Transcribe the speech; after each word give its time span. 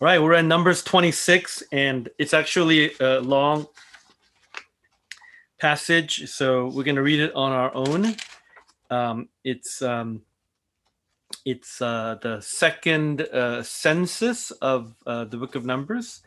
All 0.00 0.06
right, 0.06 0.22
we're 0.22 0.34
in 0.34 0.46
Numbers 0.46 0.84
26, 0.84 1.64
and 1.72 2.08
it's 2.18 2.32
actually 2.32 2.92
a 3.00 3.18
long 3.18 3.66
passage, 5.58 6.28
so 6.28 6.68
we're 6.68 6.84
going 6.84 6.94
to 6.94 7.02
read 7.02 7.18
it 7.18 7.34
on 7.34 7.50
our 7.50 7.74
own. 7.74 8.14
Um, 8.90 9.28
it's 9.42 9.82
um, 9.82 10.22
it's 11.44 11.82
uh, 11.82 12.16
the 12.22 12.40
second 12.40 13.22
uh, 13.22 13.64
census 13.64 14.52
of 14.52 14.94
uh, 15.04 15.24
the 15.24 15.36
Book 15.36 15.56
of 15.56 15.66
Numbers. 15.66 16.22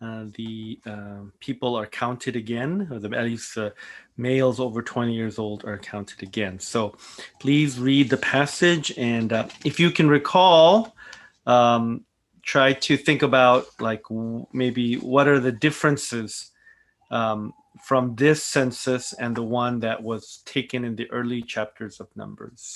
Uh, 0.00 0.26
the 0.36 0.78
um 0.86 1.32
people 1.40 1.74
are 1.74 1.86
counted 1.86 2.36
again, 2.36 2.86
or 2.88 3.00
the, 3.00 3.10
at 3.18 3.24
least 3.24 3.58
uh, 3.58 3.70
males 4.16 4.60
over 4.60 4.80
20 4.80 5.12
years 5.12 5.40
old 5.40 5.64
are 5.64 5.78
counted 5.78 6.22
again. 6.22 6.60
So 6.60 6.96
please 7.40 7.80
read 7.80 8.10
the 8.10 8.16
passage, 8.16 8.96
and 8.96 9.32
uh, 9.32 9.48
if 9.64 9.80
you 9.80 9.90
can 9.90 10.08
recall, 10.08 10.94
um, 11.46 12.04
try 12.48 12.72
to 12.72 12.96
think 12.96 13.20
about 13.22 13.66
like 13.78 14.02
w- 14.08 14.46
maybe 14.54 14.94
what 14.94 15.28
are 15.28 15.38
the 15.38 15.52
differences 15.52 16.50
um, 17.10 17.52
from 17.84 18.14
this 18.14 18.42
census 18.42 19.12
and 19.12 19.36
the 19.36 19.42
one 19.42 19.80
that 19.80 20.02
was 20.02 20.40
taken 20.46 20.82
in 20.82 20.96
the 20.96 21.10
early 21.10 21.42
chapters 21.42 22.00
of 22.00 22.08
Numbers. 22.16 22.74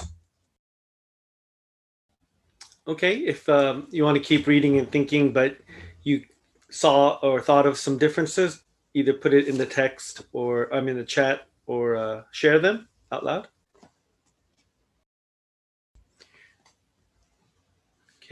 Okay, 2.86 3.16
if 3.16 3.48
um, 3.48 3.86
you 3.90 4.04
want 4.04 4.18
to 4.18 4.22
keep 4.22 4.46
reading 4.46 4.78
and 4.78 4.92
thinking, 4.92 5.32
but 5.32 5.56
you 6.02 6.22
saw 6.70 7.18
or 7.22 7.40
thought 7.40 7.64
of 7.64 7.78
some 7.78 7.96
differences, 7.96 8.64
either 8.92 9.14
put 9.14 9.32
it 9.32 9.48
in 9.48 9.56
the 9.56 9.64
text 9.64 10.26
or 10.32 10.68
I'm 10.74 10.86
in 10.88 10.98
the 10.98 11.04
chat 11.04 11.48
or 11.64 11.96
uh, 11.96 12.22
share 12.30 12.58
them 12.58 12.88
out 13.10 13.24
loud. 13.24 13.48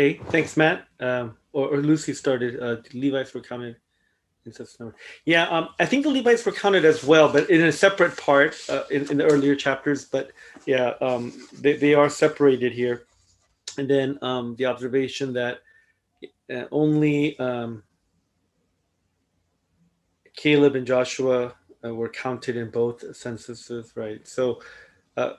Okay, 0.01 0.19
thanks, 0.31 0.57
Matt. 0.57 0.87
Um, 0.99 1.37
or, 1.53 1.75
or 1.75 1.77
Lucy 1.77 2.15
started. 2.15 2.59
Uh, 2.59 2.77
Levites 2.95 3.35
were 3.35 3.43
counted 3.43 3.77
in 4.47 4.53
number. 4.79 4.97
Yeah, 5.27 5.47
um, 5.49 5.69
I 5.79 5.85
think 5.85 6.05
the 6.05 6.11
Levites 6.11 6.47
were 6.47 6.53
counted 6.53 6.87
as 6.87 7.05
well, 7.05 7.31
but 7.31 7.51
in 7.51 7.61
a 7.61 7.71
separate 7.71 8.17
part 8.17 8.57
uh, 8.71 8.85
in, 8.91 9.11
in 9.11 9.19
the 9.19 9.25
earlier 9.25 9.55
chapters. 9.55 10.07
But 10.07 10.31
yeah, 10.65 10.95
um, 11.03 11.35
they, 11.53 11.77
they 11.77 11.93
are 11.93 12.09
separated 12.09 12.73
here. 12.73 13.03
And 13.77 13.91
then 13.91 14.19
um, 14.23 14.57
the 14.57 14.65
observation 14.65 15.35
that 15.35 15.59
uh, 16.51 16.65
only 16.73 17.39
um, 17.39 17.83
Caleb 20.35 20.77
and 20.77 20.87
Joshua 20.87 21.53
uh, 21.85 21.95
were 21.95 22.09
counted 22.09 22.57
in 22.57 22.71
both 22.71 23.05
censuses, 23.15 23.93
right? 23.97 24.27
So, 24.27 24.63
uh, 25.19 25.35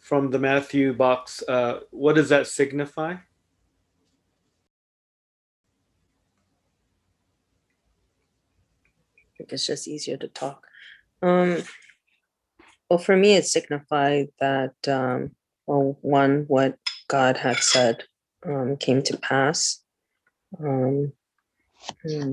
from 0.00 0.32
the 0.32 0.38
Matthew 0.38 0.92
box, 0.92 1.44
uh, 1.48 1.80
what 1.90 2.16
does 2.16 2.28
that 2.30 2.48
signify? 2.48 3.14
Think 9.46 9.54
it's 9.54 9.66
just 9.66 9.86
easier 9.86 10.16
to 10.16 10.28
talk. 10.28 10.66
Um, 11.22 11.62
well, 12.90 12.98
for 12.98 13.16
me, 13.16 13.34
it 13.34 13.46
signified 13.46 14.28
that, 14.40 14.74
um, 14.88 15.30
well, 15.66 15.96
one, 16.02 16.44
what 16.48 16.76
God 17.08 17.36
had 17.36 17.58
said 17.58 18.02
um, 18.44 18.76
came 18.76 19.02
to 19.02 19.16
pass. 19.16 19.82
Um, 20.58 21.12
hmm, 22.02 22.32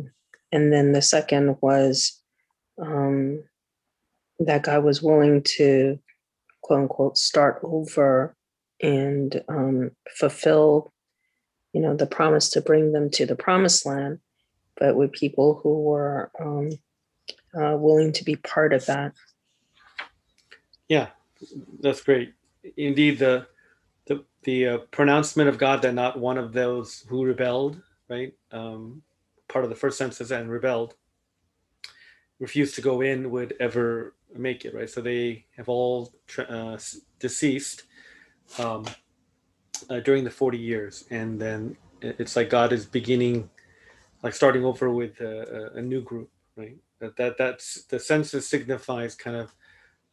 and 0.51 0.73
then 0.73 0.91
the 0.91 1.01
second 1.01 1.57
was 1.61 2.19
um, 2.79 3.43
that 4.39 4.63
God 4.63 4.83
was 4.83 5.01
willing 5.01 5.43
to, 5.57 5.99
quote 6.61 6.81
unquote, 6.81 7.17
start 7.17 7.59
over 7.63 8.35
and 8.81 9.43
um, 9.49 9.91
fulfill, 10.17 10.91
you 11.73 11.81
know, 11.81 11.95
the 11.95 12.07
promise 12.07 12.49
to 12.51 12.61
bring 12.61 12.91
them 12.91 13.09
to 13.11 13.25
the 13.25 13.35
promised 13.35 13.85
land, 13.85 14.19
but 14.77 14.95
with 14.95 15.11
people 15.11 15.59
who 15.61 15.81
were 15.81 16.31
um, 16.39 16.69
uh, 17.55 17.75
willing 17.77 18.11
to 18.13 18.23
be 18.23 18.35
part 18.35 18.73
of 18.73 18.85
that. 18.87 19.13
Yeah, 20.87 21.09
that's 21.79 22.01
great. 22.01 22.33
Indeed, 22.77 23.19
the 23.19 23.47
the 24.05 24.23
the 24.43 24.67
uh, 24.67 24.77
pronouncement 24.91 25.49
of 25.49 25.57
God 25.57 25.81
that 25.81 25.93
not 25.93 26.19
one 26.19 26.37
of 26.37 26.53
those 26.53 27.05
who 27.07 27.23
rebelled, 27.23 27.81
right, 28.09 28.33
um, 28.51 29.01
part 29.47 29.63
of 29.63 29.69
the 29.69 29.75
first 29.75 29.97
census 29.97 30.31
and 30.31 30.49
rebelled, 30.49 30.95
refused 32.39 32.75
to 32.75 32.81
go 32.81 33.01
in 33.01 33.31
would 33.31 33.53
ever 33.59 34.15
make 34.35 34.65
it, 34.65 34.73
right? 34.73 34.89
So 34.89 35.01
they 35.01 35.45
have 35.57 35.69
all 35.69 36.13
uh, 36.37 36.77
deceased 37.19 37.83
um, 38.59 38.85
uh, 39.89 39.99
during 40.01 40.23
the 40.23 40.31
forty 40.31 40.57
years, 40.57 41.05
and 41.09 41.39
then 41.39 41.77
it's 42.01 42.35
like 42.35 42.49
God 42.49 42.73
is 42.73 42.85
beginning, 42.85 43.49
like 44.21 44.33
starting 44.33 44.65
over 44.65 44.89
with 44.89 45.19
a, 45.21 45.71
a 45.75 45.81
new 45.81 46.01
group, 46.01 46.29
right? 46.55 46.77
That 47.03 47.17
that 47.17 47.37
that's 47.37 47.83
the 47.83 47.99
census 47.99 48.47
signifies 48.47 49.13
kind 49.13 49.35
of 49.35 49.53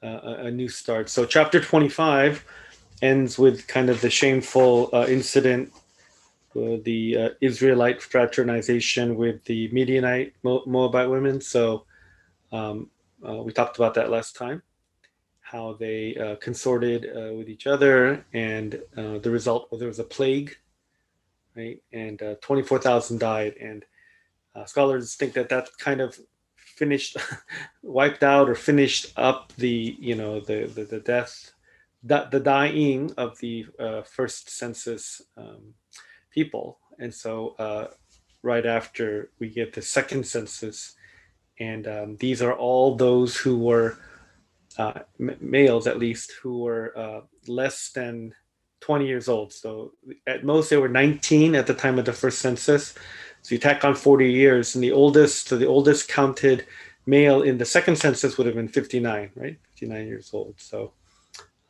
uh, 0.03 0.47
a, 0.47 0.51
new 0.51 0.69
start. 0.69 1.09
So 1.09 1.25
chapter 1.25 1.61
twenty 1.61 1.89
five 1.89 2.45
ends 3.01 3.39
with 3.39 3.69
kind 3.69 3.89
of 3.89 4.01
the 4.01 4.11
shameful 4.11 4.91
uh, 4.93 5.07
incident, 5.09 5.73
uh, 6.57 6.83
the 6.83 7.37
Israelite 7.41 8.03
fraternization 8.03 9.15
with 9.15 9.45
the 9.45 9.71
Midianite 9.73 10.35
Mo- 10.43 10.65
Moabite 10.67 11.09
women. 11.09 11.41
So 11.41 11.85
um, 12.51 12.91
uh, 13.27 13.37
we 13.37 13.53
talked 13.53 13.77
about 13.77 13.95
that 13.95 14.11
last 14.11 14.35
time, 14.35 14.61
how 15.41 15.75
they 15.79 16.17
uh, 16.17 16.37
consorted 16.37 17.07
uh, 17.07 17.35
with 17.35 17.49
each 17.49 17.69
other, 17.69 18.25
and 18.33 18.83
the 18.97 19.31
result 19.31 19.71
was 19.71 19.79
there 19.79 19.89
was 19.89 20.01
a 20.01 20.05
plague, 20.05 20.57
right? 21.57 21.81
And 21.93 22.21
uh, 22.21 22.35
24,000 22.41 23.19
died. 23.21 23.55
And 23.61 23.85
uh, 24.55 24.65
scholars 24.65 25.15
think 25.15 25.35
that 25.35 25.49
that 25.49 25.69
kind 25.79 26.01
of 26.01 26.19
finished, 26.81 27.17
wiped 27.83 28.25
out 28.25 28.49
or 28.51 28.57
finished 28.57 29.13
up 29.17 29.53
the, 29.57 29.97
you 30.01 30.17
know, 30.17 30.41
the, 30.41 30.59
the, 30.75 30.85
the 30.85 31.01
death 31.01 31.53
the, 32.03 32.29
the 32.31 32.41
dying 32.41 33.13
of 33.17 33.39
the 33.39 33.67
uh, 33.79 34.03
first 34.03 34.51
census 34.51 35.23
um, 35.37 35.75
people. 36.31 36.79
And 36.99 37.13
so, 37.13 37.55
uh, 37.59 37.89
right 38.43 38.65
after 38.65 39.31
we 39.39 39.49
get 39.51 39.75
the 39.75 39.83
second 39.83 40.27
census, 40.27 40.95
and 41.59 41.87
um, 41.87 42.17
these 42.17 42.41
are 42.41 42.55
all 42.55 42.97
those 42.97 43.37
who 43.37 43.59
were 43.59 43.99
uh, 44.79 45.01
m- 45.19 45.37
males, 45.41 45.87
at 45.87 45.99
least, 45.99 46.33
who 46.43 46.61
were 46.61 46.97
uh, 46.97 47.21
less 47.47 47.91
than 47.91 48.35
20 48.81 49.07
years 49.07 49.29
old. 49.29 49.53
So, 49.53 49.93
at 50.27 50.45
most, 50.45 50.71
they 50.71 50.79
were 50.79 50.89
19 50.89 51.55
at 51.55 51.67
the 51.67 51.75
time 51.75 51.99
of 51.99 52.07
the 52.07 52.13
first 52.15 52.39
census. 52.39 52.95
So, 53.51 53.55
you 53.55 53.59
tack 53.59 53.85
on 53.85 53.97
40 53.97 54.31
years, 54.31 54.77
and 54.77 54.85
the 54.85 54.93
oldest, 54.93 55.49
so 55.49 55.59
the 55.59 55.67
oldest 55.67 56.07
counted 56.07 56.67
male 57.05 57.43
in 57.43 57.59
the 57.59 57.65
second 57.65 57.97
census 57.97 58.39
would 58.39 58.47
have 58.47 58.55
been 58.55 58.69
59, 58.69 59.29
right? 59.35 59.59
59 59.71 60.07
years 60.07 60.31
old. 60.33 60.55
So, 60.57 60.93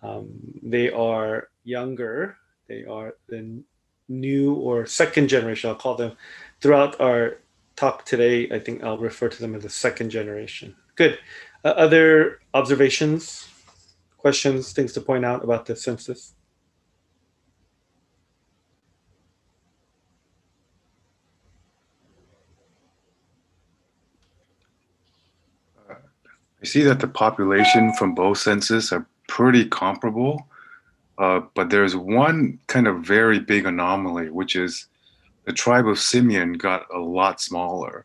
um, 0.02 0.28
they 0.62 0.90
are 0.90 1.48
younger. 1.64 2.36
They 2.68 2.84
are 2.84 3.14
the 3.30 3.62
new 4.10 4.52
or 4.56 4.84
second 4.84 5.28
generation. 5.28 5.70
I'll 5.70 5.76
call 5.76 5.94
them 5.94 6.18
throughout 6.60 7.00
our 7.00 7.38
talk 7.76 8.04
today. 8.04 8.50
I 8.50 8.58
think 8.58 8.84
I'll 8.84 8.98
refer 8.98 9.30
to 9.30 9.40
them 9.40 9.54
as 9.54 9.62
the 9.62 9.70
second 9.70 10.10
generation. 10.10 10.76
Good. 10.96 11.18
Uh, 11.64 11.68
other 11.68 12.40
observations, 12.52 13.48
questions, 14.18 14.74
things 14.74 14.92
to 14.92 15.00
point 15.00 15.24
out 15.24 15.42
about 15.42 15.64
the 15.64 15.74
census? 15.76 16.34
I 26.62 26.66
see 26.66 26.82
that 26.82 27.00
the 27.00 27.08
population 27.08 27.92
from 27.94 28.14
both 28.14 28.38
census 28.38 28.92
are 28.92 29.06
pretty 29.28 29.64
comparable, 29.64 30.46
uh, 31.18 31.40
but 31.54 31.70
there's 31.70 31.96
one 31.96 32.58
kind 32.66 32.86
of 32.86 33.00
very 33.00 33.38
big 33.38 33.66
anomaly, 33.66 34.30
which 34.30 34.56
is 34.56 34.88
the 35.44 35.52
tribe 35.52 35.88
of 35.88 35.98
Simeon 35.98 36.52
got 36.54 36.86
a 36.94 36.98
lot 36.98 37.40
smaller. 37.40 38.04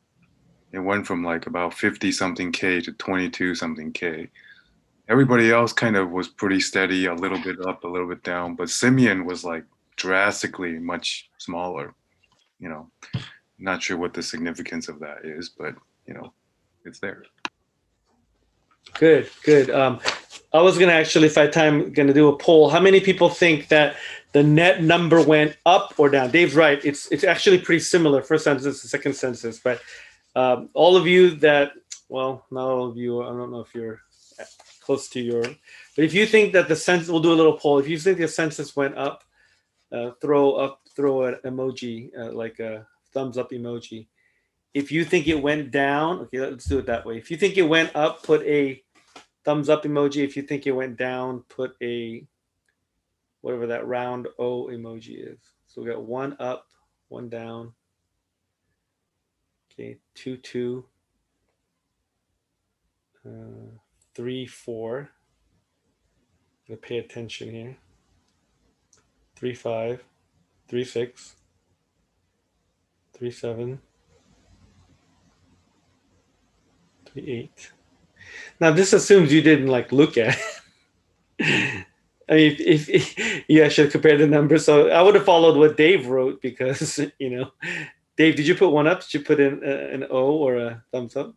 It 0.72 0.80
went 0.80 1.06
from 1.06 1.24
like 1.24 1.48
about 1.48 1.74
50 1.74 2.12
something 2.12 2.52
K 2.52 2.82
to 2.82 2.92
22 2.94 3.56
something 3.56 3.92
K. 3.92 4.30
Everybody 5.08 5.52
else 5.52 5.72
kind 5.72 5.96
of 5.96 6.12
was 6.12 6.28
pretty 6.28 6.60
steady, 6.60 7.06
a 7.06 7.14
little 7.14 7.42
bit 7.42 7.66
up, 7.66 7.84
a 7.84 7.88
little 7.88 8.08
bit 8.08 8.24
down, 8.24 8.56
but 8.56 8.70
Simeon 8.70 9.26
was 9.26 9.44
like 9.44 9.66
drastically 9.98 10.80
much 10.80 11.30
smaller. 11.38 11.94
You 12.60 12.70
know, 12.70 12.92
not 13.60 13.84
sure 13.84 13.98
what 13.98 14.14
the 14.14 14.24
significance 14.24 14.88
of 14.88 15.00
that 15.00 15.26
is, 15.26 15.50
but 15.50 15.76
you 16.08 16.14
know, 16.14 16.34
it's 16.86 17.00
there. 17.00 17.24
Good, 18.94 19.30
good. 19.44 19.70
Um, 19.70 20.00
I 20.54 20.62
was 20.62 20.78
gonna 20.78 20.94
actually, 20.94 21.28
if 21.28 21.38
I 21.38 21.48
time, 21.48 21.92
gonna 21.92 22.14
do 22.14 22.30
a 22.30 22.38
poll. 22.38 22.70
How 22.70 22.80
many 22.80 23.02
people 23.02 23.30
think 23.30 23.68
that 23.68 23.98
the 24.32 24.42
net 24.42 24.82
number 24.84 25.22
went 25.22 25.58
up 25.66 25.94
or 25.98 26.10
down? 26.10 26.32
Dave's 26.32 26.56
right. 26.56 26.84
It's 26.86 27.12
it's 27.12 27.26
actually 27.26 27.60
pretty 27.60 27.82
similar. 27.82 28.22
First 28.22 28.46
census, 28.46 28.82
the 28.82 28.88
second 28.88 29.14
census, 29.16 29.60
but 29.60 29.82
um, 30.36 30.70
all 30.74 30.96
of 30.96 31.08
you 31.08 31.32
that, 31.38 31.74
well, 32.08 32.46
not 32.52 32.70
all 32.70 32.88
of 32.88 32.96
you. 32.96 33.22
I 33.22 33.28
don't 33.28 33.52
know 33.52 33.60
if 33.60 33.76
you're 33.76 34.00
close 34.82 35.10
to 35.10 35.20
your, 35.20 35.42
but 35.42 36.06
if 36.06 36.14
you 36.14 36.26
think 36.26 36.54
that 36.54 36.68
the 36.68 36.76
census, 36.76 37.10
we'll 37.10 37.20
do 37.20 37.34
a 37.34 37.36
little 37.36 37.58
poll. 37.58 37.80
If 37.80 37.88
you 37.88 37.98
think 37.98 38.18
the 38.18 38.28
census 38.28 38.76
went 38.76 38.98
up, 38.98 39.24
uh, 39.92 40.12
throw 40.22 40.54
up, 40.54 40.82
throw 40.96 41.24
an 41.24 41.36
emoji 41.44 42.18
uh, 42.18 42.32
like 42.32 42.60
a 42.60 42.88
thumbs 43.14 43.38
up 43.38 43.52
emoji. 43.52 44.08
If 44.76 44.92
you 44.92 45.06
think 45.06 45.28
it 45.28 45.42
went 45.42 45.72
down, 45.72 46.20
okay, 46.20 46.42
let's 46.42 46.66
do 46.66 46.80
it 46.80 46.86
that 46.88 47.06
way. 47.06 47.18
If 47.18 47.32
you 47.32 47.38
think 47.38 47.58
it 47.58 47.62
went 47.64 47.96
up, 47.96 48.24
put 48.24 48.44
a 48.44 48.84
thumbs 49.46 49.70
up 49.70 49.84
emoji. 49.84 50.24
If 50.24 50.36
you 50.36 50.44
think 50.44 50.68
it 50.68 50.74
went 50.74 50.98
down, 50.98 51.46
put 51.48 51.78
a 51.82 52.28
whatever 53.40 53.68
that 53.68 53.88
round 53.88 54.28
O 54.38 54.66
emoji 54.66 55.32
is. 55.32 55.40
So 55.66 55.82
we 55.82 55.90
got 55.90 56.04
one 56.04 56.36
up, 56.42 56.68
one 57.08 57.30
down. 57.30 57.72
Okay, 59.72 59.98
two, 60.14 60.36
two, 60.36 60.84
uh, 63.26 63.78
three, 64.14 64.46
four. 64.46 65.10
Gotta 66.68 66.82
pay 66.82 66.98
attention 66.98 67.50
here. 67.50 67.78
Three, 69.38 69.54
five, 69.54 70.04
three, 70.68 70.84
six, 70.84 71.36
three, 73.14 73.32
seven, 73.32 73.68
three, 73.68 73.80
eight. 77.18 77.72
Now 78.60 78.72
this 78.72 78.94
assumes 78.94 79.34
you 79.34 79.42
didn't 79.42 79.68
like 79.68 79.92
look 79.92 80.18
at. 80.18 80.38
it. 81.40 81.86
I 82.28 82.34
mean, 82.34 82.56
if, 82.58 82.90
if, 82.90 83.44
yeah, 83.48 83.66
I 83.66 83.70
should 83.70 83.92
compare 83.92 84.18
the 84.18 84.26
numbers. 84.26 84.66
So 84.66 84.90
I 84.90 85.02
would 85.02 85.14
have 85.16 85.26
followed 85.26 85.58
what 85.58 85.78
Dave 85.78 86.08
wrote 86.08 86.42
because 86.42 87.00
you 87.20 87.30
know, 87.30 87.52
Dave, 88.18 88.36
did 88.36 88.48
you 88.48 88.56
put 88.56 88.70
one 88.70 88.88
up? 88.88 89.02
Did 89.02 89.14
you 89.14 89.20
put 89.22 89.40
in 89.40 89.62
a, 89.64 89.94
an 89.94 90.06
O 90.10 90.38
or 90.38 90.58
a 90.58 90.84
thumbs 90.92 91.16
up? 91.16 91.36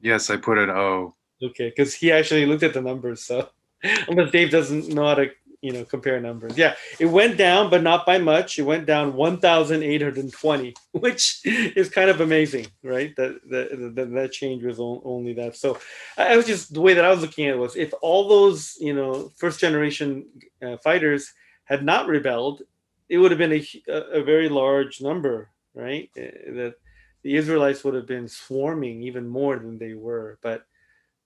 Yes, 0.00 0.30
I 0.30 0.36
put 0.36 0.58
an 0.58 0.70
O. 0.70 1.14
Okay, 1.42 1.68
because 1.68 1.94
he 1.94 2.10
actually 2.10 2.46
looked 2.46 2.62
at 2.62 2.74
the 2.74 2.80
numbers. 2.80 3.22
So 3.22 3.48
unless 4.08 4.32
Dave 4.32 4.50
doesn't 4.50 4.88
know 4.88 5.04
how 5.06 5.14
to 5.14 5.30
you 5.60 5.72
know 5.72 5.84
compare 5.84 6.20
numbers, 6.20 6.56
yeah, 6.56 6.74
it 6.98 7.06
went 7.06 7.36
down, 7.36 7.70
but 7.70 7.82
not 7.82 8.06
by 8.06 8.18
much. 8.18 8.58
It 8.58 8.62
went 8.62 8.86
down 8.86 9.14
one 9.14 9.38
thousand 9.38 9.82
eight 9.82 10.02
hundred 10.02 10.30
twenty, 10.32 10.74
which 10.92 11.40
is 11.44 11.88
kind 11.88 12.10
of 12.10 12.20
amazing, 12.20 12.66
right? 12.82 13.14
That 13.16 13.40
that 13.50 13.94
that, 13.94 14.12
that 14.12 14.32
change 14.32 14.64
was 14.64 14.78
only 14.80 15.32
that. 15.34 15.56
So 15.56 15.78
I 16.16 16.36
was 16.36 16.46
just 16.46 16.74
the 16.74 16.80
way 16.80 16.94
that 16.94 17.04
I 17.04 17.10
was 17.10 17.20
looking 17.20 17.46
at 17.46 17.54
it 17.54 17.58
was 17.58 17.76
if 17.76 17.92
all 18.02 18.28
those 18.28 18.76
you 18.80 18.94
know 18.94 19.32
first 19.36 19.60
generation 19.60 20.26
uh, 20.62 20.76
fighters 20.78 21.32
had 21.64 21.84
not 21.84 22.06
rebelled, 22.06 22.62
it 23.08 23.18
would 23.18 23.30
have 23.30 23.38
been 23.38 23.52
a, 23.52 23.92
a 23.92 24.22
very 24.22 24.48
large 24.48 25.00
number, 25.00 25.50
right? 25.74 26.10
That 26.14 26.74
the 27.22 27.36
Israelites 27.36 27.82
would 27.82 27.94
have 27.94 28.06
been 28.06 28.28
swarming 28.28 29.02
even 29.02 29.26
more 29.26 29.58
than 29.58 29.78
they 29.78 29.94
were, 29.94 30.38
but 30.42 30.64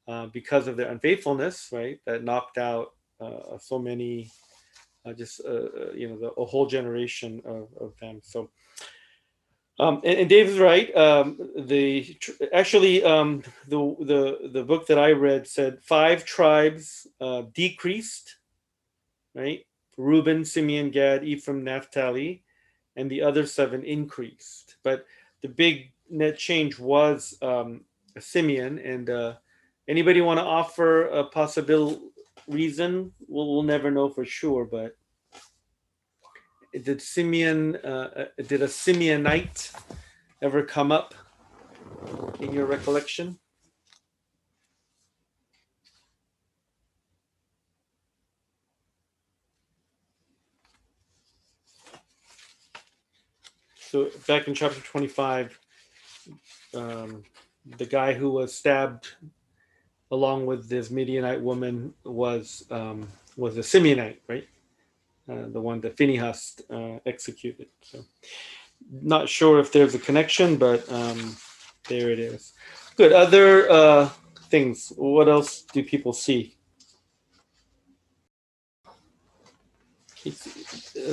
uh, 0.09 0.27
because 0.27 0.67
of 0.67 0.77
their 0.77 0.91
unfaithfulness, 0.91 1.69
right, 1.73 2.01
that 2.07 2.25
knocked 2.25 2.59
out 2.59 2.95
uh, 3.21 3.59
so 3.59 3.79
many, 3.79 4.31
uh, 5.05 5.13
just 5.13 5.41
uh, 5.45 5.49
uh, 5.49 5.93
you 5.95 6.09
know, 6.09 6.19
the, 6.19 6.31
a 6.33 6.45
whole 6.45 6.67
generation 6.67 7.43
of, 7.45 7.69
of 7.81 7.95
them. 8.01 8.21
So, 8.23 8.51
um, 9.79 10.01
and, 10.05 10.21
and 10.21 10.29
Dave 10.29 10.49
is 10.49 10.59
right. 10.59 10.95
Um, 10.97 11.39
the 11.57 12.17
actually 12.53 13.03
um, 13.03 13.43
the 13.69 13.97
the 14.01 14.51
the 14.53 14.65
book 14.65 14.87
that 14.89 14.99
I 14.99 15.13
read 15.13 15.47
said 15.47 15.83
five 15.83 16.25
tribes 16.25 17.07
uh, 17.21 17.43
decreased, 17.55 18.37
right? 19.35 19.65
Reuben, 19.97 20.45
Simeon, 20.45 20.91
Gad, 20.91 21.25
Ephraim, 21.25 21.63
Naphtali, 21.63 22.43
and 22.97 23.11
the 23.11 23.23
other 23.23 23.47
seven 23.47 23.85
increased. 23.85 24.77
But 24.83 25.07
the 25.43 25.49
big 25.49 25.93
net 26.09 26.39
change 26.39 26.79
was 26.79 27.37
um, 27.43 27.83
Simeon. 28.19 28.79
And 28.79 29.11
uh, 29.11 29.35
anybody 29.89 30.21
want 30.21 30.39
to 30.39 30.45
offer 30.45 31.07
a 31.09 31.25
possible 31.25 32.01
reason? 32.51 33.13
We'll, 33.29 33.53
we'll 33.53 33.63
never 33.63 33.91
know 33.91 34.09
for 34.09 34.25
sure. 34.25 34.65
But 34.65 34.97
did 36.73 37.03
Simeon, 37.03 37.77
uh, 37.77 38.27
did 38.47 38.63
a 38.63 38.67
Simeonite 38.67 39.73
ever 40.43 40.63
come 40.63 40.93
up 40.93 41.15
in 42.41 42.53
your 42.53 42.67
recollection? 42.67 43.39
So 53.91 54.09
back 54.29 54.47
in 54.47 54.55
chapter 54.55 54.81
25, 54.81 55.59
um, 56.75 57.25
the 57.77 57.87
guy 57.87 58.13
who 58.13 58.31
was 58.31 58.55
stabbed 58.55 59.09
along 60.11 60.47
with 60.47 60.69
this 60.69 60.91
Midianite 60.91 61.41
woman 61.41 61.95
was 62.05 62.65
um, 62.71 63.09
was 63.37 63.57
a 63.57 63.61
Simeonite, 63.61 64.19
right? 64.29 64.49
Uh, 65.29 65.49
the 65.49 65.61
one 65.61 65.81
that 65.81 65.97
Phinehas 65.97 66.61
uh, 66.71 66.99
executed. 67.07 67.69
So, 67.83 68.05
not 68.91 69.29
sure 69.29 69.61
if 69.61 69.73
there's 69.73 69.95
a 69.95 69.99
connection, 69.99 70.57
but 70.57 70.91
um, 70.93 71.37
there 71.89 72.11
it 72.11 72.19
is. 72.19 72.53
Good. 72.97 73.13
Other 73.13 73.71
uh, 73.71 74.11
things. 74.49 74.93
What 74.97 75.29
else 75.29 75.63
do 75.63 75.85
people 75.85 76.13
see? 76.13 76.57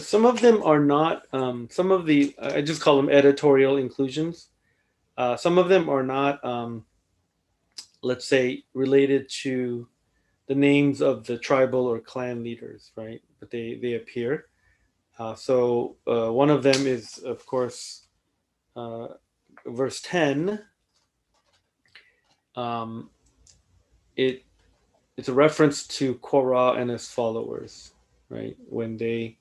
Some 0.01 0.25
of 0.25 0.41
them 0.41 0.61
are 0.63 0.79
not. 0.79 1.23
Um, 1.31 1.69
some 1.71 1.91
of 1.91 2.05
the 2.05 2.35
I 2.41 2.61
just 2.61 2.81
call 2.81 2.97
them 2.97 3.09
editorial 3.09 3.77
inclusions. 3.77 4.49
Uh, 5.17 5.35
some 5.35 5.57
of 5.57 5.67
them 5.67 5.89
are 5.89 6.03
not, 6.03 6.43
um, 6.45 6.85
let's 8.07 8.25
say, 8.25 8.63
related 8.73 9.29
to 9.43 9.87
the 10.47 10.55
names 10.55 11.01
of 11.01 11.25
the 11.25 11.37
tribal 11.37 11.85
or 11.85 11.99
clan 11.99 12.43
leaders, 12.43 12.91
right? 12.95 13.21
But 13.39 13.51
they 13.51 13.77
they 13.81 13.93
appear. 13.93 14.45
Uh, 15.19 15.35
so 15.35 15.97
uh, 16.07 16.31
one 16.31 16.49
of 16.49 16.63
them 16.63 16.87
is, 16.87 17.17
of 17.19 17.45
course, 17.45 18.07
uh, 18.75 19.07
verse 19.65 20.01
ten. 20.01 20.59
Um, 22.55 23.09
it 24.15 24.43
it's 25.17 25.29
a 25.29 25.33
reference 25.33 25.85
to 25.87 26.15
Korah 26.15 26.73
and 26.73 26.89
his 26.89 27.09
followers, 27.09 27.93
right? 28.29 28.55
When 28.69 28.97
they 28.97 29.37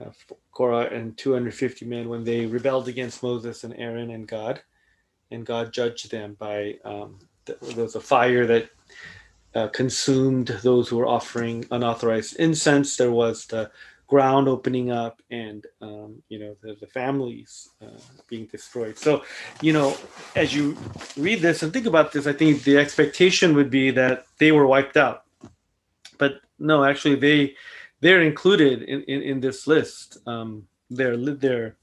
uh, 0.00 0.10
Korah 0.52 0.88
and 0.90 1.16
250 1.16 1.84
men 1.84 2.08
when 2.08 2.24
they 2.24 2.46
rebelled 2.46 2.88
against 2.88 3.22
Moses 3.22 3.64
and 3.64 3.74
Aaron 3.76 4.10
and 4.10 4.26
God 4.26 4.62
and 5.30 5.44
God 5.44 5.72
judged 5.72 6.10
them 6.10 6.36
by 6.38 6.76
um, 6.84 7.18
there 7.60 7.84
was 7.84 7.94
a 7.94 8.00
fire 8.00 8.46
that 8.46 8.70
uh, 9.54 9.68
consumed 9.68 10.48
those 10.62 10.88
who 10.88 10.96
were 10.96 11.06
offering 11.06 11.64
unauthorized 11.70 12.36
incense. 12.36 12.96
There 12.96 13.10
was 13.10 13.46
the 13.46 13.70
ground 14.06 14.48
opening 14.48 14.90
up, 14.90 15.22
and 15.30 15.66
um, 15.80 16.22
you 16.28 16.38
know 16.38 16.56
the, 16.62 16.76
the 16.80 16.86
families 16.86 17.70
uh, 17.82 18.00
being 18.28 18.46
destroyed. 18.46 18.98
So, 18.98 19.24
you 19.60 19.72
know, 19.72 19.96
as 20.36 20.54
you 20.54 20.76
read 21.16 21.40
this 21.40 21.62
and 21.62 21.72
think 21.72 21.86
about 21.86 22.12
this, 22.12 22.26
I 22.26 22.32
think 22.32 22.62
the 22.64 22.76
expectation 22.78 23.54
would 23.54 23.70
be 23.70 23.90
that 23.92 24.26
they 24.38 24.52
were 24.52 24.66
wiped 24.66 24.96
out, 24.96 25.24
but 26.18 26.40
no, 26.58 26.84
actually 26.84 27.16
they 27.16 27.54
they're 28.00 28.22
included 28.22 28.82
in 28.82 29.02
in, 29.04 29.22
in 29.22 29.40
this 29.40 29.66
list. 29.66 30.18
Um, 30.26 30.66
they're 30.90 31.16
their 31.16 31.76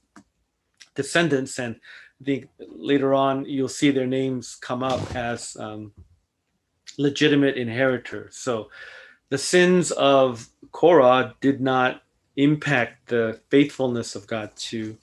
descendants 0.95 1.59
and 1.59 1.79
Think 2.24 2.50
later 2.59 3.13
on 3.13 3.45
you'll 3.45 3.69
see 3.69 3.91
their 3.91 4.07
names 4.07 4.57
come 4.59 4.83
up 4.83 5.15
as 5.15 5.55
um, 5.59 5.91
legitimate 6.97 7.57
inheritors. 7.57 8.36
So 8.38 8.69
the 9.29 9.38
sins 9.38 9.91
of 9.91 10.47
Korah 10.71 11.36
did 11.41 11.62
not 11.62 12.01
impact 12.38 13.09
the 13.09 13.39
faithfulness 13.50 14.15
of 14.15 14.25
God 14.27 14.55
to 14.55 14.97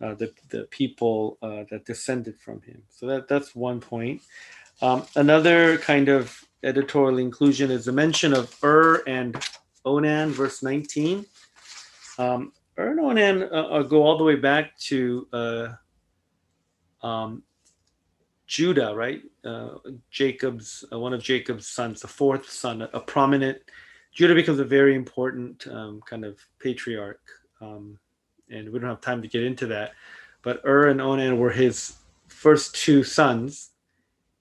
uh, 0.00 0.14
the, 0.14 0.32
the 0.48 0.64
people 0.70 1.38
uh, 1.42 1.64
that 1.70 1.84
descended 1.84 2.38
from 2.38 2.62
him. 2.62 2.82
So 2.88 3.06
that, 3.06 3.28
that's 3.28 3.54
one 3.54 3.80
point. 3.80 4.22
Um, 4.82 5.04
another 5.14 5.76
kind 5.78 6.08
of 6.08 6.42
editorial 6.62 7.18
inclusion 7.18 7.70
is 7.70 7.84
the 7.84 7.92
mention 7.92 8.32
of 8.32 8.56
Ur 8.64 9.02
and 9.06 9.36
Onan, 9.84 10.30
verse 10.30 10.62
19. 10.62 11.26
Um, 12.18 12.52
Ur 12.78 12.90
and 12.90 13.00
Onan 13.00 13.42
uh, 13.44 13.46
uh 13.46 13.82
go 13.82 14.02
all 14.02 14.16
the 14.16 14.24
way 14.24 14.36
back 14.36 14.76
to 14.78 15.26
uh, 15.32 15.68
um, 17.02 17.42
Judah, 18.46 18.94
right? 18.94 19.22
Uh, 19.44 19.76
Jacob's 20.10 20.84
uh, 20.92 20.98
one 20.98 21.12
of 21.12 21.22
Jacob's 21.22 21.68
sons, 21.68 22.00
the 22.00 22.08
fourth 22.08 22.50
son, 22.50 22.82
a, 22.92 23.00
prominent. 23.00 23.58
Judah 24.12 24.34
becomes 24.34 24.58
a 24.58 24.64
very 24.64 24.96
important 24.96 25.66
um, 25.68 26.02
kind 26.04 26.24
of 26.24 26.36
patriarch, 26.58 27.20
um, 27.60 27.96
and 28.50 28.68
we 28.68 28.78
don't 28.80 28.90
have 28.90 29.00
time 29.00 29.22
to 29.22 29.28
get 29.28 29.44
into 29.44 29.66
that. 29.68 29.92
But 30.42 30.62
Ur 30.66 30.88
and 30.88 31.00
Onan 31.00 31.38
were 31.38 31.50
his 31.50 31.96
first 32.26 32.74
two 32.74 33.04
sons, 33.04 33.70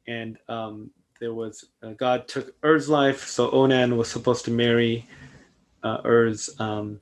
and 0.07 0.37
um, 0.47 0.89
there 1.19 1.33
was 1.33 1.65
uh, 1.83 1.91
God 1.91 2.27
took 2.27 2.55
Er's 2.65 2.89
life, 2.89 3.27
so 3.27 3.51
Onan 3.51 3.95
was 3.95 4.09
supposed 4.09 4.43
to 4.45 4.51
marry 4.51 5.05
uh, 5.83 5.99
Er's 6.03 6.49
um, 6.59 6.99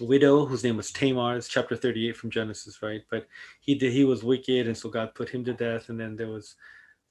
widow 0.00 0.44
whose 0.44 0.64
name 0.64 0.76
was 0.76 0.92
Tamar. 0.92 1.36
It's 1.36 1.48
chapter 1.48 1.76
38 1.76 2.16
from 2.16 2.30
Genesis, 2.30 2.82
right? 2.82 3.02
But 3.10 3.26
he 3.60 3.74
did 3.74 3.92
he 3.92 4.04
was 4.04 4.24
wicked, 4.24 4.66
and 4.66 4.76
so 4.76 4.88
God 4.88 5.14
put 5.14 5.28
him 5.28 5.44
to 5.44 5.52
death. 5.52 5.88
And 5.88 5.98
then 5.98 6.16
there 6.16 6.28
was 6.28 6.56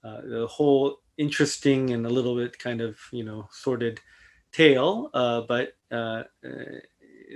uh, 0.04 0.22
the 0.22 0.48
whole 0.48 1.02
interesting 1.18 1.92
and 1.92 2.06
a 2.06 2.10
little 2.10 2.36
bit 2.36 2.58
kind 2.58 2.82
of 2.82 2.98
you 3.12 3.24
know 3.24 3.48
sordid 3.52 4.00
tale. 4.52 5.10
Uh, 5.14 5.42
but 5.42 5.74
uh, 5.92 6.24
uh 6.44 6.80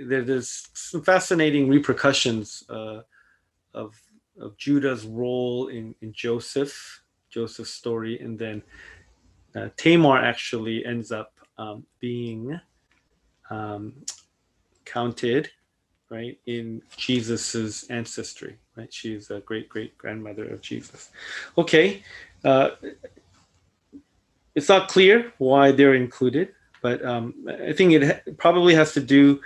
there, 0.06 0.22
there's 0.22 0.68
some 0.74 1.02
fascinating 1.02 1.68
repercussions 1.68 2.64
uh, 2.68 3.02
of 3.74 3.94
of 4.40 4.56
Judah's 4.56 5.06
role 5.06 5.68
in 5.68 5.94
in 6.00 6.12
Joseph, 6.12 7.02
Joseph's 7.30 7.70
story, 7.70 8.18
and 8.20 8.38
then 8.38 8.62
uh, 9.54 9.68
Tamar 9.76 10.18
actually 10.18 10.84
ends 10.84 11.12
up 11.12 11.32
um, 11.58 11.86
being 12.00 12.58
um, 13.50 13.94
counted 14.84 15.50
right 16.10 16.38
in 16.46 16.82
Jesus's 16.96 17.84
ancestry. 17.90 18.58
Right, 18.76 18.92
she's 18.92 19.30
a 19.30 19.40
great 19.40 19.68
great 19.68 19.96
grandmother 19.98 20.46
of 20.48 20.60
Jesus. 20.60 21.10
Okay, 21.56 22.02
uh, 22.44 22.70
it's 24.54 24.68
not 24.68 24.88
clear 24.88 25.32
why 25.38 25.72
they're 25.72 25.94
included, 25.94 26.48
but 26.82 27.04
um, 27.04 27.34
I 27.48 27.72
think 27.72 27.92
it 27.92 28.36
probably 28.38 28.74
has 28.74 28.92
to 28.94 29.00
do 29.00 29.40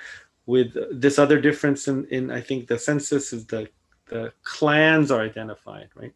with 0.47 0.75
this 0.91 1.19
other 1.19 1.41
difference 1.41 1.89
in, 1.89 2.07
in 2.07 2.31
I 2.31 2.41
think 2.41 2.69
the 2.69 2.79
census 2.79 3.33
is 3.33 3.47
the 3.47 3.69
the 4.07 4.33
clans 4.43 5.11
are 5.11 5.21
identified, 5.21 5.91
right? 5.95 6.15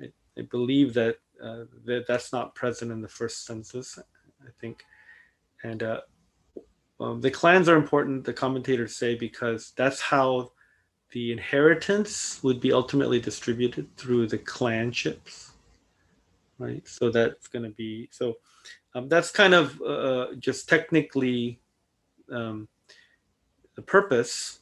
I, 0.00 0.06
I 0.36 0.42
believe 0.42 0.94
that 0.94 1.16
uh, 1.42 1.64
that 1.84 2.06
that's 2.08 2.32
not 2.32 2.54
present 2.54 2.90
in 2.90 3.00
the 3.00 3.08
first 3.08 3.46
census, 3.46 3.98
I 4.42 4.50
think, 4.60 4.82
and 5.62 5.82
uh, 5.82 6.00
um, 6.98 7.20
the 7.20 7.30
clans 7.30 7.68
are 7.68 7.76
important. 7.76 8.24
The 8.24 8.32
commentators 8.32 8.96
say 8.96 9.14
because 9.14 9.72
that's 9.76 10.00
how 10.00 10.52
the 11.12 11.32
inheritance 11.32 12.42
would 12.42 12.60
be 12.60 12.72
ultimately 12.72 13.20
distributed 13.20 13.94
through 13.96 14.26
the 14.26 14.38
clanships, 14.38 15.52
right? 16.58 16.86
So 16.88 17.10
that's 17.10 17.48
going 17.48 17.64
to 17.64 17.70
be 17.70 18.08
so. 18.10 18.34
Um, 18.94 19.08
that's 19.08 19.30
kind 19.30 19.52
of 19.52 19.80
uh, 19.82 20.28
just 20.38 20.70
technically 20.70 21.60
um, 22.32 22.66
the 23.74 23.82
purpose, 23.82 24.60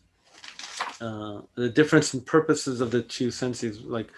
uh, 1.00 1.42
the 1.54 1.68
difference 1.68 2.14
in 2.14 2.20
purposes 2.20 2.80
of 2.80 2.90
the 2.90 3.02
two 3.02 3.30
senses. 3.30 3.82
Like 3.82 4.08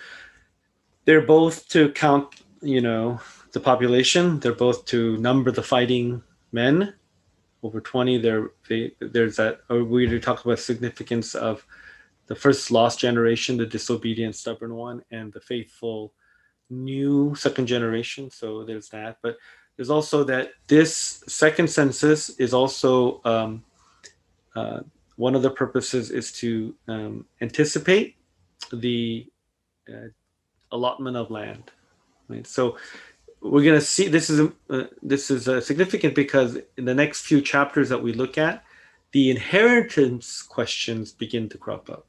they're 1.04 1.26
both 1.26 1.68
to 1.68 1.92
count, 1.92 2.34
you 2.62 2.80
know, 2.80 3.20
the 3.52 3.60
population. 3.60 4.40
They're 4.40 4.54
both 4.54 4.86
to 4.86 5.18
number 5.18 5.50
the 5.50 5.62
fighting 5.62 6.22
men. 6.50 6.94
Over 7.66 7.80
twenty, 7.80 8.16
there 8.26 8.42
they, 8.68 8.92
there's 9.00 9.36
that. 9.36 9.54
Or 9.68 9.82
we 9.82 10.20
talk 10.20 10.44
about 10.44 10.58
significance 10.60 11.34
of 11.34 11.66
the 12.28 12.34
first 12.44 12.70
lost 12.70 12.96
generation, 13.00 13.56
the 13.56 13.66
disobedient, 13.66 14.34
stubborn 14.36 14.74
one, 14.74 14.98
and 15.10 15.32
the 15.32 15.40
faithful 15.40 16.12
new 16.70 17.34
second 17.34 17.66
generation. 17.66 18.30
So 18.30 18.64
there's 18.64 18.88
that. 18.90 19.18
But 19.22 19.34
there's 19.74 19.90
also 19.90 20.24
that 20.24 20.46
this 20.66 21.24
second 21.26 21.68
census 21.68 22.20
is 22.38 22.52
also 22.54 23.20
um, 23.24 23.64
uh, 24.54 24.80
one 25.16 25.34
of 25.34 25.42
the 25.42 25.50
purposes 25.50 26.10
is 26.10 26.32
to 26.40 26.74
um, 26.88 27.26
anticipate 27.40 28.16
the 28.72 29.26
uh, 29.88 30.08
allotment 30.70 31.16
of 31.16 31.30
land. 31.30 31.64
Right. 32.28 32.46
So 32.46 32.76
we're 33.50 33.64
going 33.64 33.78
to 33.78 33.84
see 33.84 34.08
this 34.08 34.30
is 34.30 34.50
uh, 34.70 34.84
this 35.02 35.30
is 35.30 35.48
uh, 35.48 35.60
significant 35.60 36.14
because 36.14 36.58
in 36.76 36.84
the 36.84 36.94
next 36.94 37.22
few 37.22 37.40
chapters 37.40 37.88
that 37.88 38.02
we 38.02 38.12
look 38.12 38.38
at, 38.38 38.64
the 39.12 39.30
inheritance 39.30 40.42
questions 40.42 41.12
begin 41.12 41.48
to 41.48 41.58
crop 41.58 41.88
up. 41.90 42.06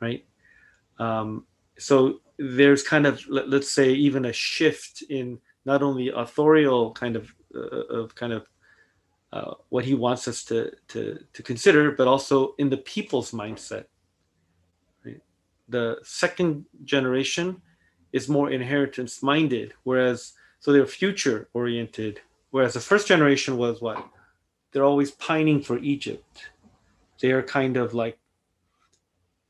Right. 0.00 0.24
Um, 0.98 1.46
so 1.78 2.20
there's 2.38 2.82
kind 2.82 3.06
of 3.06 3.26
let, 3.28 3.52
us 3.52 3.70
say 3.70 3.92
even 3.92 4.26
a 4.26 4.32
shift 4.32 5.02
in 5.08 5.38
not 5.64 5.82
only 5.82 6.08
authorial 6.08 6.92
kind 6.92 7.16
of 7.16 7.34
uh, 7.54 7.86
of 8.00 8.14
kind 8.14 8.32
of 8.32 8.46
uh, 9.32 9.54
what 9.70 9.84
he 9.84 9.94
wants 9.94 10.28
us 10.28 10.44
to 10.44 10.70
to 10.88 11.18
to 11.32 11.42
consider, 11.42 11.92
but 11.92 12.06
also 12.06 12.54
in 12.58 12.68
the 12.68 12.78
people's 12.78 13.32
mindset. 13.32 13.84
Right? 15.04 15.20
The 15.68 15.98
second 16.02 16.66
generation 16.84 17.62
is 18.16 18.30
more 18.30 18.50
inheritance 18.50 19.22
minded, 19.22 19.74
whereas 19.84 20.32
so 20.60 20.72
they're 20.72 20.86
future 20.86 21.48
oriented. 21.52 22.14
Whereas 22.50 22.72
the 22.72 22.80
first 22.90 23.06
generation 23.06 23.58
was 23.58 23.82
what? 23.82 24.00
They're 24.70 24.90
always 24.92 25.10
pining 25.10 25.60
for 25.60 25.76
Egypt. 25.78 26.34
They 27.20 27.30
are 27.32 27.42
kind 27.42 27.76
of 27.76 27.92
like 27.92 28.18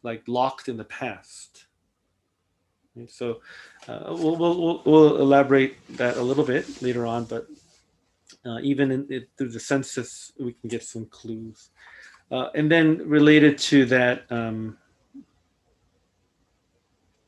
like 0.03 0.23
locked 0.27 0.69
in 0.69 0.77
the 0.77 0.91
past. 1.03 1.67
So 3.09 3.41
uh, 3.89 4.05
we'll, 4.21 4.37
we'll, 4.37 4.83
we'll 4.85 5.17
elaborate 5.27 5.75
that 5.97 6.17
a 6.17 6.23
little 6.23 6.45
bit 6.45 6.65
later 6.81 7.05
on, 7.07 7.25
but 7.25 7.47
uh, 8.47 8.59
even 8.63 8.91
in, 8.91 9.27
through 9.37 9.51
the 9.51 9.61
census, 9.61 10.33
we 10.39 10.53
can 10.55 10.69
get 10.69 10.83
some 10.83 11.07
clues. 11.07 11.71
Uh, 12.31 12.49
and 12.55 12.71
then 12.71 12.87
related 13.07 13.59
to 13.71 13.85
that 13.87 14.25
um, 14.31 14.79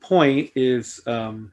point 0.09 0.51
is 0.55 1.03
um, 1.07 1.53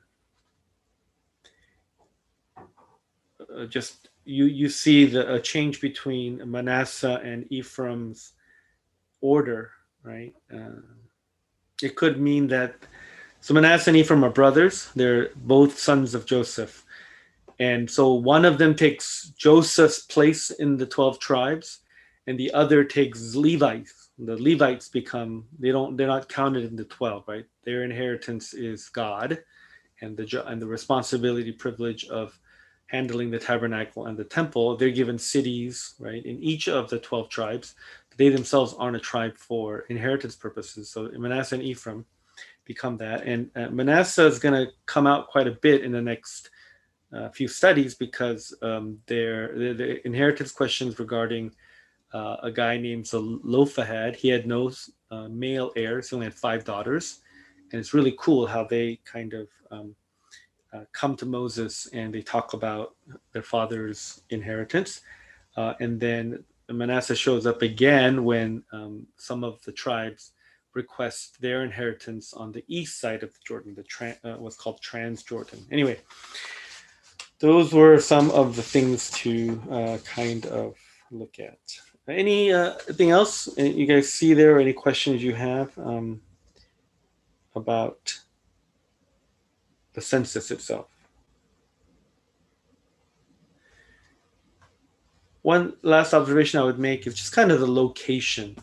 uh, 2.58 3.66
just 3.66 4.08
you 4.24 4.46
you 4.46 4.70
see 4.70 5.06
the 5.06 5.40
change 5.42 5.82
between 5.82 6.42
Manasseh 6.50 7.20
and 7.24 7.52
Ephraim's 7.52 8.32
order, 9.20 9.72
right? 10.04 10.34
Uh, 10.54 10.80
it 11.84 11.98
could 11.98 12.20
mean 12.20 12.48
that 12.48 12.76
so 13.42 13.54
Manasseh 13.54 13.90
and 13.90 13.98
Ephraim 13.98 14.24
are 14.24 14.30
brothers. 14.30 14.90
They're 14.96 15.30
both 15.36 15.78
sons 15.78 16.16
of 16.16 16.26
Joseph. 16.26 16.86
And 17.60 17.92
so 17.92 18.14
one 18.14 18.46
of 18.46 18.58
them 18.58 18.74
takes 18.74 19.34
Joseph's 19.38 20.00
place 20.00 20.50
in 20.50 20.78
the 20.78 20.86
12 20.86 21.20
tribes, 21.20 21.82
and 22.26 22.40
the 22.40 22.52
other 22.54 22.84
takes 22.84 23.36
Levites. 23.36 24.05
The 24.18 24.38
Levites 24.38 24.88
become, 24.88 25.46
they 25.60 25.72
don't, 25.72 25.98
they're 25.98 26.08
not 26.08 26.30
counted 26.30 26.66
in 26.66 26.76
the 26.76 26.86
12, 26.86 27.28
right? 27.28 27.46
Their 27.64 27.84
inheritance 27.84 28.54
is 28.54 28.88
God 28.90 29.44
and 30.02 30.16
the, 30.16 30.44
and 30.48 30.62
the 30.62 30.68
responsibility, 30.68 31.52
privilege 31.52 32.06
of 32.06 32.40
handling 32.88 33.32
the 33.32 33.40
tabernacle 33.40 34.06
and 34.06 34.18
the 34.18 34.24
temple. 34.24 34.78
They're 34.78 34.90
given 34.92 35.18
cities, 35.18 35.96
right, 36.00 36.24
in 36.26 36.42
each 36.42 36.70
of 36.70 36.90
the 36.90 37.00
12 37.00 37.30
tribes. 37.30 37.76
They 38.18 38.30
themselves 38.30 38.74
aren't 38.78 38.96
a 38.96 39.02
tribe 39.02 39.38
for 39.38 39.80
inheritance 39.90 40.36
purposes. 40.36 40.90
So 40.90 41.10
Manasseh 41.18 41.56
and 41.56 41.64
Ephraim 41.64 42.06
become 42.64 42.98
that. 42.98 43.24
And 43.24 43.50
uh, 43.56 43.70
Manasseh 43.70 44.26
is 44.26 44.40
going 44.40 44.54
to 44.54 44.72
come 44.86 45.08
out 45.08 45.28
quite 45.28 45.48
a 45.48 45.58
bit 45.62 45.84
in 45.84 45.92
the 45.92 46.02
next 46.02 46.50
uh, 47.14 47.30
few 47.30 47.48
studies 47.48 47.96
because 47.96 48.54
um, 48.62 48.98
their, 49.08 49.74
the 49.74 50.06
inheritance 50.06 50.52
questions 50.52 51.00
regarding 51.00 51.52
uh, 52.16 52.38
a 52.44 52.52
guy 52.52 52.78
named 52.78 53.06
Zelophehad. 53.06 54.16
He 54.16 54.30
had 54.30 54.48
no 54.48 54.72
uh, 55.12 55.28
male 55.28 55.72
heirs. 55.76 56.10
He 56.10 56.16
only 56.16 56.28
had 56.28 56.34
five 56.34 56.64
daughters, 56.64 57.20
and 57.72 57.80
it's 57.80 57.94
really 57.94 58.16
cool 58.18 58.48
how 58.48 58.64
they 58.64 59.00
kind 59.04 59.34
of 59.34 59.48
um, 59.70 59.96
uh, 60.74 60.86
come 60.94 61.16
to 61.18 61.26
Moses 61.26 61.88
and 61.94 62.14
they 62.14 62.22
talk 62.22 62.54
about 62.54 62.96
their 63.34 63.42
father's 63.42 64.22
inheritance. 64.30 65.02
Uh, 65.58 65.74
and 65.80 66.00
then 66.00 66.44
Manasseh 66.70 67.16
shows 67.16 67.46
up 67.46 67.62
again 67.62 68.24
when 68.24 68.64
um, 68.72 69.08
some 69.18 69.44
of 69.44 69.62
the 69.64 69.72
tribes 69.72 70.32
request 70.74 71.42
their 71.42 71.64
inheritance 71.64 72.34
on 72.34 72.52
the 72.52 72.64
east 72.68 73.00
side 73.00 73.24
of 73.24 73.32
the 73.34 73.40
Jordan, 73.46 73.74
the 73.76 73.84
tra- 73.84 74.18
uh, 74.24 74.36
what's 74.36 74.58
called 74.58 74.82
Transjordan. 74.82 75.62
Anyway, 75.72 75.98
those 77.40 77.74
were 77.74 78.00
some 78.00 78.32
of 78.32 78.56
the 78.56 78.64
things 78.64 79.12
to 79.12 79.62
uh, 79.70 79.98
kind 80.06 80.46
of 80.48 80.76
look 81.12 81.40
at. 81.40 81.60
Any 82.08 82.54
uh, 82.54 82.76
anything 82.88 83.10
else 83.10 83.50
you 83.58 83.88
guys 83.88 84.12
see 84.12 84.34
there? 84.34 84.60
Any 84.60 84.74
questions 84.74 85.24
you 85.24 85.34
have 85.34 85.76
um, 85.80 86.22
about 87.56 88.14
the 89.94 90.02
census 90.02 90.52
itself? 90.52 90.88
One 95.42 95.74
last 95.82 96.14
observation 96.14 96.60
I 96.60 96.64
would 96.64 96.80
make 96.80 97.06
is 97.06 97.16
just 97.16 97.32
kind 97.32 97.52
of 97.52 97.60
the 97.60 97.72
location 97.72 98.56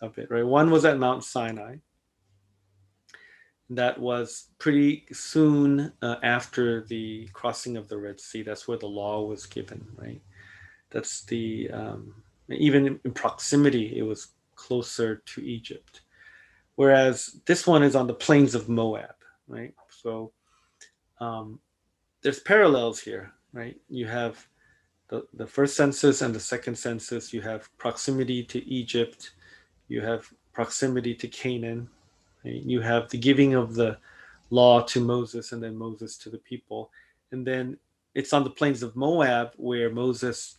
of 0.00 0.18
it, 0.18 0.30
right? 0.30 0.46
One 0.46 0.70
was 0.70 0.84
at 0.84 0.98
Mount 0.98 1.24
Sinai. 1.24 1.76
That 3.70 3.98
was 3.98 4.48
pretty 4.58 5.06
soon 5.12 5.92
uh, 6.00 6.16
after 6.22 6.84
the 6.84 7.28
crossing 7.32 7.76
of 7.76 7.88
the 7.88 7.98
Red 7.98 8.20
Sea. 8.20 8.42
That's 8.42 8.68
where 8.68 8.78
the 8.78 8.86
law 8.86 9.24
was 9.24 9.44
given, 9.44 9.84
right? 9.96 10.22
That's 10.90 11.24
the, 11.24 11.70
um, 11.70 12.14
even 12.48 13.00
in 13.04 13.12
proximity, 13.12 13.98
it 13.98 14.02
was 14.02 14.28
closer 14.54 15.16
to 15.26 15.44
Egypt. 15.44 16.02
Whereas 16.76 17.40
this 17.46 17.66
one 17.66 17.82
is 17.82 17.96
on 17.96 18.06
the 18.06 18.14
plains 18.14 18.54
of 18.54 18.68
Moab, 18.68 19.14
right? 19.48 19.74
So 19.88 20.32
um, 21.20 21.58
there's 22.22 22.40
parallels 22.40 23.00
here, 23.00 23.32
right? 23.52 23.76
You 23.88 24.06
have 24.06 24.46
the, 25.08 25.26
the 25.34 25.46
first 25.46 25.76
census 25.76 26.22
and 26.22 26.34
the 26.34 26.40
second 26.40 26.76
census, 26.76 27.32
you 27.32 27.40
have 27.42 27.74
proximity 27.78 28.42
to 28.44 28.66
Egypt, 28.68 29.32
you 29.88 30.02
have 30.02 30.30
proximity 30.52 31.14
to 31.14 31.28
Canaan, 31.28 31.88
right? 32.44 32.62
you 32.62 32.80
have 32.80 33.08
the 33.08 33.18
giving 33.18 33.54
of 33.54 33.74
the 33.74 33.96
law 34.50 34.80
to 34.82 35.00
Moses 35.00 35.52
and 35.52 35.62
then 35.62 35.76
Moses 35.76 36.16
to 36.18 36.30
the 36.30 36.38
people. 36.38 36.90
And 37.32 37.46
then 37.46 37.78
it's 38.14 38.32
on 38.32 38.44
the 38.44 38.50
plains 38.50 38.82
of 38.82 38.96
Moab 38.96 39.52
where 39.56 39.90
Moses 39.90 40.58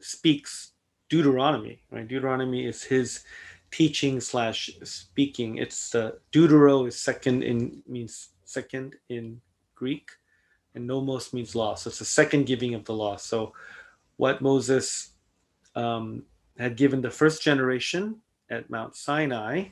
speaks 0.00 0.72
Deuteronomy, 1.08 1.82
right? 1.90 2.06
Deuteronomy 2.06 2.66
is 2.66 2.82
his 2.82 3.24
teaching 3.70 4.20
slash 4.20 4.70
speaking. 4.82 5.58
It's 5.58 5.94
uh, 5.94 6.12
deutero 6.32 6.86
is 6.86 6.98
second 6.98 7.42
in 7.42 7.82
means 7.86 8.30
second 8.44 8.96
in 9.08 9.40
Greek, 9.74 10.10
and 10.74 10.86
nomos 10.86 11.32
means 11.32 11.54
law. 11.54 11.74
So 11.74 11.88
it's 11.88 11.98
the 11.98 12.04
second 12.04 12.46
giving 12.46 12.74
of 12.74 12.84
the 12.84 12.94
law. 12.94 13.16
So 13.16 13.52
what 14.16 14.40
Moses 14.40 15.10
um, 15.74 16.24
had 16.58 16.76
given 16.76 17.00
the 17.00 17.10
first 17.10 17.42
generation 17.42 18.16
at 18.50 18.70
Mount 18.70 18.96
Sinai 18.96 19.66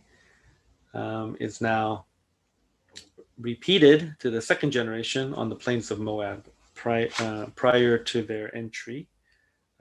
um, 0.93 1.37
is 1.41 1.61
now 1.61 2.07
repeated 3.39 4.15
to 4.21 4.31
the 4.31 4.41
second 4.41 4.71
generation 4.71 5.35
on 5.35 5.49
the 5.49 5.57
plains 5.57 5.91
of 5.91 5.99
Moab 5.99 6.47
pri- 6.75 7.11
uh, 7.19 7.47
prior 7.57 7.99
to 7.99 8.23
their 8.23 8.55
entry 8.55 9.09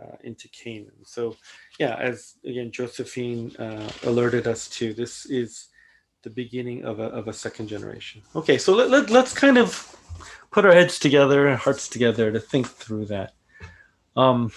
uh, 0.04 0.16
into 0.24 0.48
Canaan. 0.50 1.06
So, 1.06 1.38
yeah, 1.80 1.96
as 1.96 2.36
again, 2.46 2.72
Josephine 2.72 3.56
uh, 3.58 3.90
alerted 4.04 4.48
us 4.48 4.68
to, 4.70 4.94
this 4.94 5.26
is 5.26 5.70
the 6.24 6.30
beginning 6.30 6.86
of 6.86 7.00
a, 7.00 7.06
of 7.06 7.28
a 7.28 7.34
second 7.34 7.68
generation. 7.68 8.22
Okay, 8.36 8.58
so 8.58 8.74
let, 8.74 8.90
let, 8.90 9.10
let's 9.10 9.34
kind 9.34 9.58
of 9.58 9.96
put 10.52 10.66
our 10.66 10.74
heads 10.74 11.00
together 11.00 11.48
and 11.48 11.58
hearts 11.58 11.88
together 11.88 12.32
to 12.32 12.40
think 12.40 12.68
through 12.68 13.06
that. 13.06 13.34
Um, 14.16 14.52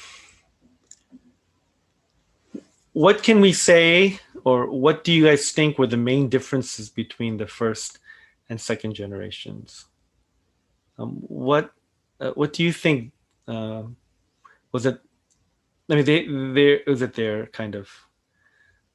what 2.93 3.23
can 3.23 3.41
we 3.41 3.53
say, 3.53 4.21
or 4.45 4.71
what 4.71 5.05
do 5.05 5.13
you 5.13 5.25
guys 5.25 5.53
think 5.53 5.79
were 5.79 5.87
the 5.87 5.97
main 5.97 6.29
differences 6.29 6.91
between 6.91 7.37
the 7.37 7.47
first 7.47 7.99
and 8.49 8.61
second 8.61 8.95
generations? 8.95 9.87
Um, 10.99 11.17
what 11.29 11.73
uh, 12.21 12.31
what 12.31 12.53
do 12.55 12.63
you 12.63 12.73
think? 12.73 13.13
Um, 13.47 13.97
was 14.73 14.87
it? 14.87 15.01
I 15.91 15.95
mean, 15.95 16.05
they 16.05 16.27
they 16.27 16.83
was 16.87 17.03
it 17.03 17.15
their 17.15 17.47
kind 17.47 17.75
of 17.75 17.89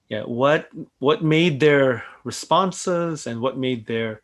yeah 0.10 0.24
what 0.24 0.70
what 1.00 1.24
made 1.24 1.60
their 1.60 2.04
responses 2.24 3.28
and 3.28 3.40
what 3.40 3.58
made 3.58 3.86
their 3.88 4.22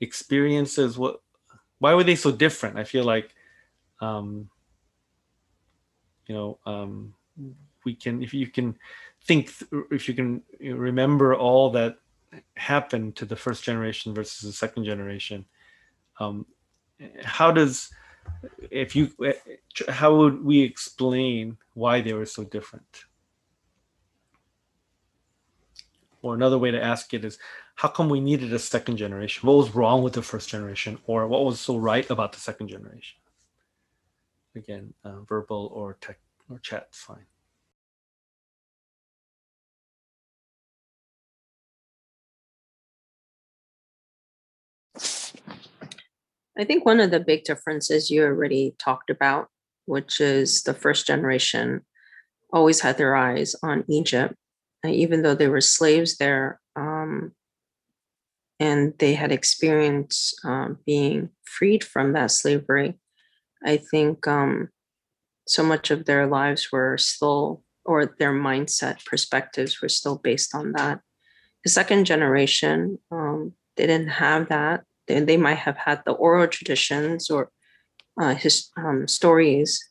experiences? 0.00 0.98
What 0.98 1.20
why 1.78 1.94
were 1.94 2.04
they 2.04 2.16
so 2.16 2.32
different? 2.32 2.78
I 2.78 2.84
feel 2.84 3.04
like 3.04 3.34
um 4.00 4.48
you 6.26 6.34
know 6.34 6.58
um 6.66 7.14
we 7.84 7.94
can 7.94 8.22
if 8.22 8.34
you 8.34 8.46
can 8.46 8.76
think 9.24 9.52
if 9.90 10.08
you 10.08 10.14
can 10.14 10.42
remember 10.60 11.34
all 11.34 11.70
that 11.70 11.96
happened 12.56 13.14
to 13.16 13.24
the 13.24 13.36
first 13.36 13.62
generation 13.62 14.14
versus 14.14 14.40
the 14.40 14.52
second 14.52 14.84
generation 14.84 15.44
um 16.18 16.46
how 17.24 17.50
does 17.50 17.90
if 18.70 18.96
you 18.96 19.10
how 19.88 20.14
would 20.16 20.44
we 20.44 20.60
explain 20.62 21.58
why 21.74 22.00
they 22.00 22.12
were 22.12 22.26
so 22.26 22.44
different? 22.44 23.04
Or 26.22 26.34
another 26.34 26.58
way 26.58 26.70
to 26.70 26.82
ask 26.82 27.12
it 27.14 27.24
is 27.24 27.38
how 27.74 27.88
come 27.88 28.08
we 28.08 28.20
needed 28.20 28.52
a 28.52 28.58
second 28.58 28.96
generation? 28.96 29.46
What 29.46 29.56
was 29.56 29.74
wrong 29.74 30.02
with 30.02 30.12
the 30.12 30.22
first 30.22 30.48
generation? 30.48 30.98
Or 31.06 31.26
what 31.26 31.44
was 31.44 31.60
so 31.60 31.76
right 31.76 32.08
about 32.10 32.32
the 32.32 32.40
second 32.40 32.68
generation? 32.68 33.18
Again 34.54 34.94
uh, 35.04 35.20
verbal 35.20 35.70
or 35.74 35.96
tech 36.00 36.18
or 36.50 36.58
chat's 36.58 37.00
fine 37.00 37.26
I 46.58 46.64
think 46.64 46.84
one 46.84 47.00
of 47.00 47.10
the 47.10 47.20
big 47.20 47.44
differences 47.44 48.10
you 48.10 48.24
already 48.24 48.74
talked 48.78 49.10
about, 49.10 49.48
which 49.86 50.20
is 50.20 50.62
the 50.62 50.74
first 50.74 51.06
generation 51.06 51.82
always 52.52 52.80
had 52.80 52.98
their 52.98 53.16
eyes 53.16 53.56
on 53.62 53.84
Egypt, 53.88 54.34
and 54.82 54.94
even 54.94 55.22
though 55.22 55.34
they 55.34 55.48
were 55.48 55.62
slaves 55.62 56.18
there, 56.18 56.60
um, 56.76 57.32
and 58.60 58.92
they 58.98 59.14
had 59.14 59.32
experienced 59.32 60.38
um, 60.44 60.78
being 60.84 61.30
freed 61.44 61.82
from 61.82 62.12
that 62.12 62.30
slavery. 62.30 62.98
I 63.64 63.78
think 63.78 64.26
um, 64.28 64.68
so 65.46 65.62
much 65.62 65.90
of 65.90 66.04
their 66.04 66.26
lives 66.26 66.70
were 66.70 66.98
still, 66.98 67.62
or 67.84 68.14
their 68.18 68.32
mindset 68.32 69.04
perspectives 69.06 69.80
were 69.80 69.88
still 69.88 70.16
based 70.16 70.54
on 70.54 70.72
that. 70.72 71.00
The 71.64 71.70
second 71.70 72.04
generation, 72.04 72.98
um, 73.10 73.54
they 73.76 73.86
didn't 73.86 74.08
have 74.08 74.48
that 74.50 74.84
they, 75.06 75.20
they 75.20 75.36
might 75.36 75.58
have 75.58 75.76
had 75.76 76.02
the 76.04 76.12
oral 76.12 76.46
traditions 76.46 77.30
or 77.30 77.50
uh, 78.20 78.34
his 78.34 78.70
um, 78.76 79.08
stories 79.08 79.82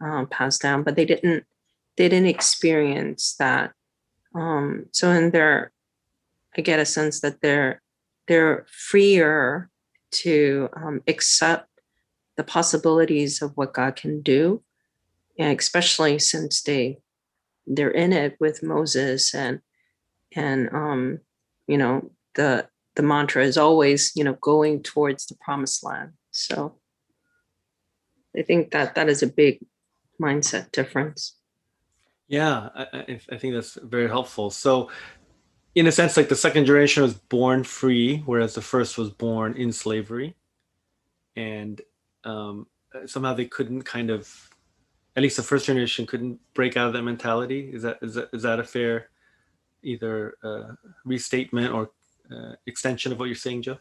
um, 0.00 0.26
passed 0.26 0.62
down, 0.62 0.82
but 0.82 0.96
they 0.96 1.04
didn't 1.04 1.44
they 1.96 2.08
didn't 2.08 2.28
experience 2.28 3.36
that. 3.38 3.72
Um, 4.34 4.86
so 4.92 5.10
in 5.10 5.32
their, 5.32 5.72
I 6.56 6.62
get 6.62 6.80
a 6.80 6.86
sense 6.86 7.20
that 7.20 7.40
they're 7.42 7.82
they're 8.28 8.66
freer 8.70 9.70
to 10.12 10.68
um, 10.76 11.02
accept 11.06 11.68
the 12.36 12.44
possibilities 12.44 13.42
of 13.42 13.52
what 13.56 13.74
God 13.74 13.96
can 13.96 14.22
do, 14.22 14.62
and 15.38 15.58
especially 15.58 16.18
since 16.18 16.62
they 16.62 16.98
they're 17.66 17.90
in 17.90 18.12
it 18.12 18.36
with 18.40 18.62
Moses 18.62 19.34
and 19.34 19.60
and 20.34 20.68
um, 20.72 21.20
you 21.66 21.76
know 21.76 22.10
the 22.34 22.68
the 22.96 23.02
mantra 23.02 23.44
is 23.44 23.56
always, 23.56 24.12
you 24.14 24.24
know, 24.24 24.34
going 24.40 24.82
towards 24.82 25.26
the 25.26 25.36
promised 25.36 25.84
land. 25.84 26.12
So 26.30 26.76
I 28.36 28.42
think 28.42 28.70
that 28.72 28.94
that 28.94 29.08
is 29.08 29.22
a 29.22 29.26
big 29.26 29.60
mindset 30.20 30.70
difference. 30.72 31.36
Yeah, 32.28 32.68
I, 32.74 33.18
I 33.32 33.38
think 33.38 33.54
that's 33.54 33.74
very 33.74 34.08
helpful. 34.08 34.50
So, 34.50 34.90
in 35.74 35.86
a 35.86 35.92
sense, 35.92 36.16
like 36.16 36.28
the 36.28 36.36
second 36.36 36.66
generation 36.66 37.02
was 37.02 37.14
born 37.14 37.64
free, 37.64 38.22
whereas 38.26 38.54
the 38.54 38.62
first 38.62 38.98
was 38.98 39.10
born 39.10 39.54
in 39.54 39.72
slavery, 39.72 40.36
and 41.34 41.80
um, 42.22 42.66
somehow 43.06 43.34
they 43.34 43.46
couldn't 43.46 43.82
kind 43.82 44.10
of, 44.10 44.50
at 45.16 45.22
least 45.22 45.36
the 45.36 45.42
first 45.42 45.66
generation 45.66 46.06
couldn't 46.06 46.38
break 46.54 46.76
out 46.76 46.86
of 46.86 46.92
that 46.92 47.02
mentality. 47.02 47.70
Is 47.72 47.82
that 47.82 47.98
is 48.00 48.14
that 48.14 48.28
is 48.32 48.42
that 48.42 48.60
a 48.60 48.64
fair 48.64 49.10
either 49.82 50.34
uh, 50.44 50.74
restatement 51.04 51.72
or 51.72 51.90
uh, 52.34 52.52
extension 52.66 53.12
of 53.12 53.18
what 53.18 53.26
you're 53.26 53.34
saying, 53.34 53.62
Joe? 53.62 53.78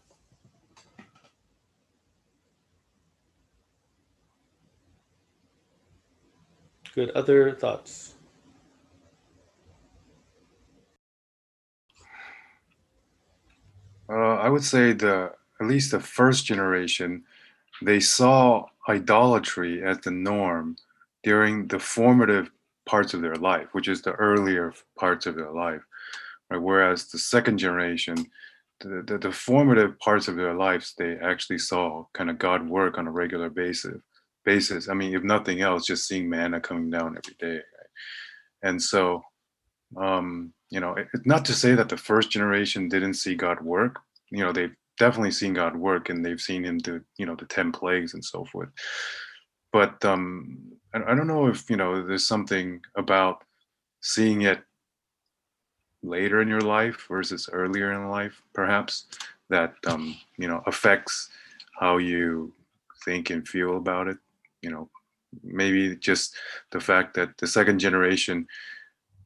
Good. 6.95 7.11
Other 7.11 7.51
thoughts? 7.53 8.15
Uh, 14.09 14.13
I 14.13 14.49
would 14.49 14.63
say 14.63 14.93
the 14.93 15.31
at 15.61 15.67
least 15.67 15.91
the 15.91 15.99
first 15.99 16.45
generation, 16.45 17.23
they 17.81 17.99
saw 17.99 18.65
idolatry 18.87 19.83
as 19.83 19.99
the 19.99 20.11
norm 20.11 20.77
during 21.23 21.67
the 21.67 21.79
formative 21.79 22.49
parts 22.85 23.13
of 23.13 23.21
their 23.21 23.35
life, 23.35 23.67
which 23.73 23.87
is 23.87 24.01
the 24.01 24.13
earlier 24.13 24.73
parts 24.97 25.25
of 25.25 25.35
their 25.35 25.51
life. 25.51 25.81
Right? 26.49 26.61
Whereas 26.61 27.07
the 27.07 27.19
second 27.19 27.57
generation, 27.57 28.15
the, 28.81 29.03
the, 29.05 29.17
the, 29.17 29.31
formative 29.31 29.99
parts 29.99 30.27
of 30.27 30.35
their 30.35 30.53
lives, 30.53 30.93
they 30.97 31.17
actually 31.21 31.59
saw 31.59 32.05
kind 32.13 32.29
of 32.29 32.39
God 32.39 32.67
work 32.67 32.97
on 32.97 33.07
a 33.07 33.11
regular 33.11 33.49
basis. 33.49 34.01
Basis. 34.45 34.89
I 34.89 34.93
mean, 34.93 35.13
if 35.13 35.23
nothing 35.23 35.61
else, 35.61 35.85
just 35.85 36.07
seeing 36.07 36.29
manna 36.29 36.61
coming 36.61 36.89
down 36.89 37.17
every 37.17 37.35
day. 37.39 37.55
Right? 37.57 38.63
And 38.63 38.81
so, 38.81 39.21
um, 39.97 40.53
you 40.69 40.79
know, 40.79 40.93
it, 40.93 41.07
not 41.25 41.45
to 41.45 41.53
say 41.53 41.75
that 41.75 41.89
the 41.89 41.97
first 41.97 42.31
generation 42.31 42.89
didn't 42.89 43.15
see 43.15 43.35
God 43.35 43.61
work. 43.61 43.99
You 44.31 44.43
know, 44.43 44.51
they've 44.51 44.75
definitely 44.97 45.31
seen 45.31 45.53
God 45.53 45.75
work, 45.75 46.09
and 46.09 46.23
they've 46.23 46.39
seen 46.39 46.63
Him 46.63 46.77
do, 46.77 47.01
you 47.17 47.25
know, 47.25 47.35
the 47.35 47.45
ten 47.45 47.71
plagues 47.71 48.13
and 48.13 48.23
so 48.23 48.45
forth. 48.45 48.69
But 49.73 50.03
um, 50.05 50.71
I, 50.93 51.11
I 51.11 51.15
don't 51.15 51.27
know 51.27 51.47
if 51.47 51.69
you 51.69 51.77
know, 51.77 52.05
there's 52.05 52.27
something 52.27 52.81
about 52.95 53.43
seeing 54.01 54.43
it 54.43 54.61
later 56.03 56.41
in 56.41 56.47
your 56.47 56.61
life 56.61 57.05
versus 57.09 57.49
earlier 57.51 57.93
in 57.93 58.09
life, 58.09 58.41
perhaps, 58.53 59.05
that 59.49 59.73
um, 59.87 60.15
you 60.37 60.47
know 60.47 60.61
affects 60.65 61.29
how 61.79 61.97
you 61.97 62.53
think 63.05 63.29
and 63.29 63.47
feel 63.47 63.77
about 63.77 64.07
it. 64.07 64.17
You 64.61 64.71
know, 64.71 64.89
maybe 65.43 65.95
just 65.95 66.35
the 66.71 66.79
fact 66.79 67.13
that 67.15 67.37
the 67.37 67.47
second 67.47 67.79
generation 67.79 68.47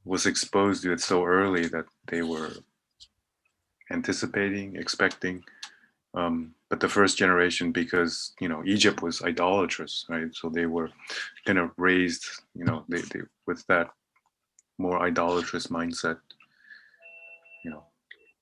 was 0.05 0.25
exposed 0.25 0.83
to 0.83 0.91
it 0.91 1.01
so 1.01 1.23
early 1.23 1.67
that 1.67 1.85
they 2.07 2.21
were 2.21 2.51
anticipating, 3.91 4.75
expecting. 4.75 5.43
Um, 6.15 6.53
but 6.69 6.79
the 6.79 6.89
first 6.89 7.17
generation, 7.17 7.71
because 7.71 8.33
you 8.39 8.47
know 8.47 8.63
Egypt 8.65 9.01
was 9.01 9.21
idolatrous, 9.21 10.05
right? 10.09 10.33
So 10.33 10.49
they 10.49 10.65
were 10.65 10.89
kind 11.45 11.59
of 11.59 11.71
raised, 11.77 12.25
you 12.55 12.65
know, 12.65 12.83
they, 12.89 13.01
they 13.01 13.21
with 13.45 13.65
that 13.67 13.89
more 14.77 15.01
idolatrous 15.01 15.67
mindset. 15.67 16.17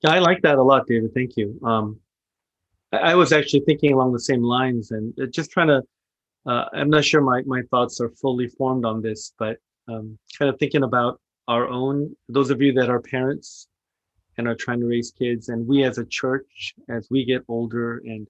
Yeah, 0.03 0.11
I 0.11 0.19
like 0.19 0.41
that 0.43 0.57
a 0.57 0.63
lot, 0.63 0.87
David. 0.87 1.13
Thank 1.13 1.37
you. 1.37 1.59
Um, 1.63 1.99
I, 2.91 2.97
I 3.11 3.15
was 3.15 3.31
actually 3.31 3.61
thinking 3.61 3.93
along 3.93 4.13
the 4.13 4.19
same 4.19 4.43
lines 4.43 4.91
and 4.91 5.13
uh, 5.21 5.27
just 5.27 5.51
trying 5.51 5.67
to. 5.67 5.83
Uh, 6.45 6.65
I'm 6.73 6.89
not 6.89 7.05
sure 7.05 7.21
my 7.21 7.43
my 7.45 7.61
thoughts 7.71 8.01
are 8.01 8.09
fully 8.09 8.47
formed 8.47 8.85
on 8.85 9.01
this, 9.01 9.33
but 9.37 9.57
um, 9.87 10.17
kind 10.37 10.49
of 10.49 10.57
thinking 10.59 10.83
about 10.83 11.21
our 11.47 11.67
own. 11.67 12.15
Those 12.29 12.49
of 12.49 12.61
you 12.61 12.73
that 12.73 12.89
are 12.89 13.01
parents, 13.01 13.67
and 14.37 14.47
are 14.47 14.55
trying 14.55 14.79
to 14.79 14.87
raise 14.87 15.11
kids. 15.11 15.49
And 15.49 15.67
we 15.67 15.83
as 15.83 15.97
a 15.99 16.05
church, 16.05 16.73
as 16.89 17.07
we 17.11 17.25
get 17.25 17.43
older 17.47 17.99
and 18.05 18.27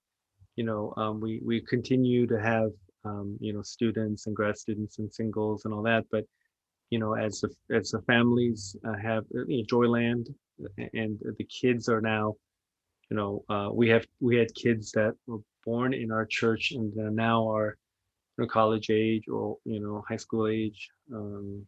you 0.57 0.65
know, 0.65 0.93
um, 0.97 1.21
we 1.21 1.41
we 1.45 1.61
continue 1.61 2.27
to 2.27 2.39
have 2.39 2.71
um, 3.05 3.37
you 3.39 3.53
know 3.53 3.61
students 3.61 4.27
and 4.27 4.35
grad 4.35 4.57
students 4.57 4.99
and 4.99 5.11
singles 5.13 5.65
and 5.65 5.73
all 5.73 5.83
that. 5.83 6.05
But 6.11 6.25
you 6.89 6.99
know, 6.99 7.13
as 7.15 7.41
the 7.41 7.49
as 7.75 7.91
the 7.91 8.01
families 8.01 8.75
uh, 8.87 8.97
have 9.01 9.23
uh, 9.35 9.45
you 9.47 9.59
know, 9.59 9.63
Joyland, 9.71 10.27
and 10.93 11.19
the 11.37 11.43
kids 11.45 11.89
are 11.89 12.01
now, 12.01 12.35
you 13.09 13.17
know, 13.17 13.43
uh, 13.49 13.69
we 13.71 13.89
have 13.89 14.05
we 14.19 14.37
had 14.37 14.53
kids 14.55 14.91
that 14.93 15.15
were 15.27 15.39
born 15.65 15.93
in 15.93 16.11
our 16.11 16.25
church 16.25 16.71
and 16.71 16.95
now 16.95 17.47
are 17.49 17.77
you 18.37 18.43
know, 18.43 18.47
college 18.47 18.89
age 18.89 19.27
or 19.27 19.57
you 19.65 19.79
know 19.79 20.03
high 20.07 20.17
school 20.17 20.47
age, 20.47 20.89
um, 21.13 21.65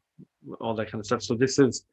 all 0.60 0.74
that 0.74 0.90
kind 0.90 1.00
of 1.00 1.06
stuff. 1.06 1.22
So 1.22 1.36
this 1.36 1.60
is, 1.60 1.86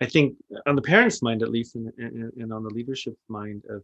I 0.00 0.06
think, 0.06 0.36
on 0.66 0.76
the 0.76 0.82
parents' 0.82 1.22
mind 1.22 1.42
at 1.42 1.50
least, 1.50 1.76
and, 1.76 1.92
and, 1.98 2.32
and 2.34 2.52
on 2.52 2.62
the 2.62 2.70
leadership 2.70 3.16
mind 3.28 3.62
of 3.70 3.82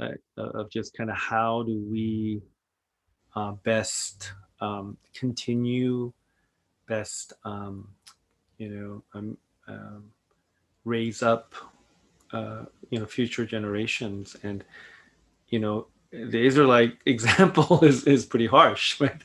uh, 0.00 0.12
of 0.36 0.70
just 0.70 0.96
kind 0.96 1.10
of 1.10 1.16
how 1.16 1.62
do 1.62 1.84
we 1.90 2.42
uh, 3.34 3.52
best 3.64 4.32
um, 4.60 4.96
continue, 5.14 6.12
best 6.88 7.32
um, 7.44 7.88
you 8.58 8.68
know 8.68 9.02
um, 9.14 9.36
um, 9.68 10.04
raise 10.84 11.22
up 11.22 11.54
uh, 12.32 12.64
you 12.90 12.98
know 12.98 13.06
future 13.06 13.46
generations 13.46 14.36
and 14.42 14.64
you 15.48 15.58
know 15.58 15.86
the 16.12 16.44
Israelite 16.46 16.98
example 17.06 17.80
is, 17.84 18.04
is 18.04 18.24
pretty 18.24 18.46
harsh, 18.46 19.00
right? 19.00 19.22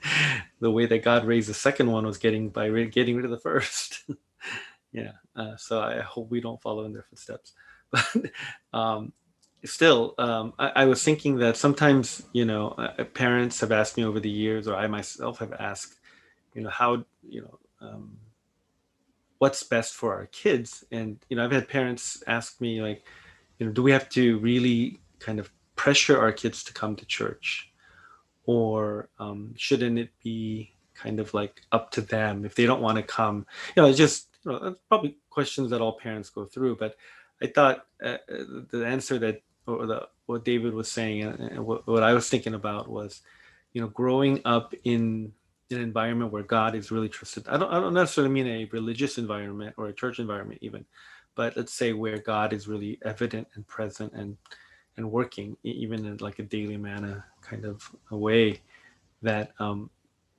The 0.60 0.72
way 0.72 0.86
that 0.86 1.04
God 1.04 1.26
raised 1.26 1.50
the 1.50 1.54
second 1.54 1.92
one 1.92 2.06
was 2.06 2.18
getting 2.18 2.50
by 2.50 2.70
getting 2.86 3.16
rid 3.16 3.26
of 3.26 3.32
the 3.32 3.40
first. 3.40 4.04
yeah. 4.92 5.14
Uh, 5.36 5.56
so 5.56 5.82
I 5.82 6.02
hope 6.02 6.30
we 6.30 6.42
don't 6.42 6.62
follow 6.62 6.84
in 6.86 6.94
their 6.94 7.04
footsteps. 7.04 7.54
But 7.90 8.32
um, 8.74 9.14
still, 9.66 10.14
um, 10.18 10.54
I, 10.60 10.72
I, 10.76 10.86
was 10.86 11.04
thinking 11.04 11.38
that 11.38 11.58
sometimes, 11.58 12.24
you 12.34 12.46
know, 12.46 12.70
uh, 12.70 13.04
parents 13.06 13.60
have 13.62 13.72
asked 13.72 13.98
me 13.98 14.04
over 14.04 14.20
the 14.20 14.30
years, 14.30 14.68
or 14.68 14.76
I 14.76 14.88
myself 14.88 15.40
have 15.40 15.54
asked, 15.54 16.00
you 16.54 16.62
know, 16.62 16.70
how, 16.70 17.04
you 17.28 17.42
know, 17.42 17.60
um, 17.82 18.18
what's 19.42 19.64
best 19.64 19.96
for 19.96 20.14
our 20.14 20.28
kids. 20.28 20.86
And, 20.92 21.18
you 21.28 21.36
know, 21.36 21.44
I've 21.44 21.52
had 21.52 21.68
parents 21.68 22.22
ask 22.28 22.62
me, 22.62 22.80
like, 22.80 23.08
you 23.58 23.66
know, 23.66 23.72
do 23.72 23.82
we 23.82 23.92
have 23.92 24.08
to 24.10 24.38
really 24.38 25.00
kind 25.18 25.40
of 25.40 25.50
pressure 25.76 26.20
our 26.20 26.32
kids 26.32 26.64
to 26.66 26.74
come 26.74 26.96
to 26.96 27.06
church? 27.08 27.74
Or 28.46 29.10
um, 29.18 29.56
shouldn't 29.58 29.98
it 29.98 30.12
be 30.24 30.76
kind 30.94 31.20
of 31.20 31.34
like 31.34 31.64
up 31.72 31.90
to 31.94 32.02
them 32.02 32.46
if 32.46 32.54
they 32.54 32.68
don't 32.68 32.84
want 32.84 32.98
to 32.98 33.04
come? 33.04 33.48
You 33.76 33.82
know, 33.82 33.90
it's 33.90 33.98
just, 33.98 34.28
you 34.46 34.52
know, 34.52 34.76
probably 34.88 35.18
questions 35.32 35.72
that 35.72 35.82
all 35.82 35.98
parents 35.98 36.30
go 36.30 36.46
through. 36.46 36.76
But 36.76 36.96
I 37.42 37.48
thought 37.48 37.88
uh, 38.04 38.18
uh 38.32 38.44
the 38.70 38.86
answer 38.86 39.18
that 39.18 39.42
or 39.66 39.88
the 39.88 40.08
what 40.28 40.46
David 40.46 40.76
was 40.76 40.92
saying 40.92 41.24
and 41.24 41.66
what, 41.66 41.88
what 41.88 42.04
I 42.04 42.14
was 42.14 42.30
thinking 42.30 42.54
about 42.54 42.92
was, 42.92 43.22
you 43.74 43.82
know, 43.82 43.88
growing 43.88 44.40
up 44.46 44.76
in 44.84 45.34
an 45.72 45.82
environment 45.82 46.32
where 46.32 46.44
God 46.44 46.76
is 46.76 46.92
really 46.92 47.10
trusted. 47.10 47.48
I 47.48 47.58
don't 47.58 47.72
I 47.72 47.80
don't 47.80 47.94
necessarily 47.94 48.34
mean 48.34 48.48
a 48.48 48.66
religious 48.72 49.18
environment 49.18 49.76
or 49.78 49.88
a 49.88 49.94
church 49.94 50.20
environment 50.20 50.60
even, 50.62 50.86
but 51.36 51.56
let's 51.56 51.74
say 51.74 51.94
where 51.94 52.18
God 52.18 52.54
is 52.54 52.68
really 52.68 53.00
evident 53.04 53.48
and 53.56 53.66
present 53.68 54.14
and 54.14 54.38
and 54.98 55.12
working 55.12 55.58
even 55.64 56.06
in 56.06 56.18
like 56.18 56.40
a 56.40 56.44
daily 56.44 56.78
manner 56.78 57.26
kind 57.42 57.66
of 57.66 57.90
a 58.12 58.18
way 58.18 58.62
that 59.22 59.52
um 59.60 59.90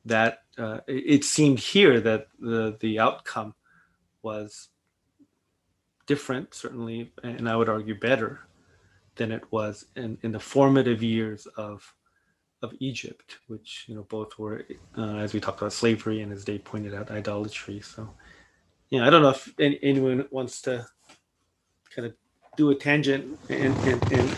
that 0.04 0.42
uh, 0.58 0.80
it 0.86 1.24
seemed 1.24 1.58
here 1.58 2.00
that 2.00 2.28
the 2.38 2.76
the 2.80 2.98
outcome 2.98 3.54
was 4.22 4.68
different 6.06 6.52
certainly 6.54 7.12
and 7.22 7.48
i 7.48 7.56
would 7.56 7.68
argue 7.68 7.98
better 7.98 8.40
than 9.16 9.30
it 9.30 9.42
was 9.50 9.86
in, 9.96 10.18
in 10.22 10.32
the 10.32 10.40
formative 10.40 11.02
years 11.02 11.46
of 11.56 11.94
of 12.62 12.72
Egypt, 12.78 13.38
which 13.48 13.84
you 13.88 13.94
know 13.94 14.06
both 14.08 14.38
were, 14.38 14.64
uh, 14.96 15.16
as 15.16 15.34
we 15.34 15.40
talked 15.40 15.60
about, 15.60 15.72
slavery 15.72 16.22
and 16.22 16.32
as 16.32 16.44
they 16.44 16.58
pointed 16.58 16.94
out, 16.94 17.10
idolatry. 17.10 17.80
So, 17.80 18.08
yeah, 18.90 19.06
I 19.06 19.10
don't 19.10 19.22
know 19.22 19.30
if 19.30 19.52
any, 19.58 19.78
anyone 19.82 20.26
wants 20.30 20.62
to 20.62 20.86
kind 21.94 22.06
of 22.06 22.14
do 22.56 22.70
a 22.70 22.74
tangent 22.74 23.38
and, 23.48 23.74
and, 23.78 24.12
and 24.12 24.36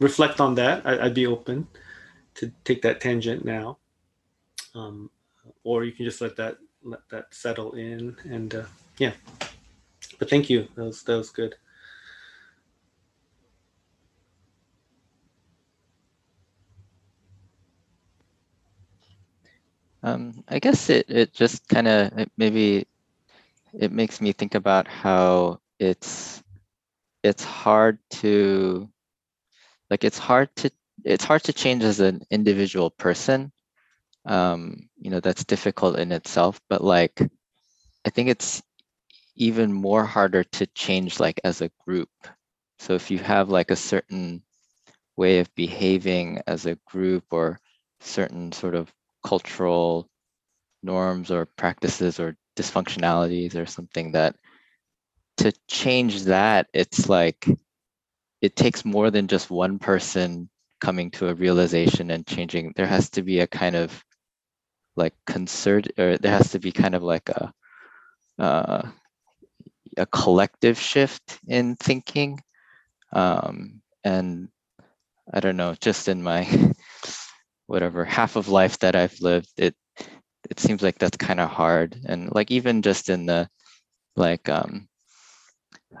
reflect 0.00 0.40
on 0.40 0.54
that. 0.54 0.86
I, 0.86 1.04
would 1.04 1.14
be 1.14 1.26
open 1.26 1.66
to 2.34 2.50
take 2.64 2.82
that 2.82 3.00
tangent 3.00 3.44
now, 3.44 3.78
um, 4.74 5.10
or 5.64 5.84
you 5.84 5.92
can 5.92 6.04
just 6.04 6.20
let 6.20 6.36
that 6.36 6.56
let 6.82 7.00
that 7.10 7.34
settle 7.34 7.72
in. 7.72 8.16
And 8.24 8.54
uh, 8.54 8.64
yeah, 8.98 9.12
but 10.18 10.30
thank 10.30 10.48
you. 10.48 10.68
That 10.76 10.84
was 10.84 11.02
that 11.02 11.16
was 11.16 11.30
good. 11.30 11.56
Um, 20.06 20.44
I 20.48 20.60
guess 20.60 20.88
it, 20.88 21.06
it 21.10 21.34
just 21.34 21.68
kind 21.68 21.88
of 21.88 22.28
maybe 22.36 22.86
it 23.74 23.92
makes 23.92 24.20
me 24.20 24.32
think 24.32 24.54
about 24.54 24.88
how 24.88 25.60
it's 25.80 26.42
it's 27.24 27.44
hard 27.44 27.98
to 28.22 28.88
like 29.90 30.04
it's 30.04 30.18
hard 30.18 30.48
to 30.56 30.70
it's 31.04 31.24
hard 31.24 31.42
to 31.44 31.52
change 31.52 31.84
as 31.84 32.00
an 32.00 32.22
individual 32.30 32.90
person. 32.90 33.52
Um 34.26 34.88
you 34.98 35.10
know 35.10 35.20
that's 35.20 35.44
difficult 35.44 35.98
in 35.98 36.12
itself 36.12 36.60
but 36.68 36.82
like 36.84 37.20
i 38.06 38.10
think 38.10 38.28
it's 38.30 38.62
even 39.36 39.72
more 39.72 40.04
harder 40.04 40.44
to 40.44 40.66
change 40.68 41.20
like 41.20 41.40
as 41.44 41.62
a 41.62 41.70
group. 41.86 42.10
So 42.78 42.94
if 42.94 43.10
you 43.10 43.18
have 43.20 43.50
like 43.50 43.70
a 43.72 43.76
certain 43.92 44.42
way 45.16 45.40
of 45.40 45.54
behaving 45.56 46.40
as 46.46 46.66
a 46.66 46.78
group 46.86 47.24
or 47.32 47.60
certain 48.00 48.52
sort 48.52 48.74
of 48.76 48.92
cultural 49.26 50.08
norms 50.84 51.32
or 51.32 51.46
practices 51.58 52.20
or 52.20 52.36
dysfunctionalities 52.56 53.56
or 53.56 53.66
something 53.66 54.12
that 54.12 54.36
to 55.36 55.52
change 55.68 56.22
that 56.22 56.68
it's 56.72 57.08
like 57.08 57.46
it 58.40 58.54
takes 58.54 58.84
more 58.84 59.10
than 59.10 59.26
just 59.26 59.50
one 59.50 59.78
person 59.78 60.48
coming 60.80 61.10
to 61.10 61.28
a 61.28 61.34
realization 61.34 62.10
and 62.12 62.26
changing. 62.26 62.72
There 62.76 62.86
has 62.86 63.10
to 63.10 63.22
be 63.22 63.40
a 63.40 63.46
kind 63.46 63.74
of 63.74 64.04
like 64.94 65.14
concert 65.26 65.88
or 65.98 66.16
there 66.18 66.32
has 66.32 66.52
to 66.52 66.58
be 66.60 66.70
kind 66.70 66.94
of 66.94 67.02
like 67.02 67.28
a 67.28 67.52
uh, 68.38 68.82
a 69.96 70.06
collective 70.06 70.78
shift 70.78 71.40
in 71.48 71.74
thinking. 71.76 72.38
Um, 73.12 73.82
and 74.04 74.48
i 75.34 75.40
don't 75.40 75.56
know 75.56 75.74
just 75.80 76.08
in 76.08 76.22
my 76.22 76.42
whatever 77.66 78.04
half 78.04 78.36
of 78.36 78.48
life 78.48 78.78
that 78.80 78.96
I've 78.96 79.20
lived, 79.20 79.50
it 79.56 79.74
it 80.50 80.60
seems 80.60 80.82
like 80.82 80.98
that's 80.98 81.16
kind 81.16 81.40
of 81.40 81.48
hard. 81.50 81.96
And 82.06 82.32
like 82.34 82.50
even 82.50 82.82
just 82.82 83.08
in 83.08 83.26
the 83.26 83.48
like 84.16 84.48
um 84.48 84.88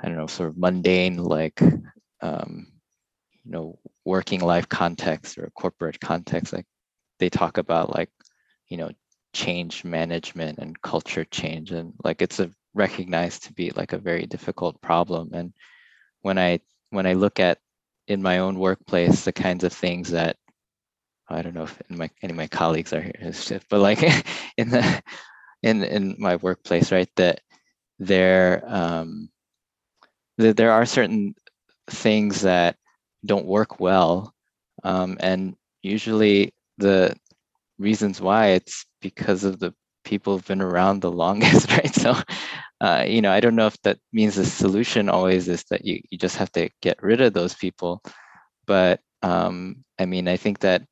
I 0.02 0.08
don't 0.08 0.16
know, 0.16 0.26
sort 0.26 0.50
of 0.50 0.58
mundane 0.58 1.18
like 1.18 1.60
um 2.22 2.66
you 3.44 3.50
know 3.52 3.78
working 4.04 4.40
life 4.40 4.68
context 4.68 5.38
or 5.38 5.50
corporate 5.54 6.00
context, 6.00 6.52
like 6.52 6.66
they 7.18 7.28
talk 7.30 7.58
about 7.58 7.94
like 7.94 8.10
you 8.68 8.76
know 8.76 8.90
change 9.32 9.84
management 9.84 10.58
and 10.58 10.80
culture 10.80 11.24
change 11.26 11.70
and 11.70 11.92
like 12.02 12.22
it's 12.22 12.40
a 12.40 12.50
recognized 12.74 13.44
to 13.44 13.52
be 13.52 13.70
like 13.76 13.92
a 13.92 13.98
very 13.98 14.24
difficult 14.24 14.80
problem 14.80 15.30
and 15.34 15.52
when 16.22 16.38
i 16.38 16.58
when 16.90 17.06
i 17.06 17.12
look 17.12 17.38
at 17.38 17.58
in 18.08 18.22
my 18.22 18.38
own 18.38 18.58
workplace 18.58 19.24
the 19.24 19.32
kinds 19.32 19.62
of 19.62 19.72
things 19.72 20.10
that 20.10 20.36
I 21.28 21.42
don't 21.42 21.54
know 21.54 21.64
if 21.64 21.82
my, 21.90 22.10
any 22.22 22.32
of 22.32 22.36
my 22.36 22.46
colleagues 22.46 22.92
are 22.92 23.00
here, 23.02 23.32
but 23.68 23.80
like 23.80 24.02
in 24.56 24.70
the 24.70 25.02
in 25.62 25.82
in 25.84 26.16
my 26.18 26.36
workplace, 26.36 26.92
right? 26.92 27.10
That 27.16 27.40
there 27.98 28.62
um, 28.66 29.30
that 30.38 30.56
there 30.56 30.72
are 30.72 30.86
certain 30.86 31.34
things 31.90 32.42
that 32.42 32.76
don't 33.24 33.46
work 33.46 33.80
well, 33.80 34.34
um, 34.84 35.16
and 35.20 35.56
usually 35.82 36.54
the 36.78 37.14
reasons 37.78 38.20
why 38.20 38.48
it's 38.48 38.86
because 39.02 39.44
of 39.44 39.58
the 39.60 39.74
people 40.04 40.34
who've 40.34 40.46
been 40.46 40.62
around 40.62 41.00
the 41.00 41.12
longest, 41.24 41.70
right? 41.72 41.94
So, 41.94 42.14
uh, 42.80 43.04
you 43.08 43.22
know, 43.22 43.32
I 43.32 43.40
don't 43.40 43.56
know 43.56 43.66
if 43.66 43.80
that 43.82 43.98
means 44.12 44.36
the 44.36 44.44
solution 44.46 45.08
always 45.08 45.48
is 45.48 45.64
that 45.70 45.84
you 45.84 46.00
you 46.10 46.18
just 46.18 46.36
have 46.36 46.52
to 46.52 46.70
get 46.82 47.02
rid 47.02 47.20
of 47.20 47.34
those 47.34 47.54
people, 47.54 48.02
but 48.66 49.00
um, 49.22 49.84
I 49.98 50.06
mean, 50.06 50.28
I 50.28 50.36
think 50.36 50.60
that 50.60 50.82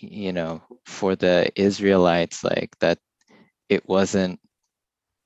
you 0.00 0.32
know, 0.32 0.62
for 0.86 1.16
the 1.16 1.50
Israelites, 1.56 2.42
like 2.44 2.76
that 2.80 2.98
it 3.68 3.88
wasn't 3.88 4.40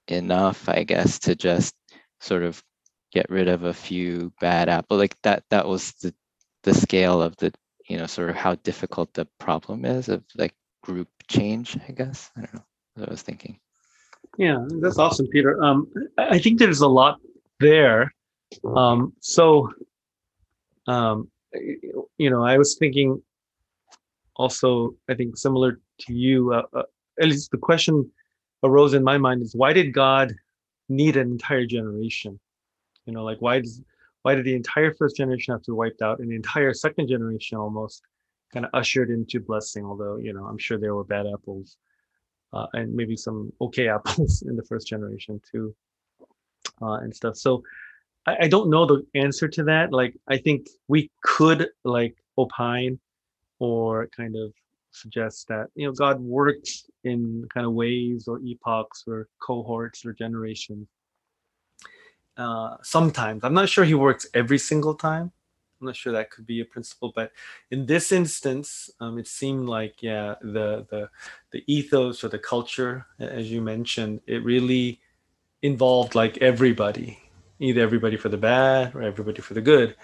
enough, 0.09 0.69
I 0.69 0.85
guess, 0.85 1.19
to 1.21 1.35
just 1.35 1.75
sort 2.21 2.43
of 2.43 2.63
get 3.13 3.31
rid 3.31 3.49
of 3.49 3.65
a 3.65 3.73
few 3.75 4.33
bad 4.41 4.69
apples. 4.69 4.99
Like 4.99 5.17
that, 5.23 5.45
that 5.51 5.67
was 5.67 5.93
the 6.03 6.15
the 6.65 6.75
scale 6.75 7.23
of 7.23 7.37
the, 7.37 7.53
you 7.89 7.99
know, 7.99 8.07
sort 8.07 8.31
of 8.31 8.37
how 8.37 8.55
difficult 8.57 9.13
the 9.13 9.29
problem 9.39 9.85
is 9.85 10.09
of 10.09 10.25
like 10.35 10.55
group 10.83 11.09
change, 11.29 11.79
I 11.89 11.93
guess. 11.93 12.31
I 12.37 12.41
don't 12.41 12.55
know 12.55 12.65
what 12.95 13.09
I 13.09 13.11
was 13.11 13.23
thinking. 13.23 13.61
Yeah, 14.39 14.65
that's 14.81 14.99
awesome, 14.99 15.29
Peter. 15.29 15.63
Um, 15.63 15.93
I 16.19 16.39
think 16.39 16.59
there's 16.59 16.81
a 16.81 16.89
lot 16.89 17.21
there. 17.61 18.13
Um, 18.65 19.13
so, 19.21 19.71
um, 20.87 21.31
you 21.53 22.31
know, 22.31 22.43
I 22.43 22.59
was 22.59 22.77
thinking 22.77 23.23
also, 24.37 24.94
I 25.09 25.14
think 25.14 25.37
similar 25.37 25.81
to 26.01 26.12
you, 26.12 26.53
uh, 26.53 26.62
uh, 26.73 26.83
at 27.20 27.29
least 27.29 27.51
the 27.51 27.59
question 27.59 28.11
arose 28.62 28.94
in 28.94 29.05
my 29.05 29.18
mind 29.18 29.42
is 29.42 29.55
why 29.55 29.73
did 29.73 29.92
God 29.92 30.33
need 30.88 31.16
an 31.16 31.31
entire 31.31 31.66
generation? 31.66 32.38
You 33.07 33.12
know, 33.12 33.25
like 33.25 33.38
why 33.40 33.61
does 33.61 33.83
why 34.23 34.35
did 34.35 34.47
the 34.47 34.55
entire 34.55 34.92
first 34.94 35.16
generation 35.16 35.53
have 35.53 35.62
to 35.62 35.73
be 35.73 35.77
wiped 35.77 36.01
out 36.01 36.18
and 36.18 36.31
the 36.31 36.35
entire 36.35 36.73
second 36.73 37.09
generation 37.09 37.59
almost 37.59 38.03
kind 38.53 38.64
of 38.64 38.70
ushered 38.73 39.11
into 39.11 39.38
blessing? 39.38 39.85
Although, 39.85 40.16
you 40.16 40.33
know, 40.33 40.47
I'm 40.47 40.59
sure 40.59 40.79
there 40.79 40.94
were 40.94 41.05
bad 41.05 41.27
apples 41.27 41.77
uh, 42.53 42.66
and 42.73 42.94
maybe 42.94 43.16
some 43.16 43.53
okay 43.61 43.88
apples 43.97 44.42
in 44.42 44.57
the 44.57 44.64
first 44.64 44.88
generation 44.88 45.40
too, 45.51 45.75
uh, 46.83 46.94
and 46.94 47.14
stuff. 47.14 47.37
So 47.37 47.62
I, 48.27 48.37
I 48.42 48.49
don't 48.49 48.70
know 48.70 48.87
the 48.87 49.07
answer 49.14 49.47
to 49.47 49.64
that. 49.64 49.92
Like, 49.92 50.14
I 50.27 50.38
think 50.38 50.68
we 50.88 51.11
could 51.23 51.68
like 51.85 52.16
opine 52.38 52.99
or 53.64 54.09
kind 54.09 54.37
of 54.37 54.53
suggest 54.90 55.48
that 55.48 55.68
you 55.74 55.87
know 55.87 55.92
God 55.92 56.20
works 56.20 56.87
in 57.03 57.46
kind 57.53 57.66
of 57.66 57.72
waves 57.72 58.29
or 58.29 58.40
epochs 58.40 59.05
or 59.07 59.29
cohorts 59.40 60.05
or 60.07 60.12
generations. 60.12 60.87
Uh, 62.37 62.77
sometimes 62.83 63.44
I'm 63.44 63.55
not 63.55 63.68
sure 63.68 63.85
He 63.85 63.94
works 63.94 64.27
every 64.35 64.59
single 64.59 64.94
time. 64.94 65.33
I'm 65.81 65.88
not 65.88 65.96
sure 65.96 66.12
that 66.12 66.31
could 66.31 66.46
be 66.46 66.61
a 66.61 66.64
principle, 66.64 67.12
but 67.14 67.33
in 67.70 67.85
this 67.85 68.12
instance, 68.12 68.90
um, 69.00 69.18
it 69.18 69.27
seemed 69.27 69.68
like 69.68 70.03
yeah, 70.03 70.35
the 70.40 70.87
the 70.90 71.11
the 71.50 71.62
ethos 71.66 72.24
or 72.24 72.29
the 72.29 72.38
culture, 72.38 73.07
as 73.18 73.50
you 73.50 73.61
mentioned, 73.61 74.20
it 74.27 74.44
really 74.44 75.00
involved 75.62 76.14
like 76.14 76.38
everybody, 76.38 77.18
either 77.59 77.81
everybody 77.81 78.16
for 78.16 78.29
the 78.29 78.37
bad 78.37 78.94
or 78.94 79.03
everybody 79.03 79.40
for 79.40 79.55
the 79.55 79.61
good. 79.61 79.96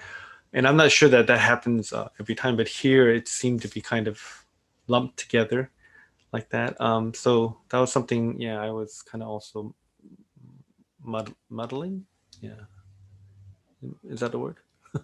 And 0.53 0.67
I'm 0.67 0.77
not 0.77 0.91
sure 0.91 1.09
that 1.09 1.27
that 1.29 1.39
happens 1.39 1.93
uh, 1.93 2.09
every 2.19 2.35
time, 2.35 2.57
but 2.57 2.69
here 2.69 3.09
it 3.09 3.29
seemed 3.29 3.63
to 3.63 3.69
be 3.69 3.81
kind 3.81 4.09
of 4.09 4.45
lumped 4.89 5.17
together 5.17 5.71
like 6.33 6.51
that. 6.51 6.81
Um, 6.81 7.15
so 7.15 7.59
that 7.71 7.79
was 7.79 7.93
something, 7.93 8.41
yeah, 8.41 8.61
I 8.61 8.71
was 8.71 9.03
kind 9.03 9.23
of 9.23 9.29
also 9.29 9.75
mud- 11.03 11.35
muddling. 11.49 12.07
Yeah. 12.41 12.65
Is 14.09 14.21
that 14.21 14.33
the 14.33 14.39
word? 14.39 14.57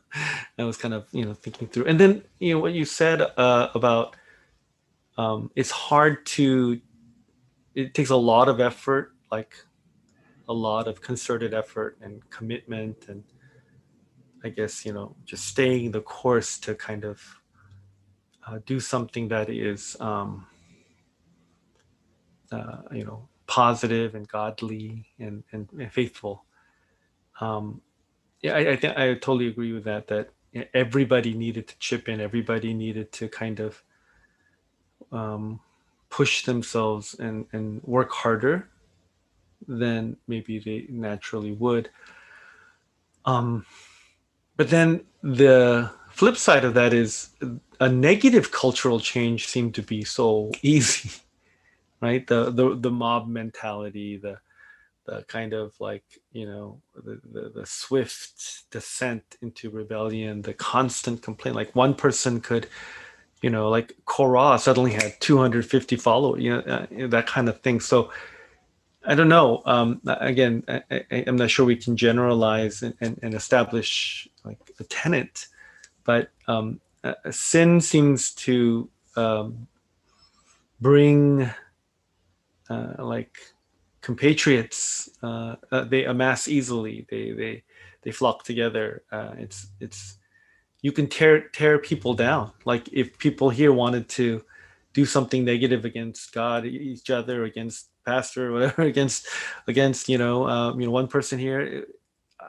I 0.59 0.65
was 0.65 0.77
kind 0.77 0.95
of, 0.95 1.07
you 1.13 1.25
know, 1.25 1.35
thinking 1.35 1.69
through. 1.69 1.87
And 1.87 1.99
then, 1.99 2.23
you 2.41 2.55
know, 2.55 2.61
what 2.61 2.73
you 2.73 2.85
said 2.85 3.21
uh, 3.21 3.69
about 3.75 4.17
um, 5.17 5.51
it's 5.55 5.71
hard 5.71 6.27
to, 6.27 6.81
it 7.75 7.95
takes 7.95 8.11
a 8.11 8.17
lot 8.17 8.49
of 8.49 8.61
effort, 8.61 9.13
like 9.31 9.55
a 10.49 10.53
lot 10.53 10.89
of 10.89 11.01
concerted 11.01 11.55
effort 11.55 11.99
and 12.01 12.29
commitment 12.31 13.07
and 13.09 13.25
I 14.47 14.51
guess, 14.51 14.87
you 14.87 14.93
know, 14.93 15.17
just 15.25 15.45
staying 15.47 15.91
the 15.91 16.01
course 16.01 16.59
to 16.61 16.75
kind 16.75 17.05
of 17.05 17.21
uh, 18.47 18.59
do 18.65 18.79
something 18.79 19.29
that 19.29 19.51
is, 19.51 19.97
um, 20.01 20.47
uh, 22.53 22.83
you 22.93 23.05
know, 23.05 23.29
positive 23.47 24.15
and 24.15 24.27
godly 24.29 25.07
and, 25.19 25.43
and, 25.53 25.69
and 25.79 25.93
faithful. 25.93 26.45
Um, 27.41 27.81
yeah, 28.41 28.55
I, 28.55 28.73
I 28.73 28.77
think 28.77 28.97
I 28.97 29.15
totally 29.15 29.49
agree 29.49 29.73
with 29.73 29.85
that. 29.85 30.07
That 30.09 30.31
everybody 30.73 31.35
needed 31.35 31.67
to 31.69 31.79
chip 31.79 32.09
in. 32.09 32.21
Everybody 32.21 32.73
needed 32.73 33.13
to 33.19 33.29
kind 33.29 33.61
of 33.61 33.83
um, 35.11 35.61
push 36.09 36.45
themselves 36.45 37.15
and 37.19 37.47
and 37.53 37.83
work 37.83 38.13
harder 38.13 38.69
than 39.67 40.17
maybe 40.29 40.59
they 40.59 40.87
naturally 40.89 41.53
would. 41.53 41.91
Um, 43.25 43.67
but 44.57 44.71
then 44.71 45.05
the 45.23 45.91
flip 46.11 46.37
side 46.37 46.65
of 46.65 46.75
that 46.75 46.95
is 46.95 47.31
a 47.81 47.89
negative 47.89 48.53
cultural 48.53 49.01
change 49.01 49.47
seemed 49.47 49.75
to 49.75 49.83
be 49.83 50.05
so 50.05 50.51
easy, 50.63 51.11
right? 52.01 52.27
The 52.27 52.51
the 52.51 52.77
the 52.77 52.91
mob 52.91 53.29
mentality, 53.29 54.17
the 54.17 54.39
the 55.07 55.25
kind 55.29 55.53
of 55.53 55.73
like 55.81 56.05
you 56.33 56.47
know 56.47 56.81
the, 56.95 57.21
the, 57.33 57.53
the 57.55 57.67
swift 57.67 58.71
descent 58.71 59.37
into 59.43 59.71
rebellion, 59.71 60.43
the 60.43 60.55
constant 60.55 61.23
complaint. 61.23 61.57
Like 61.57 61.75
one 61.77 61.95
person 61.95 62.41
could, 62.41 62.67
you 63.43 63.51
know, 63.51 63.69
like 63.69 63.95
Korah 64.05 64.59
suddenly 64.59 64.93
had 64.93 65.21
250 65.21 65.97
followers, 65.97 66.43
you 66.43 66.51
know, 66.51 66.61
uh, 66.61 66.87
that 67.09 67.27
kind 67.27 67.49
of 67.49 67.61
thing. 67.61 67.81
So 67.81 68.11
I 69.07 69.15
don't 69.15 69.29
know. 69.29 69.63
Um, 69.65 70.01
again, 70.07 70.65
I, 70.69 70.83
am 71.11 71.37
not 71.37 71.51
sure 71.51 71.65
we 71.65 71.77
can 71.77 71.97
generalize 71.97 72.83
and, 72.83 72.95
and, 73.01 73.19
and, 73.23 73.35
establish 73.35 74.27
a 74.81 74.85
tenant, 74.85 75.47
but 76.05 76.31
um, 76.49 76.81
uh, 77.05 77.15
sin 77.31 77.81
seems 77.81 78.33
to 78.35 78.89
um, 79.17 79.67
bring 80.81 81.51
uh, 82.69 82.95
like 82.99 83.39
compatriots. 84.01 85.09
Uh, 85.23 85.57
uh, 85.71 85.85
they 85.85 86.05
amass 86.05 86.49
easily. 86.49 87.07
They 87.11 87.33
they 87.33 87.63
they 88.03 88.11
flock 88.11 88.45
together. 88.45 89.03
Uh, 89.11 89.33
it's 89.39 89.69
it's 89.81 90.19
you 90.83 90.93
can 90.93 91.09
tear 91.09 91.49
tear 91.49 91.79
people 91.79 92.15
down. 92.15 92.53
Like 92.65 92.89
if 92.93 93.19
people 93.19 93.51
here 93.51 93.73
wanted 93.73 94.09
to 94.11 94.45
do 94.93 95.05
something 95.05 95.45
negative 95.45 95.85
against 95.85 96.33
God, 96.33 96.65
each 96.65 97.11
other, 97.11 97.45
against 97.45 97.91
pastor 98.07 98.49
or 98.49 98.53
whatever 98.55 98.83
against 98.83 99.27
against 99.67 100.09
you 100.09 100.17
know 100.17 100.49
um, 100.49 100.81
you 100.81 100.87
know 100.87 100.93
one 100.93 101.09
person 101.09 101.39
here 101.39 101.85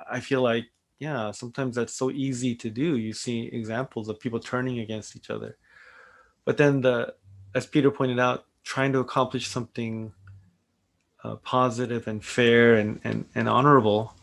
i 0.10 0.20
feel 0.20 0.42
like 0.42 0.66
yeah 1.00 1.32
sometimes 1.32 1.76
that's 1.76 1.94
so 1.94 2.12
easy 2.12 2.56
to 2.56 2.70
do. 2.70 2.98
You 2.98 3.14
see 3.14 3.50
examples 3.52 4.10
of 4.10 4.20
people 4.20 4.40
turning 4.40 4.80
against 4.80 5.16
each 5.16 5.30
other. 5.30 5.58
But 6.46 6.58
then 6.58 6.82
the 6.82 7.14
as 7.56 7.66
peter 7.66 7.92
pointed 7.92 8.20
out 8.20 8.46
trying 8.64 8.94
to 8.94 9.00
accomplish 9.00 9.48
something 9.48 10.14
uh, 11.24 11.36
positive 11.38 12.08
and 12.08 12.24
fair 12.24 12.76
and, 12.76 13.00
and 13.04 13.26
and 13.34 13.50
honorable 13.50 14.14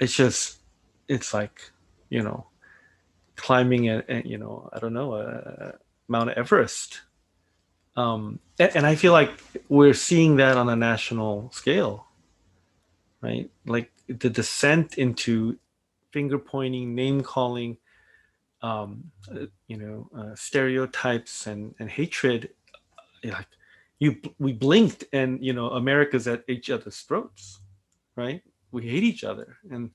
it's 0.00 0.16
just 0.16 0.58
it's 1.08 1.34
like 1.34 1.70
you 2.08 2.22
know 2.22 2.46
climbing 3.36 3.90
a, 3.90 4.02
a 4.08 4.22
you 4.24 4.38
know 4.38 4.68
i 4.72 4.78
don't 4.78 4.94
know 4.94 5.14
a, 5.14 5.74
mount 6.08 6.30
everest. 6.30 7.02
Um, 7.96 8.40
and 8.58 8.86
I 8.86 8.96
feel 8.96 9.12
like 9.12 9.30
we're 9.68 9.94
seeing 9.94 10.36
that 10.36 10.56
on 10.56 10.68
a 10.68 10.76
national 10.76 11.50
scale, 11.52 12.06
right? 13.20 13.50
Like 13.66 13.92
the 14.08 14.30
descent 14.30 14.98
into 14.98 15.58
finger 16.14 16.38
pointing, 16.38 16.94
name 16.94 17.22
calling, 17.22 17.76
um, 18.62 19.10
uh, 19.30 19.46
you 19.66 19.76
know, 19.76 20.08
uh, 20.16 20.34
stereotypes 20.36 21.48
and, 21.48 21.74
and 21.80 21.90
hatred. 21.90 22.50
Like 23.24 23.48
you, 23.98 24.20
we 24.38 24.52
blinked, 24.52 25.04
and 25.12 25.44
you 25.44 25.52
know, 25.52 25.70
America's 25.70 26.28
at 26.28 26.44
each 26.48 26.70
other's 26.70 27.00
throats, 27.00 27.58
right? 28.16 28.42
We 28.70 28.82
hate 28.82 29.02
each 29.02 29.24
other, 29.24 29.56
and 29.70 29.90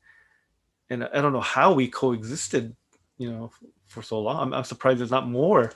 and 0.89 1.05
I 1.05 1.21
don't 1.21 1.33
know 1.33 1.49
how 1.57 1.73
we 1.73 1.87
coexisted, 1.87 2.75
you 3.17 3.31
know, 3.31 3.51
for 3.87 4.03
so 4.03 4.19
long. 4.19 4.37
I'm, 4.41 4.53
I'm 4.53 4.63
surprised 4.65 4.99
there's 4.99 5.17
not 5.19 5.29
more 5.29 5.71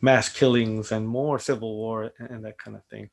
mass 0.00 0.28
killings 0.28 0.92
and 0.92 1.08
more 1.08 1.38
civil 1.38 1.76
war 1.76 2.12
and 2.18 2.44
that 2.44 2.58
kind 2.58 2.76
of 2.76 2.84
thing. 2.90 3.10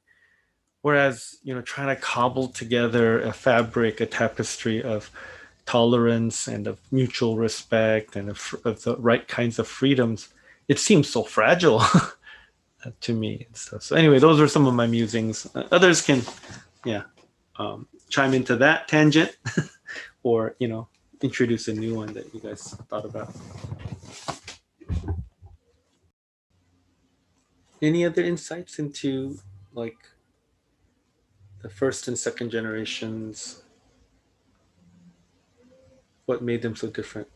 Whereas, 0.82 1.38
you 1.42 1.56
know, 1.56 1.62
trying 1.62 1.96
to 1.96 2.02
cobble 2.02 2.48
together 2.50 3.22
a 3.22 3.34
fabric, 3.34 4.02
a 4.02 4.06
tapestry 4.06 4.84
of 4.84 5.10
tolerance 5.66 6.48
and 6.48 6.68
of 6.68 6.80
mutual 6.92 7.38
respect 7.38 8.16
and 8.16 8.30
of, 8.30 8.56
of 8.66 8.84
the 8.84 8.96
right 8.98 9.28
kinds 9.28 9.60
of 9.60 9.68
freedoms, 9.68 10.30
it 10.68 10.80
seems 10.80 11.10
so 11.10 11.24
fragile 11.24 11.82
to 13.02 13.14
me 13.14 13.48
stuff. 13.54 13.84
So 13.84 13.96
anyway, 13.96 14.20
those 14.20 14.40
are 14.40 14.48
some 14.48 14.68
of 14.68 14.74
my 14.74 14.88
musings. 14.88 15.48
Uh, 15.56 15.68
others 15.72 16.02
can, 16.02 16.22
yeah, 16.84 17.04
um, 17.58 17.88
chime 18.10 18.34
into 18.34 18.56
that 18.58 18.88
tangent 18.88 19.36
or, 20.24 20.56
you 20.60 20.68
know, 20.68 20.88
introduce 21.22 21.68
a 21.68 21.74
new 21.74 21.96
one 21.96 22.14
that 22.14 22.34
you 22.34 22.40
guys 22.40 22.76
thought 22.90 23.06
about. 23.06 23.34
any 27.82 28.06
other 28.06 28.24
insights 28.24 28.80
into 28.80 29.38
like 29.74 29.98
the 31.62 31.70
first 31.70 32.08
and 32.08 32.18
second 32.18 32.50
generations 32.50 33.64
what 36.26 36.42
made 36.42 36.62
them 36.62 36.76
so 36.76 36.88
different. 36.90 37.28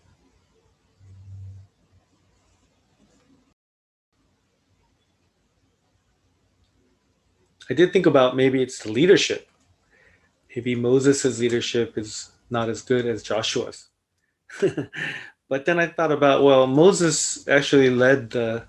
I 7.69 7.75
did 7.75 7.93
think 7.93 8.07
about 8.07 8.35
maybe 8.35 8.63
it's 8.63 8.79
the 8.79 8.91
leadership. 8.91 9.47
Maybe 10.55 10.73
moses' 10.73 11.39
leadership 11.39 11.97
is 11.97 12.31
not 12.49 12.69
as 12.69 12.81
good 12.81 13.05
as 13.05 13.23
joshua's. 13.23 13.89
But 15.49 15.65
then 15.65 15.79
i 15.79 15.87
thought 15.87 16.11
about 16.11 16.43
well 16.43 16.67
moses 16.67 17.47
actually 17.47 17.89
led 17.89 18.29
the 18.29 18.65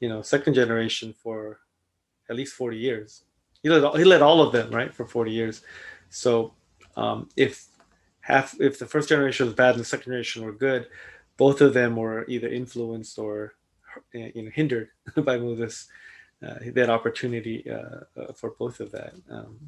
you 0.00 0.08
know 0.08 0.22
second 0.22 0.54
generation 0.54 1.12
for 1.12 1.58
at 2.28 2.36
least 2.36 2.54
40 2.54 2.76
years. 2.76 3.24
He 3.62 3.68
led, 3.68 3.96
he 3.96 4.04
led 4.04 4.22
all 4.22 4.40
of 4.40 4.52
them 4.52 4.70
right 4.70 4.94
for 4.94 5.06
40 5.06 5.30
years. 5.30 5.62
So 6.10 6.54
um, 6.96 7.28
if 7.36 7.66
half 8.28 8.60
if 8.60 8.78
the 8.78 8.86
first 8.86 9.08
generation 9.08 9.46
was 9.46 9.54
bad 9.54 9.72
and 9.74 9.80
the 9.80 9.84
second 9.84 10.04
generation 10.12 10.44
were 10.44 10.52
good, 10.52 10.88
both 11.36 11.60
of 11.60 11.74
them 11.74 11.96
were 11.96 12.24
either 12.28 12.48
influenced 12.48 13.18
or 13.18 13.54
you 14.12 14.42
know 14.42 14.50
hindered 14.54 14.90
by 15.24 15.38
Moses. 15.38 15.88
Uh, 16.46 16.56
had 16.76 16.90
opportunity 16.90 17.68
uh, 17.70 18.00
uh, 18.20 18.32
for 18.34 18.50
both 18.60 18.80
of 18.80 18.92
that, 18.92 19.12
um, 19.30 19.58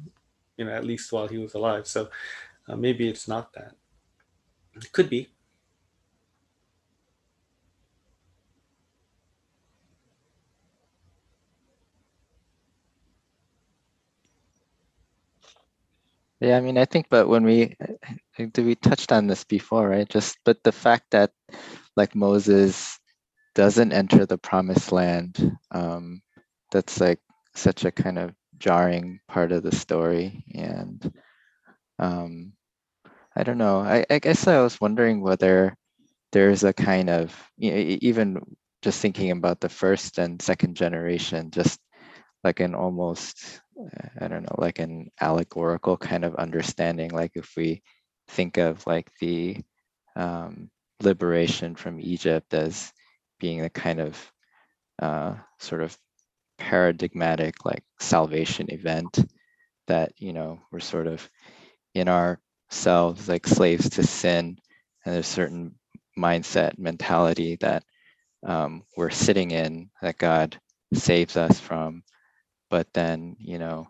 you 0.57 0.65
know, 0.65 0.71
at 0.71 0.85
least 0.85 1.11
while 1.11 1.27
he 1.27 1.37
was 1.37 1.53
alive. 1.53 1.85
So 1.87 2.09
uh, 2.69 2.75
maybe 2.77 3.09
it's 3.09 3.27
not 3.27 3.53
that. 3.53 3.75
It 4.75 4.91
could 4.91 5.09
be. 5.09 5.29
Yeah, 16.39 16.57
I 16.57 16.61
mean, 16.61 16.77
I 16.77 16.85
think, 16.85 17.07
but 17.09 17.27
when 17.27 17.43
we 17.43 17.75
did 18.37 18.65
we 18.65 18.75
touched 18.75 19.11
on 19.11 19.27
this 19.27 19.43
before, 19.43 19.89
right? 19.89 20.07
Just 20.07 20.37
but 20.45 20.63
the 20.63 20.71
fact 20.71 21.05
that 21.11 21.31
like 21.95 22.15
Moses 22.15 22.99
doesn't 23.55 23.91
enter 23.91 24.25
the 24.25 24.37
promised 24.37 24.91
land, 24.91 25.57
um, 25.71 26.21
that's 26.71 26.99
like 27.01 27.19
such 27.55 27.85
a 27.85 27.91
kind 27.91 28.17
of 28.17 28.33
jarring 28.57 29.19
part 29.27 29.51
of 29.51 29.63
the 29.63 29.75
story, 29.75 30.45
and 30.53 31.11
um, 31.99 32.53
I 33.35 33.43
don't 33.43 33.57
know. 33.57 33.79
I, 33.79 34.05
I 34.09 34.19
guess 34.19 34.47
I 34.47 34.61
was 34.61 34.79
wondering 34.79 35.21
whether 35.21 35.75
there's 36.31 36.63
a 36.63 36.73
kind 36.73 37.09
of 37.09 37.35
you 37.57 37.71
know, 37.71 37.97
even 38.01 38.41
just 38.81 39.01
thinking 39.01 39.31
about 39.31 39.59
the 39.59 39.69
first 39.69 40.17
and 40.17 40.41
second 40.41 40.75
generation, 40.75 41.51
just 41.51 41.79
like 42.43 42.59
an 42.59 42.75
almost 42.75 43.61
I 44.19 44.27
don't 44.27 44.43
know, 44.43 44.55
like 44.57 44.79
an 44.79 45.09
allegorical 45.19 45.97
kind 45.97 46.23
of 46.23 46.35
understanding. 46.35 47.09
Like 47.11 47.31
if 47.35 47.51
we 47.57 47.81
think 48.31 48.57
of 48.57 48.85
like 48.87 49.11
the 49.19 49.57
um, 50.15 50.69
liberation 51.01 51.75
from 51.75 51.99
Egypt 51.99 52.53
as 52.53 52.91
being 53.39 53.61
a 53.61 53.69
kind 53.69 53.99
of 53.99 54.31
uh, 55.01 55.35
sort 55.59 55.81
of 55.81 55.97
paradigmatic 56.57 57.65
like 57.65 57.83
salvation 57.99 58.67
event 58.69 59.17
that 59.87 60.11
you 60.17 60.31
know 60.31 60.59
we're 60.71 60.79
sort 60.79 61.07
of 61.07 61.27
in 61.95 62.07
ourselves 62.07 63.27
like 63.27 63.47
slaves 63.47 63.89
to 63.89 64.03
sin. 64.03 64.57
And 65.05 65.15
there's 65.15 65.27
certain 65.27 65.75
mindset 66.17 66.77
mentality 66.77 67.57
that 67.61 67.83
um, 68.45 68.83
we're 68.95 69.09
sitting 69.09 69.51
in 69.51 69.89
that 70.01 70.17
God 70.17 70.59
saves 70.93 71.35
us 71.35 71.59
from. 71.59 72.03
But 72.69 72.87
then 72.93 73.35
you 73.39 73.59
know 73.59 73.87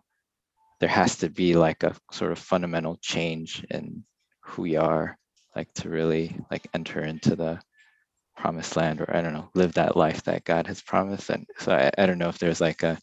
there 0.80 0.88
has 0.88 1.16
to 1.18 1.28
be 1.28 1.54
like 1.54 1.84
a 1.84 1.94
sort 2.10 2.32
of 2.32 2.38
fundamental 2.38 2.98
change 3.02 3.64
in 3.70 4.02
who 4.42 4.62
we 4.62 4.76
are 4.76 5.16
like 5.56 5.72
to 5.74 5.88
really 5.88 6.36
like 6.50 6.66
enter 6.74 7.00
into 7.02 7.36
the 7.36 7.60
promised 8.36 8.76
land 8.76 9.00
or 9.00 9.16
i 9.16 9.20
don't 9.20 9.34
know 9.34 9.48
live 9.54 9.72
that 9.74 9.96
life 9.96 10.22
that 10.24 10.44
god 10.44 10.66
has 10.66 10.80
promised 10.82 11.30
and 11.30 11.46
so 11.58 11.72
i, 11.72 11.90
I 11.98 12.06
don't 12.06 12.18
know 12.18 12.28
if 12.28 12.38
there's 12.38 12.60
like 12.60 12.82
a 12.82 12.98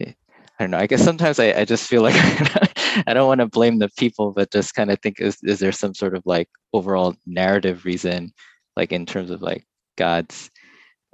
eh, 0.00 0.12
don't 0.58 0.70
know. 0.70 0.78
I 0.78 0.86
guess 0.86 1.02
sometimes 1.02 1.38
I, 1.38 1.52
I 1.52 1.64
just 1.64 1.88
feel 1.88 2.02
like 2.02 2.14
I 3.06 3.14
don't 3.14 3.28
want 3.28 3.40
to 3.40 3.46
blame 3.46 3.78
the 3.78 3.90
people, 3.98 4.32
but 4.32 4.50
just 4.50 4.74
kind 4.74 4.90
of 4.90 4.98
think 5.00 5.20
is, 5.20 5.36
is 5.42 5.58
there 5.58 5.72
some 5.72 5.94
sort 5.94 6.16
of 6.16 6.22
like 6.24 6.48
overall 6.72 7.14
narrative 7.26 7.84
reason, 7.84 8.32
like 8.76 8.92
in 8.92 9.04
terms 9.04 9.30
of 9.30 9.42
like 9.42 9.64
God's 9.98 10.50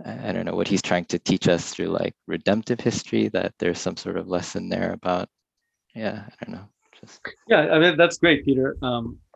I 0.05 0.33
don't 0.33 0.47
know 0.47 0.57
what 0.57 0.69
he's 0.69 0.83
trying 0.83 1.05
to 1.07 1.19
teach 1.19 1.49
us 1.49 1.71
through 1.71 1.89
like 1.89 2.15
redemptive 2.27 2.81
history 2.81 3.29
that 3.29 3.55
there's 3.59 3.79
some 3.79 3.97
sort 3.97 4.17
of 4.17 4.29
lesson 4.29 4.69
there 4.69 4.93
about 4.93 5.29
yeah 5.95 6.25
I 6.29 6.45
don't 6.45 6.55
know 6.55 6.69
yeah 7.49 7.69
I 7.73 7.79
mean 7.79 7.97
that's 7.97 8.19
great 8.19 8.45
Peter. 8.45 8.77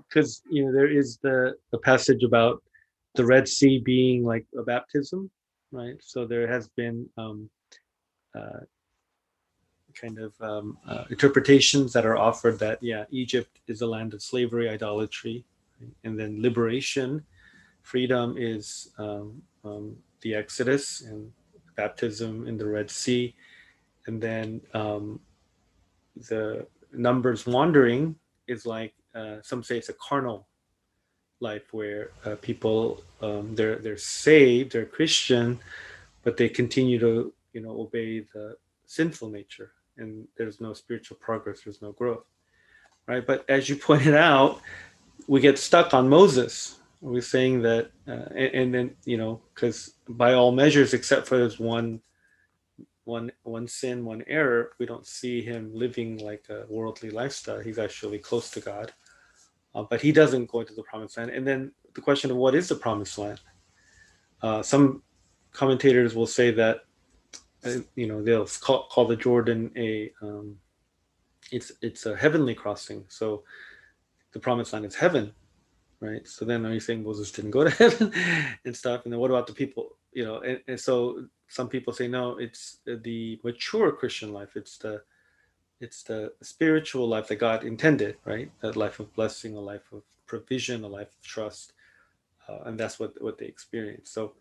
Because 0.09 0.43
um, 0.47 0.53
you 0.53 0.65
know 0.65 0.73
there 0.73 0.91
is 0.91 1.19
the 1.23 1.55
the 1.73 1.79
passage 1.79 2.23
about 2.23 2.63
the 3.15 3.25
Red 3.25 3.49
Sea 3.49 3.81
being 3.85 4.25
like 4.25 4.47
a 4.59 4.63
baptism 4.63 5.31
right? 5.73 5.97
So 6.01 6.27
there 6.27 6.47
has 6.47 6.69
been 6.69 7.09
um, 7.19 7.51
uh, 8.35 8.61
kind 10.01 10.19
of 10.19 10.33
um, 10.41 10.79
uh, 10.89 11.05
interpretations 11.11 11.93
that 11.93 12.07
are 12.07 12.17
offered 12.17 12.59
that 12.61 12.83
yeah 12.83 13.05
Egypt 13.11 13.61
is 13.67 13.81
a 13.83 13.87
land 13.87 14.15
of 14.15 14.23
slavery 14.23 14.69
idolatry 14.69 15.45
right? 15.81 15.91
and 16.05 16.19
then 16.19 16.41
liberation 16.41 17.25
freedom 17.87 18.35
is 18.37 18.93
um, 18.99 19.41
um, 19.65 19.97
the 20.23 20.35
Exodus 20.35 21.03
and 21.03 21.31
baptism 21.77 22.49
in 22.49 22.59
the 22.59 22.67
Red 22.67 22.91
Sea, 22.91 23.33
and 24.07 24.21
then 24.21 24.61
um, 24.75 25.21
the 26.29 26.67
numbers 26.97 27.47
wandering 27.47 28.17
is 28.47 28.67
like 28.67 28.95
uh, 29.15 29.37
some 29.43 29.63
say 29.63 29.79
it's 29.79 29.89
a 29.89 29.95
carnal 29.95 30.47
life 31.41 31.73
where 31.73 32.11
uh, 32.25 32.37
people 32.37 33.03
um, 33.23 33.55
they're 33.55 33.77
they're 33.77 33.97
saved, 33.97 34.73
they're 34.73 34.87
Christian, 34.87 35.59
but 36.23 36.37
they 36.37 36.49
continue 36.49 36.99
to 36.99 37.33
you 37.53 37.61
know 37.61 37.81
obey 37.81 38.21
the 38.33 38.57
sinful 38.87 39.31
nature, 39.31 39.73
and 39.99 40.27
there's 40.37 40.61
no 40.61 40.73
spiritual 40.73 41.17
progress, 41.19 41.63
there's 41.65 41.83
no 41.83 41.93
growth, 41.93 42.25
right? 43.07 43.27
But 43.27 43.45
as 43.49 43.69
you 43.69 43.77
pointed 43.89 44.15
out, 44.15 44.61
we 45.27 45.41
get 45.41 45.59
stuck 45.59 45.95
on 45.95 46.09
Moses 46.09 46.77
we're 47.01 47.21
saying 47.21 47.63
that, 47.63 47.91
uh, 48.09 48.29
and, 48.35 48.55
and, 48.55 48.75
then 48.75 48.97
you 49.05 49.17
know, 49.17 49.41
because 49.55 49.95
by 50.09 50.33
all 50.33 50.53
measures, 50.53 50.95
except 50.95 51.27
for 51.27 51.39
this 51.39 51.59
one, 51.59 52.01
one, 53.07 53.31
one 53.45 53.69
sin, 53.69 54.05
one 54.05 54.25
error, 54.27 54.73
we 54.79 54.87
don't 54.87 55.07
see 55.07 55.41
him 55.41 55.71
living 55.73 56.19
like 56.19 56.45
a 56.51 56.65
worldly 56.69 57.11
lifestyle. 57.11 57.61
He's 57.61 57.79
actually 57.79 58.19
close 58.19 58.51
to 58.51 58.61
God, 58.61 58.93
uh, 59.75 59.85
but 59.85 60.01
he 60.01 60.11
doesn't 60.11 60.51
go 60.51 60.61
into 60.61 60.75
the 60.75 60.83
promised 60.83 61.17
land. 61.17 61.31
And 61.31 61.47
then 61.47 61.73
the 61.95 62.01
question 62.01 62.31
of 62.31 62.37
what 62.37 62.55
is 62.55 62.69
the 62.69 62.75
promised 62.75 63.17
land? 63.17 63.41
Uh, 64.43 64.63
some 64.63 65.03
commentators 65.53 66.15
will 66.17 66.27
say 66.27 66.51
that, 66.51 66.81
uh, 67.65 67.79
you 67.95 68.09
know, 68.09 68.23
they'll 68.23 68.47
call, 68.47 68.89
call 68.89 69.07
the 69.07 69.17
Jordan 69.17 69.71
a, 69.77 70.13
um, 70.21 70.57
it's 71.53 71.71
it's 71.81 72.07
a 72.07 72.17
heavenly 72.17 72.57
crossing. 72.57 73.05
So 73.09 73.45
the 74.33 74.41
promised 74.41 74.73
land 74.73 74.85
is 74.85 74.97
heaven 74.97 75.33
right? 76.01 76.27
So 76.27 76.45
then 76.45 76.67
are 76.67 76.73
you 76.73 76.81
saying 76.81 77.03
Moses 77.03 77.33
didn't 77.33 77.53
go 77.53 77.65
to 77.65 77.71
heaven 77.83 78.13
and 78.65 78.77
stuff? 78.77 79.05
And 79.05 79.13
then 79.13 79.21
what 79.21 79.31
about 79.31 79.47
the 79.47 79.53
people? 79.53 79.97
You 80.13 80.25
know, 80.25 80.41
and, 80.41 80.61
and 80.69 80.81
so 80.81 81.27
some 81.49 81.69
people 81.69 81.93
say 81.93 82.09
no, 82.09 82.37
it's 82.39 82.79
the 82.87 83.41
mature 83.45 83.93
Christian 83.93 84.33
life. 84.33 84.57
It's 84.57 84.79
the 84.79 85.03
it's 85.81 86.03
the 86.03 86.33
spiritual 86.43 87.07
life 87.09 87.29
that 87.29 87.37
God 87.37 87.65
intended, 87.65 88.17
right? 88.25 88.51
That 88.61 88.77
life 88.77 88.99
of 89.01 89.13
blessing, 89.15 89.57
a 89.57 89.61
life 89.61 89.93
of 89.93 90.03
provision, 90.27 90.85
a 90.85 90.89
life 90.89 91.09
of 91.09 91.23
trust, 91.23 91.73
uh, 92.49 92.61
and 92.65 92.79
that's 92.79 92.99
what 92.99 93.21
what 93.23 93.39
they 93.39 93.47
experience. 93.47 94.11
So. 94.11 94.33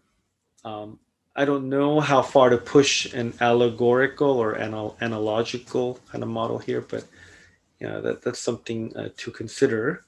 Um, 0.63 0.99
I 1.35 1.43
don't 1.43 1.67
know 1.67 1.99
how 1.99 2.21
far 2.21 2.49
to 2.49 2.57
push 2.57 3.13
an 3.13 3.33
allegorical 3.41 4.39
or 4.39 4.57
anal- 4.57 4.95
analogical 5.01 5.99
kind 6.09 6.23
of 6.23 6.29
model 6.29 6.59
here, 6.59 6.79
but 6.79 7.05
you 7.79 7.87
know 7.87 8.01
that 8.01 8.21
that's 8.21 8.39
something 8.39 8.95
uh, 8.95 9.09
to 9.17 9.31
consider. 9.31 10.05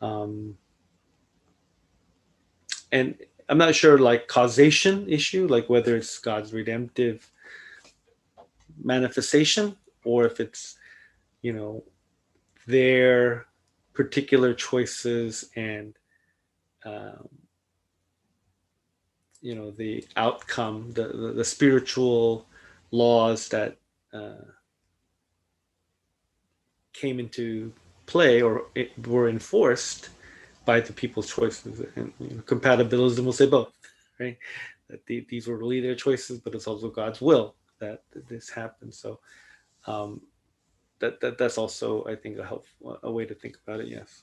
Um, 0.00 0.56
and 2.90 3.16
I'm 3.52 3.58
not 3.58 3.74
sure 3.74 3.98
like 3.98 4.28
causation 4.28 5.06
issue, 5.10 5.46
like 5.46 5.68
whether 5.68 5.94
it's 5.94 6.18
God's 6.18 6.54
redemptive 6.54 7.30
manifestation 8.82 9.76
or 10.04 10.24
if 10.24 10.40
it's, 10.40 10.78
you 11.42 11.52
know, 11.52 11.84
their 12.66 13.44
particular 13.92 14.54
choices 14.54 15.50
and, 15.54 15.92
um, 16.86 17.28
you 19.42 19.54
know, 19.54 19.70
the 19.70 20.06
outcome, 20.16 20.90
the, 20.92 21.08
the, 21.08 21.32
the 21.34 21.44
spiritual 21.44 22.46
laws 22.90 23.48
that 23.50 23.76
uh, 24.14 24.46
came 26.94 27.20
into 27.20 27.70
play 28.06 28.40
or 28.40 28.64
were 29.06 29.28
enforced 29.28 30.08
by 30.64 30.80
the 30.80 30.92
people's 30.92 31.32
choices. 31.32 31.80
And 31.96 32.12
you 32.18 32.36
know, 32.36 32.42
compatibilism 32.42 33.24
will 33.24 33.32
say 33.32 33.46
both, 33.46 33.72
right? 34.18 34.38
That 34.88 35.04
the, 35.06 35.26
these 35.28 35.46
were 35.46 35.56
really 35.56 35.80
their 35.80 35.94
choices, 35.94 36.38
but 36.38 36.54
it's 36.54 36.66
also 36.66 36.88
God's 36.90 37.20
will 37.20 37.54
that, 37.80 38.02
this 38.28 38.48
happened. 38.48 38.94
So 38.94 39.20
um, 39.86 40.20
that, 41.00 41.20
that 41.20 41.38
that's 41.38 41.58
also, 41.58 42.04
I 42.06 42.14
think, 42.14 42.38
a 42.38 42.46
help 42.46 42.66
a 43.02 43.10
way 43.10 43.26
to 43.26 43.34
think 43.34 43.58
about 43.66 43.80
it. 43.80 43.88
Yes. 43.88 44.22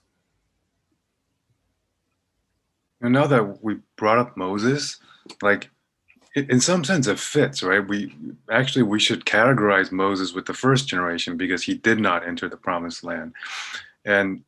And 3.01 3.13
now 3.13 3.27
that 3.27 3.63
we 3.63 3.77
brought 3.95 4.17
up 4.17 4.35
Moses, 4.35 4.99
like 5.41 5.69
in 6.35 6.59
some 6.59 6.83
sense 6.83 7.07
it 7.07 7.19
fits, 7.19 7.63
right? 7.63 7.85
We 7.85 8.15
actually 8.51 8.83
we 8.83 8.99
should 8.99 9.25
categorize 9.25 9.91
Moses 9.91 10.33
with 10.33 10.45
the 10.45 10.53
first 10.53 10.87
generation 10.87 11.37
because 11.37 11.63
he 11.63 11.75
did 11.75 11.99
not 11.99 12.27
enter 12.27 12.49
the 12.49 12.57
promised 12.57 13.03
land. 13.03 13.33
And 14.05 14.43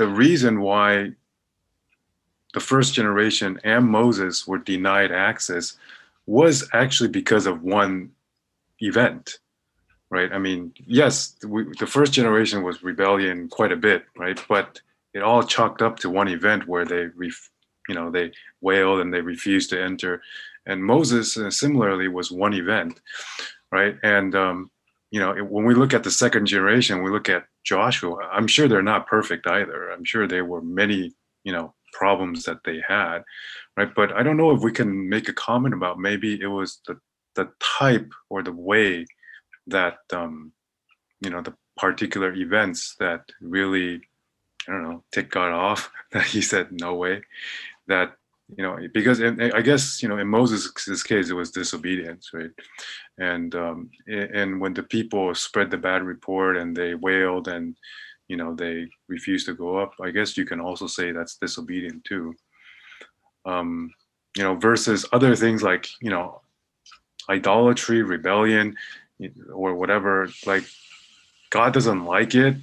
the 0.00 0.08
reason 0.08 0.62
why 0.62 1.12
the 2.54 2.60
first 2.60 2.94
generation 2.94 3.60
and 3.64 3.84
Moses 3.86 4.46
were 4.46 4.56
denied 4.56 5.12
access 5.12 5.76
was 6.24 6.66
actually 6.72 7.10
because 7.10 7.44
of 7.46 7.62
one 7.62 8.10
event, 8.80 9.40
right? 10.08 10.32
I 10.32 10.38
mean, 10.38 10.72
yes, 10.86 11.36
we, 11.46 11.66
the 11.78 11.86
first 11.86 12.14
generation 12.14 12.62
was 12.62 12.82
rebellion 12.82 13.48
quite 13.48 13.72
a 13.72 13.76
bit, 13.76 14.06
right? 14.16 14.42
But 14.48 14.80
it 15.12 15.22
all 15.22 15.42
chalked 15.42 15.82
up 15.82 15.98
to 15.98 16.08
one 16.08 16.28
event 16.28 16.66
where 16.66 16.86
they 16.86 17.08
ref, 17.14 17.50
you 17.90 17.94
know 17.94 18.10
they 18.10 18.32
wailed 18.62 19.00
and 19.00 19.12
they 19.12 19.20
refused 19.20 19.70
to 19.70 19.82
enter 19.82 20.22
and 20.66 20.84
moses 20.84 21.36
uh, 21.36 21.50
similarly 21.50 22.06
was 22.08 22.30
one 22.30 22.54
event 22.54 23.00
right 23.72 23.96
and 24.02 24.34
um, 24.36 24.70
you 25.10 25.20
know 25.20 25.34
when 25.44 25.64
we 25.64 25.74
look 25.74 25.94
at 25.94 26.04
the 26.04 26.10
second 26.10 26.46
generation 26.46 27.02
we 27.02 27.10
look 27.10 27.28
at 27.28 27.44
joshua 27.64 28.16
i'm 28.32 28.46
sure 28.46 28.68
they're 28.68 28.82
not 28.82 29.06
perfect 29.06 29.46
either. 29.46 29.90
I'm 29.90 30.04
sure 30.04 30.26
there 30.26 30.44
were 30.44 30.62
many 30.62 31.12
you 31.44 31.52
know 31.52 31.74
problems 31.92 32.44
that 32.44 32.58
they 32.64 32.80
had 32.86 33.22
right? 33.76 33.92
But 33.94 34.12
i 34.12 34.22
don't 34.22 34.36
know 34.36 34.52
if 34.52 34.62
we 34.62 34.72
can 34.72 35.08
make 35.08 35.28
a 35.28 35.32
comment 35.32 35.74
about 35.74 35.98
maybe 35.98 36.40
it 36.40 36.46
was 36.46 36.80
the 36.86 36.98
the 37.34 37.48
type 37.78 38.10
or 38.28 38.42
the 38.42 38.52
way 38.52 39.06
that 39.66 39.98
um, 40.12 40.52
you 41.20 41.30
know 41.30 41.40
the 41.40 41.54
particular 41.76 42.32
events 42.34 42.96
that 42.98 43.22
really 43.40 44.00
I 44.68 44.72
don't 44.72 44.82
know 44.82 45.04
tick 45.12 45.30
God 45.30 45.52
off 45.52 45.90
that 46.12 46.24
he 46.24 46.42
said 46.42 46.68
no 46.72 46.94
way 46.94 47.22
that 47.86 48.14
you 48.56 48.62
know 48.62 48.78
because 48.92 49.20
in, 49.20 49.40
I 49.52 49.60
guess 49.60 50.02
you 50.02 50.08
know 50.08 50.18
in 50.18 50.28
Moses' 50.28 51.02
case 51.02 51.30
it 51.30 51.34
was 51.34 51.50
disobedience 51.50 52.30
right? 52.32 52.50
And 53.18 53.54
um, 53.54 53.90
and 54.06 54.60
when 54.60 54.74
the 54.74 54.82
people 54.82 55.34
spread 55.34 55.70
the 55.70 55.76
bad 55.76 56.02
report 56.02 56.56
and 56.56 56.76
they 56.76 56.94
wailed 56.94 57.48
and 57.48 57.76
you 58.28 58.36
know 58.36 58.54
they 58.54 58.88
refused 59.08 59.46
to 59.46 59.54
go 59.54 59.78
up 59.78 59.92
I 60.00 60.10
guess 60.10 60.36
you 60.36 60.44
can 60.44 60.60
also 60.60 60.86
say 60.86 61.12
that's 61.12 61.36
disobedient 61.36 62.04
too. 62.04 62.34
Um, 63.44 63.92
you 64.36 64.44
know 64.44 64.54
versus 64.54 65.06
other 65.12 65.34
things 65.34 65.62
like 65.62 65.88
you 66.00 66.10
know 66.10 66.40
idolatry 67.28 68.02
rebellion 68.02 68.76
or 69.52 69.74
whatever 69.74 70.28
like 70.46 70.64
god 71.50 71.72
doesn't 71.72 72.04
like 72.04 72.34
it 72.34 72.56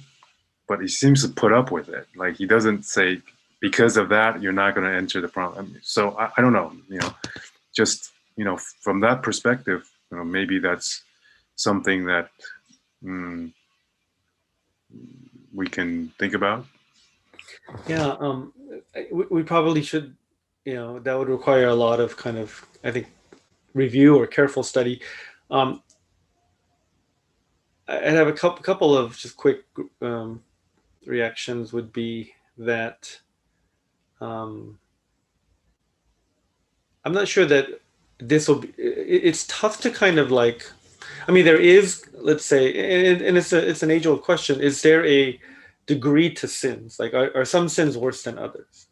but 0.68 0.80
he 0.80 0.86
seems 0.86 1.22
to 1.22 1.28
put 1.28 1.52
up 1.52 1.72
with 1.72 1.88
it. 1.88 2.06
Like 2.14 2.36
he 2.36 2.46
doesn't 2.46 2.84
say 2.84 3.22
because 3.60 3.96
of 3.96 4.08
that 4.08 4.42
you're 4.42 4.52
not 4.52 4.74
going 4.74 4.86
to 4.86 4.96
enter 4.96 5.20
the 5.20 5.28
promise 5.28 5.68
so 5.82 6.16
I, 6.18 6.30
I, 6.36 6.40
don't 6.40 6.52
know 6.52 6.72
you 6.88 6.98
know 6.98 7.14
just 7.74 8.10
you 8.36 8.44
know 8.44 8.56
from 8.80 9.00
that 9.00 9.22
perspective 9.22 9.88
you 10.10 10.18
know 10.18 10.24
maybe 10.24 10.58
that's 10.58 11.02
something 11.56 12.06
that 12.06 12.30
mm, 13.02 13.52
we 15.52 15.66
can 15.66 16.12
think 16.18 16.34
about 16.34 16.66
yeah 17.86 18.14
um 18.20 18.52
we, 19.12 19.24
we 19.30 19.42
probably 19.42 19.82
should 19.82 20.14
you 20.64 20.74
know 20.74 20.98
that 21.00 21.18
would 21.18 21.28
require 21.28 21.68
a 21.68 21.74
lot 21.74 22.00
of 22.00 22.16
kind 22.16 22.38
of 22.38 22.64
i 22.84 22.90
think 22.90 23.06
review 23.74 24.16
or 24.16 24.26
careful 24.26 24.62
study 24.62 25.00
um, 25.50 25.82
I 27.88 28.10
have 28.10 28.28
a 28.28 28.32
couple 28.32 28.62
couple 28.62 28.96
of 28.96 29.16
just 29.16 29.36
quick 29.36 29.64
um, 30.02 30.42
reactions. 31.06 31.72
Would 31.72 31.92
be 31.92 32.34
that 32.58 33.18
um, 34.20 34.78
I'm 37.04 37.12
not 37.12 37.28
sure 37.28 37.46
that 37.46 37.80
this 38.18 38.48
will 38.48 38.60
be. 38.60 38.68
It's 38.76 39.46
tough 39.46 39.80
to 39.80 39.90
kind 39.90 40.18
of 40.18 40.30
like. 40.30 40.70
I 41.26 41.32
mean, 41.32 41.44
there 41.44 41.60
is, 41.60 42.04
let's 42.14 42.44
say, 42.44 43.12
and, 43.12 43.22
and 43.22 43.38
it's 43.38 43.52
a 43.52 43.68
it's 43.68 43.82
an 43.82 43.90
age 43.90 44.06
old 44.06 44.22
question. 44.22 44.60
Is 44.60 44.82
there 44.82 45.06
a 45.06 45.38
degree 45.86 46.32
to 46.34 46.48
sins? 46.48 46.98
Like, 46.98 47.14
are, 47.14 47.34
are 47.36 47.44
some 47.44 47.68
sins 47.68 47.96
worse 47.96 48.22
than 48.22 48.38
others? 48.38 48.88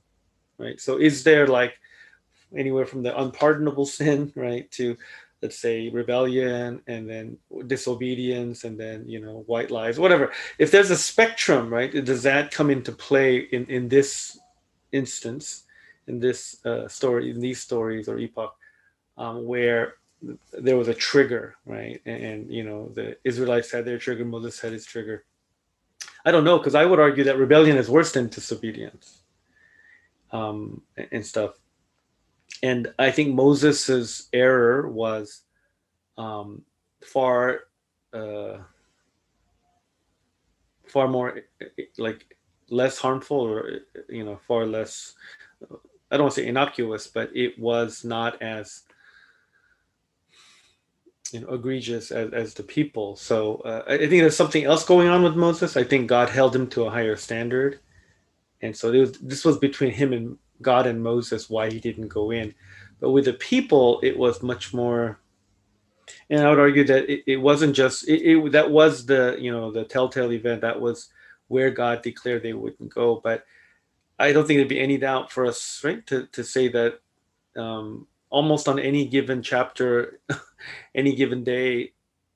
Right. 0.58 0.80
So, 0.80 0.98
is 0.98 1.24
there 1.24 1.46
like 1.46 1.74
anywhere 2.56 2.86
from 2.86 3.02
the 3.02 3.18
unpardonable 3.20 3.86
sin, 3.86 4.32
right, 4.36 4.70
to 4.72 4.96
let's 5.42 5.58
say 5.58 5.88
rebellion 5.90 6.80
and 6.86 7.08
then 7.08 7.36
disobedience 7.66 8.64
and 8.64 8.80
then 8.80 9.06
you 9.06 9.20
know 9.20 9.44
white 9.46 9.70
lies 9.70 9.98
whatever 9.98 10.32
if 10.58 10.70
there's 10.70 10.90
a 10.90 10.96
spectrum 10.96 11.68
right 11.68 12.04
does 12.06 12.22
that 12.22 12.50
come 12.50 12.70
into 12.70 12.90
play 12.90 13.36
in 13.36 13.66
in 13.66 13.86
this 13.86 14.38
instance 14.92 15.64
in 16.06 16.18
this 16.20 16.64
uh, 16.64 16.88
story 16.88 17.30
in 17.30 17.40
these 17.40 17.60
stories 17.60 18.08
or 18.08 18.18
epoch 18.18 18.56
um, 19.18 19.44
where 19.44 19.94
there 20.52 20.76
was 20.76 20.88
a 20.88 20.94
trigger 20.94 21.56
right? 21.66 22.00
And, 22.06 22.24
and, 22.24 22.50
you 22.50 22.64
know 22.64 22.90
the 22.94 23.16
israelites 23.24 23.70
had 23.70 23.84
their 23.84 23.98
trigger 23.98 24.24
moses 24.24 24.60
had 24.60 24.72
his 24.72 24.86
trigger. 24.86 25.24
I 26.24 26.30
don't 26.30 26.44
know 26.44 26.58
because 26.58 26.74
i 26.74 26.84
would 26.84 27.00
argue 27.00 27.24
that 27.24 27.38
rebellion 27.38 27.76
is 27.76 27.88
worse 27.88 28.12
than 28.12 28.28
disobedience 28.28 29.22
um, 30.32 30.82
and 31.12 31.24
stuff. 31.24 31.58
And 32.62 32.92
I 32.98 33.10
think 33.10 33.34
Moses's 33.34 34.28
error 34.32 34.88
was 34.88 35.42
um, 36.16 36.62
far 37.04 37.60
uh, 38.12 38.58
far 40.86 41.08
more 41.08 41.40
like 41.98 42.35
less 42.68 42.98
harmful 42.98 43.36
or 43.38 43.80
you 44.08 44.24
know 44.24 44.38
far 44.46 44.66
less 44.66 45.14
I 46.10 46.16
don't 46.16 46.24
want 46.24 46.34
to 46.34 46.42
say 46.42 46.46
innocuous, 46.46 47.06
but 47.08 47.30
it 47.34 47.58
was 47.58 48.04
not 48.04 48.40
as 48.40 48.82
you 51.32 51.40
know 51.40 51.48
egregious 51.48 52.10
as, 52.12 52.32
as 52.32 52.54
the 52.54 52.62
people. 52.62 53.16
So 53.16 53.56
uh, 53.58 53.82
I 53.88 53.98
think 53.98 54.10
there's 54.10 54.36
something 54.36 54.64
else 54.64 54.84
going 54.84 55.08
on 55.08 55.22
with 55.22 55.34
Moses. 55.34 55.76
I 55.76 55.84
think 55.84 56.08
God 56.08 56.28
held 56.28 56.54
him 56.54 56.68
to 56.68 56.84
a 56.84 56.90
higher 56.90 57.16
standard, 57.16 57.80
and 58.62 58.76
so 58.76 58.92
was, 58.92 59.12
this 59.12 59.44
was 59.44 59.58
between 59.58 59.90
him 59.90 60.12
and 60.12 60.38
God 60.62 60.86
and 60.86 61.02
Moses 61.02 61.50
why 61.50 61.70
he 61.70 61.80
didn't 61.80 62.08
go 62.08 62.30
in. 62.30 62.54
But 63.00 63.10
with 63.10 63.24
the 63.24 63.34
people, 63.34 64.00
it 64.02 64.16
was 64.16 64.42
much 64.42 64.72
more. 64.72 65.18
And 66.30 66.40
I 66.40 66.50
would 66.50 66.60
argue 66.60 66.84
that 66.84 67.10
it, 67.10 67.24
it 67.26 67.36
wasn't 67.36 67.74
just 67.74 68.08
it, 68.08 68.22
it, 68.22 68.52
that 68.52 68.70
was 68.70 69.06
the 69.06 69.36
you 69.40 69.50
know 69.50 69.72
the 69.72 69.84
telltale 69.84 70.32
event 70.32 70.60
that 70.60 70.80
was 70.80 71.08
where 71.48 71.70
God 71.70 72.02
declared 72.02 72.42
they 72.42 72.52
wouldn't 72.52 72.92
go. 72.94 73.20
But 73.22 73.44
I 74.18 74.32
don't 74.32 74.46
think 74.46 74.58
there'd 74.58 74.68
be 74.68 74.80
any 74.80 74.98
doubt 74.98 75.30
for 75.30 75.46
us, 75.46 75.80
right, 75.84 76.06
to 76.06 76.26
to 76.26 76.44
say 76.44 76.68
that 76.68 77.00
um, 77.56 78.06
almost 78.30 78.68
on 78.68 78.78
any 78.78 79.06
given 79.06 79.42
chapter, 79.42 80.20
any 80.94 81.14
given 81.14 81.44
day, 81.44 81.92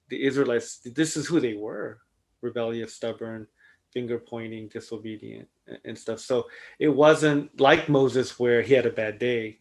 the 0.09 0.25
Israelites 0.25 0.81
this 0.85 1.17
is 1.17 1.27
who 1.27 1.41
they 1.41 1.55
were: 1.55 2.01
rebellious, 2.43 2.95
stubborn, 2.95 3.47
finger 3.93 4.19
pointing, 4.19 4.69
disobedient, 4.69 5.49
and 5.85 5.99
stuff. 5.99 6.21
So 6.21 6.47
it 6.79 6.89
wasn't 6.89 7.61
like 7.61 7.89
Moses 7.89 8.39
where 8.39 8.63
he 8.63 8.75
had 8.75 8.87
a 8.87 8.91
bad 8.91 9.19
day. 9.19 9.59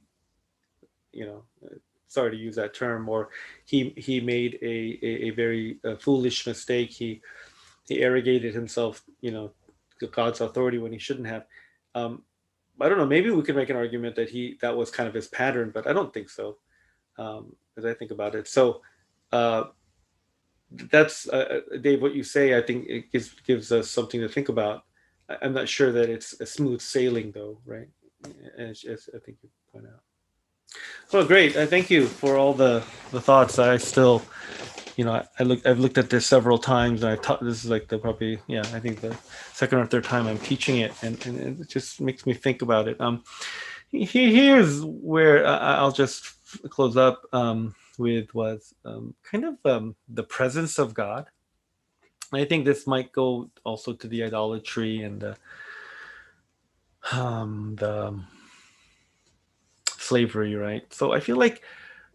You 1.11 1.25
know, 1.25 1.43
sorry 2.07 2.31
to 2.31 2.37
use 2.37 2.55
that 2.55 2.73
term, 2.73 3.07
or 3.07 3.29
he 3.65 3.93
he 3.95 4.19
made 4.19 4.59
a 4.61 4.99
a, 5.01 5.27
a 5.27 5.29
very 5.31 5.79
uh, 5.85 5.95
foolish 5.95 6.45
mistake. 6.45 6.91
He 6.91 7.21
he 7.89 8.01
arrogated 8.01 8.53
himself, 8.53 9.03
you 9.19 9.31
know, 9.31 9.51
God's 10.11 10.39
authority 10.39 10.77
when 10.77 10.93
he 10.93 10.99
shouldn't 10.99 11.27
have. 11.27 11.45
Um, 11.95 12.23
I 12.79 12.87
don't 12.87 12.97
know. 12.97 13.05
Maybe 13.05 13.29
we 13.29 13.41
could 13.41 13.57
make 13.57 13.69
an 13.69 13.75
argument 13.75 14.15
that 14.15 14.29
he 14.29 14.57
that 14.61 14.77
was 14.77 14.89
kind 14.89 15.09
of 15.09 15.13
his 15.13 15.27
pattern, 15.27 15.71
but 15.73 15.85
I 15.87 15.91
don't 15.91 16.13
think 16.13 16.29
so. 16.29 16.57
Um, 17.17 17.55
as 17.77 17.83
I 17.83 17.93
think 17.93 18.11
about 18.11 18.35
it, 18.35 18.47
so 18.47 18.81
uh, 19.33 19.65
that's 20.71 21.27
uh, 21.27 21.61
uh, 21.73 21.77
Dave. 21.77 22.01
What 22.01 22.15
you 22.15 22.23
say, 22.23 22.57
I 22.57 22.61
think 22.61 22.87
it 22.87 23.11
gives 23.11 23.33
gives 23.41 23.71
us 23.71 23.89
something 23.89 24.21
to 24.21 24.29
think 24.29 24.47
about. 24.47 24.83
I'm 25.41 25.53
not 25.53 25.67
sure 25.67 25.91
that 25.91 26.09
it's 26.09 26.39
a 26.39 26.45
smooth 26.45 26.81
sailing, 26.81 27.31
though, 27.31 27.59
right? 27.65 27.89
As, 28.57 28.83
as 28.83 29.09
I 29.15 29.19
think 29.19 29.37
you 29.43 29.49
point 29.71 29.85
out. 29.85 30.01
Well, 31.11 31.25
great. 31.25 31.55
I 31.55 31.65
thank 31.65 31.89
you 31.89 32.07
for 32.07 32.37
all 32.37 32.53
the 32.53 32.83
the 33.11 33.21
thoughts. 33.21 33.59
I 33.59 33.77
still, 33.77 34.21
you 34.95 35.05
know, 35.05 35.13
I, 35.13 35.27
I 35.39 35.43
look 35.43 35.65
I've 35.65 35.79
looked 35.79 35.97
at 35.97 36.09
this 36.09 36.25
several 36.25 36.57
times, 36.57 37.03
and 37.03 37.11
I 37.11 37.15
taught. 37.15 37.43
This 37.43 37.63
is 37.63 37.69
like 37.69 37.87
the 37.87 37.97
probably 37.97 38.39
yeah, 38.47 38.63
I 38.73 38.79
think 38.79 39.01
the 39.01 39.15
second 39.53 39.79
or 39.79 39.85
third 39.85 40.03
time 40.03 40.27
I'm 40.27 40.39
teaching 40.39 40.79
it, 40.79 40.93
and, 41.01 41.25
and 41.25 41.61
it 41.61 41.69
just 41.69 42.01
makes 42.01 42.25
me 42.25 42.33
think 42.33 42.61
about 42.61 42.87
it. 42.87 42.99
Um, 42.99 43.23
here's 43.91 44.83
where 44.83 45.45
I'll 45.47 45.91
just 45.91 46.25
close 46.69 46.97
up. 46.97 47.21
Um, 47.33 47.75
with 47.99 48.33
was 48.33 48.73
um, 48.85 49.13
kind 49.29 49.45
of 49.45 49.57
um, 49.65 49.95
the 50.07 50.23
presence 50.23 50.79
of 50.79 50.93
God. 50.93 51.27
I 52.31 52.45
think 52.45 52.65
this 52.65 52.87
might 52.87 53.11
go 53.11 53.49
also 53.63 53.93
to 53.93 54.07
the 54.07 54.23
idolatry 54.23 55.01
and 55.01 55.19
the, 55.21 55.37
um, 57.11 57.75
the 57.77 58.19
slavery, 59.89 60.55
right? 60.55 60.91
So 60.93 61.11
I 61.11 61.19
feel 61.19 61.37
like 61.37 61.61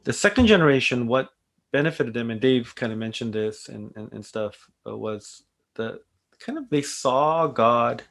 the 0.05 0.12
second 0.12 0.47
generation, 0.47 1.07
what 1.07 1.31
benefited 1.75 2.14
them, 2.14 2.31
and 2.31 2.41
Dave 2.41 2.72
kind 2.77 2.93
of 2.93 2.99
mentioned 2.99 3.33
this 3.33 3.68
and, 3.68 3.93
and, 3.97 4.12
and 4.12 4.25
stuff, 4.25 4.70
was 4.87 5.43
the 5.75 6.01
kind 6.39 6.57
of 6.57 6.70
they 6.70 6.83
saw 6.83 7.49
God 7.49 8.05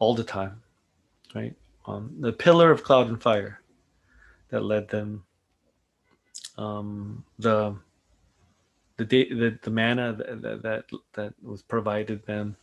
all 0.00 0.12
the 0.12 0.24
time, 0.24 0.60
right? 1.32 1.54
Um, 1.86 2.16
the 2.18 2.32
pillar 2.32 2.72
of 2.72 2.82
cloud 2.82 3.06
and 3.06 3.22
fire 3.22 3.60
that 4.48 4.64
led 4.64 4.88
them 4.88 5.22
um, 6.58 7.24
the 7.38 7.76
the 8.96 9.04
the, 9.04 9.58
the 9.62 9.70
manna 9.70 10.12
that, 10.42 10.62
that 10.62 10.84
that 11.12 11.32
was 11.42 11.62
provided 11.62 12.26
them. 12.26 12.56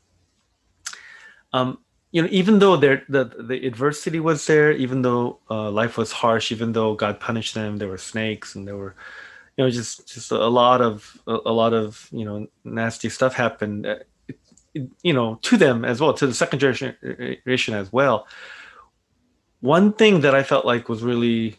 Um, 1.53 1.79
you 2.11 2.21
know, 2.21 2.27
even 2.31 2.59
though 2.59 2.75
there 2.75 3.03
the 3.07 3.23
the 3.23 3.65
adversity 3.65 4.19
was 4.19 4.45
there, 4.45 4.73
even 4.73 5.03
though 5.03 5.39
uh, 5.49 5.71
life 5.71 5.97
was 5.97 6.11
harsh, 6.11 6.51
even 6.51 6.73
though 6.73 6.95
God 6.95 7.21
punished 7.21 7.53
them, 7.53 7.77
there 7.77 7.87
were 7.87 7.97
snakes 7.97 8.55
and 8.55 8.67
there 8.67 8.75
were, 8.75 8.95
you 9.57 9.63
know, 9.63 9.69
just 9.71 10.07
just 10.07 10.31
a 10.31 10.47
lot 10.47 10.81
of 10.81 11.19
a, 11.25 11.51
lot 11.51 11.73
of 11.73 12.07
you 12.11 12.23
know 12.23 12.47
nasty 12.63 13.09
stuff 13.09 13.33
happened. 13.33 13.87
Uh, 13.87 13.95
it, 14.73 14.89
you 15.01 15.13
know, 15.13 15.39
to 15.41 15.57
them 15.57 15.83
as 15.83 15.99
well, 15.99 16.13
to 16.13 16.27
the 16.27 16.33
second 16.33 16.59
generation 16.59 16.95
uh, 17.03 17.73
uh, 17.75 17.81
as 17.81 17.91
well. 17.91 18.27
One 19.61 19.93
thing 19.93 20.21
that 20.21 20.35
I 20.35 20.43
felt 20.43 20.65
like 20.65 20.87
was 20.87 21.01
really 21.01 21.57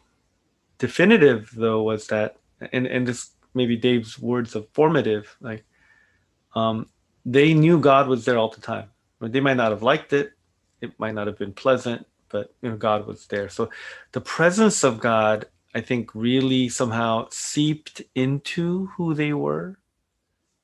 definitive, 0.78 1.50
though, 1.56 1.82
was 1.82 2.06
that, 2.06 2.36
and 2.72 2.86
and 2.86 3.06
this 3.06 3.30
maybe 3.54 3.76
Dave's 3.76 4.18
words 4.18 4.54
of 4.54 4.68
formative, 4.72 5.36
like, 5.40 5.64
um, 6.54 6.88
they 7.24 7.52
knew 7.54 7.80
God 7.80 8.06
was 8.06 8.24
there 8.24 8.38
all 8.38 8.50
the 8.50 8.60
time. 8.60 8.90
They 9.20 9.40
might 9.40 9.56
not 9.56 9.72
have 9.72 9.82
liked 9.82 10.12
it, 10.12 10.32
it 10.80 10.92
might 11.00 11.14
not 11.14 11.26
have 11.26 11.38
been 11.38 11.52
pleasant, 11.52 12.06
but 12.28 12.54
you 12.62 12.70
know, 12.70 12.76
God 12.76 13.08
was 13.08 13.26
there. 13.26 13.48
So, 13.48 13.70
the 14.12 14.20
presence 14.20 14.84
of 14.84 15.00
God, 15.00 15.46
I 15.74 15.80
think, 15.80 16.14
really 16.14 16.68
somehow 16.68 17.28
seeped 17.30 18.02
into 18.14 18.86
who 18.96 19.14
they 19.14 19.32
were 19.32 19.78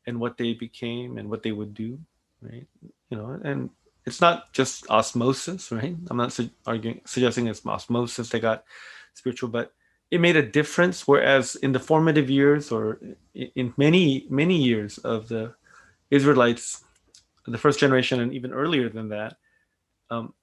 and 0.07 0.21
what 0.21 0.37
they 0.39 0.55
became 0.55 1.19
and 1.19 1.31
what 1.31 1.43
they 1.43 1.53
would 1.53 1.75
do 1.75 1.99
right? 2.43 2.67
You 3.11 3.17
know 3.17 3.41
and 3.43 3.71
it's 4.07 4.21
not 4.21 4.53
just 4.53 4.89
osmosis 4.91 5.73
right? 5.73 5.97
I'm 6.11 6.17
not 6.17 6.33
su- 6.33 6.51
arguing 6.67 7.01
suggesting 7.05 7.47
it's 7.47 7.65
osmosis 7.67 8.29
they 8.29 8.41
got 8.41 8.65
spiritual 9.15 9.49
but 9.49 9.73
it 10.11 10.21
made 10.21 10.37
a 10.37 10.43
difference 10.43 11.09
whereas 11.09 11.57
in 11.57 11.73
the 11.73 11.81
formative 11.81 12.31
years 12.31 12.71
or 12.71 13.01
in 13.35 13.73
many 13.77 14.27
many 14.29 14.57
years 14.57 14.99
of 14.99 15.29
the 15.29 15.55
israelites 16.11 16.85
the 17.47 17.59
first 17.59 17.81
generation 17.81 18.21
and 18.21 18.33
even 18.33 18.53
earlier 18.53 18.89
than 18.89 19.09
that 19.09 19.37
um, 20.11 20.35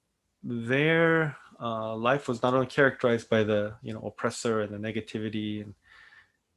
their 0.42 1.36
uh, 1.62 1.94
life 1.94 2.26
was 2.26 2.42
not 2.42 2.54
only 2.54 2.66
characterized 2.66 3.30
by 3.30 3.44
the 3.44 3.74
you 3.82 3.94
know 3.94 4.00
oppressor 4.00 4.60
and 4.60 4.74
the 4.74 4.78
negativity 4.78 5.62
and 5.62 5.74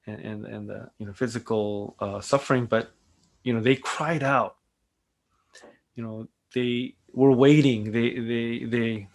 and 0.07 0.19
and, 0.19 0.45
and 0.45 0.69
the 0.69 0.89
you 0.97 1.05
know 1.05 1.13
physical 1.13 1.95
uh, 1.99 2.19
suffering, 2.19 2.65
but 2.65 2.91
you 3.43 3.53
know 3.53 3.61
they 3.61 3.75
cried 3.75 4.23
out. 4.23 4.55
You 5.95 6.03
know 6.03 6.27
they 6.53 6.95
were 7.13 7.31
waiting. 7.31 7.91
They 7.91 8.19
they 8.19 8.65
they 8.65 9.07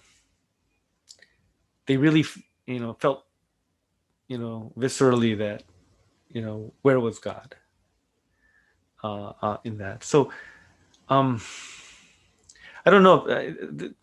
they 1.87 1.97
really 1.97 2.25
you 2.67 2.79
know 2.79 2.95
felt 2.95 3.25
you 4.29 4.39
know 4.39 4.73
viscerally 4.79 5.37
that 5.39 5.65
you 6.29 6.41
know 6.43 6.73
where 6.83 7.01
was 7.01 7.19
God 7.19 7.57
uh, 9.03 9.33
uh, 9.43 9.57
in 9.65 9.79
that. 9.79 10.05
So 10.05 10.31
um 11.09 11.41
I 12.91 12.93
don't 12.93 13.05
know. 13.05 13.25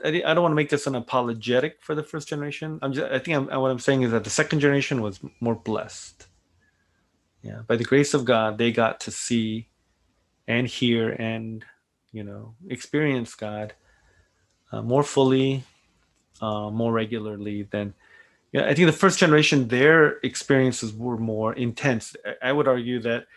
I, 0.01 0.07
I 0.25 0.33
don't 0.33 0.43
want 0.43 0.53
to 0.53 0.55
make 0.55 0.69
this 0.69 0.87
an 0.87 0.95
apologetic 0.95 1.79
for 1.81 1.93
the 1.93 2.03
first 2.03 2.29
generation. 2.29 2.79
I'm 2.81 2.93
just, 2.93 3.11
I 3.11 3.19
think 3.19 3.35
I'm, 3.35 3.59
what 3.59 3.69
I'm 3.69 3.79
saying 3.79 4.03
is 4.03 4.11
that 4.11 4.23
the 4.23 4.29
second 4.29 4.61
generation 4.61 5.01
was 5.01 5.19
more 5.41 5.55
blessed. 5.55 6.25
Yeah, 7.41 7.63
by 7.67 7.75
the 7.75 7.83
grace 7.83 8.13
of 8.13 8.23
God, 8.23 8.57
they 8.57 8.71
got 8.71 9.01
to 9.01 9.11
see 9.11 9.67
and 10.47 10.67
hear 10.67 11.09
and 11.09 11.65
you 12.13 12.23
know 12.23 12.55
experience 12.69 13.35
God 13.35 13.73
uh, 14.71 14.81
more 14.81 15.03
fully, 15.03 15.65
uh, 16.39 16.69
more 16.69 16.93
regularly 16.93 17.63
than. 17.63 17.93
Yeah, 18.53 18.67
I 18.67 18.73
think 18.73 18.85
the 18.85 18.93
first 18.93 19.19
generation, 19.19 19.67
their 19.67 20.19
experiences 20.23 20.93
were 20.93 21.17
more 21.17 21.51
intense. 21.55 22.15
I 22.41 22.53
would 22.53 22.69
argue 22.69 23.01
that 23.01 23.27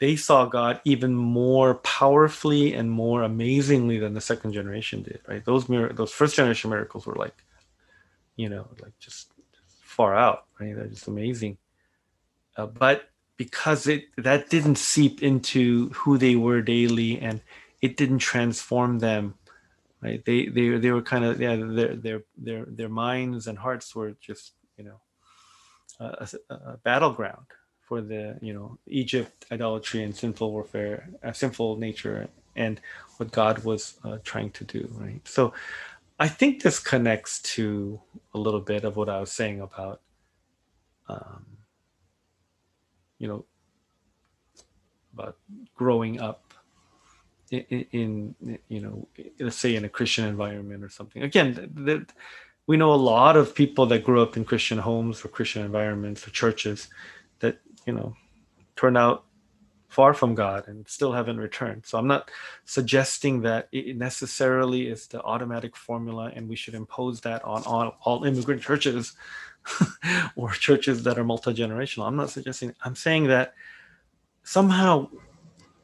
they 0.00 0.16
saw 0.16 0.46
God 0.46 0.80
even 0.84 1.14
more 1.14 1.74
powerfully 1.76 2.72
and 2.74 2.90
more 2.90 3.22
amazingly 3.22 3.98
than 3.98 4.14
the 4.14 4.20
second 4.20 4.52
generation 4.52 5.02
did. 5.02 5.20
Right? 5.28 5.44
Those 5.44 5.68
mir- 5.68 5.92
those 5.92 6.10
first 6.10 6.36
generation 6.36 6.70
miracles 6.70 7.06
were 7.06 7.14
like, 7.14 7.36
you 8.36 8.48
know, 8.48 8.66
like 8.80 8.98
just 8.98 9.32
far 9.80 10.16
out. 10.16 10.46
Right? 10.58 10.74
They're 10.74 10.86
just 10.86 11.06
amazing. 11.06 11.58
Uh, 12.56 12.66
but 12.66 13.10
because 13.36 13.86
it 13.86 14.04
that 14.16 14.50
didn't 14.50 14.76
seep 14.76 15.22
into 15.22 15.88
who 15.90 16.18
they 16.18 16.36
were 16.36 16.60
daily 16.60 17.18
and 17.20 17.40
it 17.80 17.96
didn't 17.96 18.18
transform 18.18 18.98
them 18.98 19.34
right 20.02 20.22
they 20.26 20.46
they, 20.46 20.76
they 20.76 20.90
were 20.90 21.00
kind 21.00 21.24
of 21.24 21.40
yeah 21.40 21.56
their 21.56 21.96
their 21.96 22.22
their 22.36 22.64
their 22.66 22.88
minds 22.90 23.46
and 23.46 23.56
hearts 23.58 23.94
were 23.94 24.12
just 24.20 24.52
you 24.76 24.84
know 24.84 25.00
a, 26.00 26.28
a 26.50 26.76
battleground 26.84 27.46
for 27.90 28.00
the 28.00 28.38
you 28.40 28.54
know 28.54 28.78
Egypt 28.86 29.46
idolatry 29.50 30.04
and 30.04 30.14
sinful 30.14 30.52
warfare, 30.52 31.08
uh, 31.24 31.32
sinful 31.32 31.76
nature, 31.76 32.28
and 32.54 32.80
what 33.16 33.32
God 33.32 33.64
was 33.64 33.98
uh, 34.04 34.18
trying 34.22 34.52
to 34.52 34.64
do. 34.64 34.88
Right. 34.92 35.20
So, 35.26 35.52
I 36.20 36.28
think 36.28 36.62
this 36.62 36.78
connects 36.78 37.42
to 37.56 38.00
a 38.32 38.38
little 38.38 38.60
bit 38.60 38.84
of 38.84 38.96
what 38.96 39.08
I 39.08 39.18
was 39.18 39.32
saying 39.32 39.60
about, 39.60 40.00
um, 41.08 41.44
you 43.18 43.26
know, 43.26 43.44
about 45.12 45.36
growing 45.74 46.20
up 46.20 46.54
in, 47.50 47.84
in, 47.90 48.58
you 48.68 48.80
know 48.80 49.08
let's 49.40 49.56
say 49.56 49.74
in 49.74 49.84
a 49.84 49.88
christian 49.88 50.24
environment 50.24 50.84
or 50.84 50.88
something 50.88 51.24
again 51.24 51.48
that 51.74 52.12
we 52.68 52.76
know 52.76 52.94
a 52.94 53.06
lot 53.14 53.36
of 53.36 53.56
people 53.56 53.86
that 53.86 54.04
grew 54.04 54.22
up 54.22 54.36
in 54.36 54.44
christian 54.44 54.78
homes 54.78 55.24
or 55.24 55.28
christian 55.28 55.64
environments 55.64 56.24
or 56.24 56.30
churches 56.30 56.86
that 57.40 57.58
you 57.86 57.92
know 57.92 58.14
turn 58.76 58.96
out 58.96 59.24
far 59.90 60.14
from 60.14 60.36
God 60.36 60.68
and 60.68 60.88
still 60.88 61.12
haven't 61.12 61.38
returned. 61.38 61.84
So 61.84 61.98
I'm 61.98 62.06
not 62.06 62.30
suggesting 62.64 63.42
that 63.42 63.68
it 63.72 63.96
necessarily 63.96 64.86
is 64.86 65.08
the 65.08 65.20
automatic 65.22 65.76
formula 65.76 66.30
and 66.34 66.48
we 66.48 66.54
should 66.54 66.74
impose 66.74 67.20
that 67.22 67.44
on 67.44 67.64
all, 67.64 67.96
all 68.04 68.22
immigrant 68.24 68.62
churches 68.62 69.14
or 70.36 70.52
churches 70.52 71.02
that 71.02 71.18
are 71.18 71.24
multi-generational. 71.24 72.06
I'm 72.06 72.14
not 72.14 72.30
suggesting 72.30 72.72
I'm 72.84 72.94
saying 72.94 73.26
that 73.26 73.52
somehow 74.44 75.08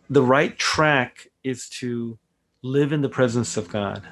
the 0.09 0.23
right 0.23 0.57
track 0.57 1.29
is 1.43 1.69
to 1.69 2.17
live 2.63 2.93
in 2.93 3.03
the 3.03 3.09
presence 3.09 3.57
of 3.57 3.69
God, 3.69 4.03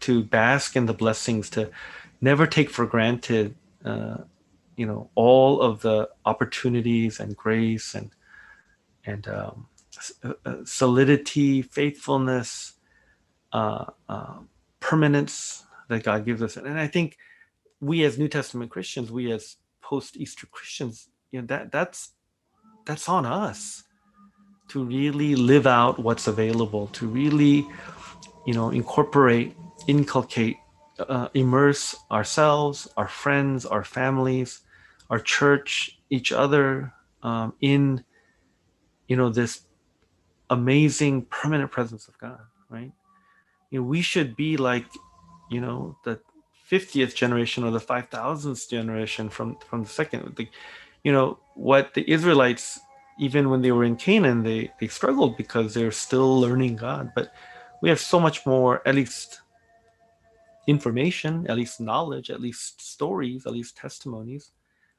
to 0.00 0.22
bask 0.22 0.76
in 0.76 0.84
the 0.84 0.94
blessings, 0.94 1.48
to 1.50 1.70
never 2.20 2.46
take 2.46 2.68
for 2.68 2.84
granted 2.84 3.54
uh, 3.82 4.18
you 4.78 4.86
know 4.86 5.10
all 5.16 5.60
of 5.60 5.82
the 5.82 6.08
opportunities 6.24 7.18
and 7.18 7.36
grace 7.36 7.94
and 7.94 8.10
and 9.04 9.26
um, 9.26 9.66
uh, 10.22 10.32
uh, 10.46 10.56
solidity, 10.64 11.62
faithfulness, 11.62 12.74
uh, 13.52 13.86
uh, 14.08 14.38
permanence 14.78 15.64
that 15.88 16.04
God 16.04 16.24
gives 16.24 16.42
us. 16.42 16.56
And 16.56 16.78
I 16.78 16.86
think 16.86 17.16
we 17.80 18.04
as 18.04 18.18
New 18.18 18.28
Testament 18.28 18.70
Christians, 18.70 19.10
we 19.10 19.32
as 19.32 19.56
post-Easter 19.82 20.46
Christians, 20.46 21.08
you 21.32 21.40
know 21.40 21.46
that 21.48 21.72
that's 21.72 22.10
that's 22.86 23.08
on 23.08 23.26
us 23.26 23.82
to 24.68 24.84
really 24.84 25.34
live 25.34 25.66
out 25.66 25.98
what's 25.98 26.28
available, 26.28 26.86
to 26.88 27.08
really, 27.08 27.66
you 28.46 28.54
know, 28.54 28.70
incorporate, 28.70 29.56
inculcate, 29.86 30.56
uh, 31.00 31.28
immerse 31.34 31.96
ourselves, 32.10 32.86
our 32.96 33.08
friends, 33.08 33.64
our 33.64 33.82
families, 33.82 34.60
our 35.10 35.18
church, 35.20 35.98
each 36.10 36.32
other 36.32 36.92
um, 37.22 37.54
in, 37.60 38.04
you 39.06 39.16
know, 39.16 39.30
this 39.30 39.62
amazing 40.50 41.22
permanent 41.26 41.70
presence 41.70 42.08
of 42.08 42.18
God, 42.18 42.40
right? 42.68 42.92
You 43.70 43.80
know, 43.80 43.86
we 43.86 44.02
should 44.02 44.36
be 44.36 44.56
like, 44.56 44.86
you 45.50 45.60
know, 45.60 45.96
the 46.04 46.20
50th 46.70 47.14
generation 47.14 47.64
or 47.64 47.70
the 47.70 47.80
5000th 47.80 48.68
generation 48.68 49.28
from 49.28 49.56
from 49.68 49.84
the 49.84 49.88
second. 49.88 50.36
The, 50.36 50.48
you 51.04 51.12
know, 51.12 51.38
what 51.54 51.94
the 51.94 52.10
Israelites, 52.10 52.78
even 53.18 53.48
when 53.48 53.62
they 53.62 53.72
were 53.72 53.84
in 53.84 53.96
Canaan, 53.96 54.42
they 54.42 54.70
they 54.80 54.88
struggled 54.88 55.36
because 55.36 55.72
they're 55.72 55.92
still 55.92 56.40
learning 56.40 56.76
God. 56.76 57.12
But 57.14 57.32
we 57.80 57.88
have 57.88 58.00
so 58.00 58.20
much 58.20 58.44
more, 58.44 58.86
at 58.86 58.94
least 58.94 59.40
information, 60.66 61.46
at 61.48 61.56
least 61.56 61.80
knowledge, 61.80 62.30
at 62.30 62.40
least 62.40 62.82
stories, 62.82 63.46
at 63.46 63.52
least 63.52 63.76
testimonies 63.76 64.52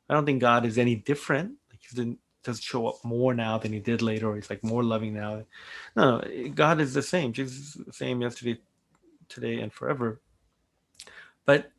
I 0.10 0.14
don't 0.14 0.26
think 0.26 0.41
God 0.41 0.66
is 0.66 0.78
any 0.78 0.95
different. 0.95 1.53
Like 1.70 1.80
he 1.82 2.18
doesn't 2.43 2.64
show 2.64 2.88
up 2.88 3.03
more 3.03 3.34
now 3.34 3.57
than 3.57 3.74
he 3.74 3.80
did 3.80 4.01
later, 4.01 4.30
or 4.30 4.36
he's 4.36 4.49
like 4.49 4.64
more 4.64 4.84
loving 4.84 5.14
now. 5.14 5.43
No, 5.95 6.20
no 6.20 6.49
God 6.49 6.82
is 6.82 6.93
the 6.93 7.03
same. 7.03 7.34
Jesus 7.34 7.76
is 7.76 7.86
the 7.86 7.93
same 7.93 8.22
yesterday, 8.22 8.60
today, 9.28 9.60
and 9.60 9.72
forever. 9.72 10.20
But 11.45 11.72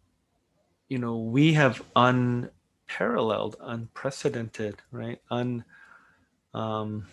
you 0.88 0.98
know, 0.98 1.18
we 1.18 1.52
have 1.54 1.82
unparalleled, 1.96 3.56
unprecedented, 3.60 4.76
right? 4.92 5.20
Un 5.30 5.64
um, 6.52 7.06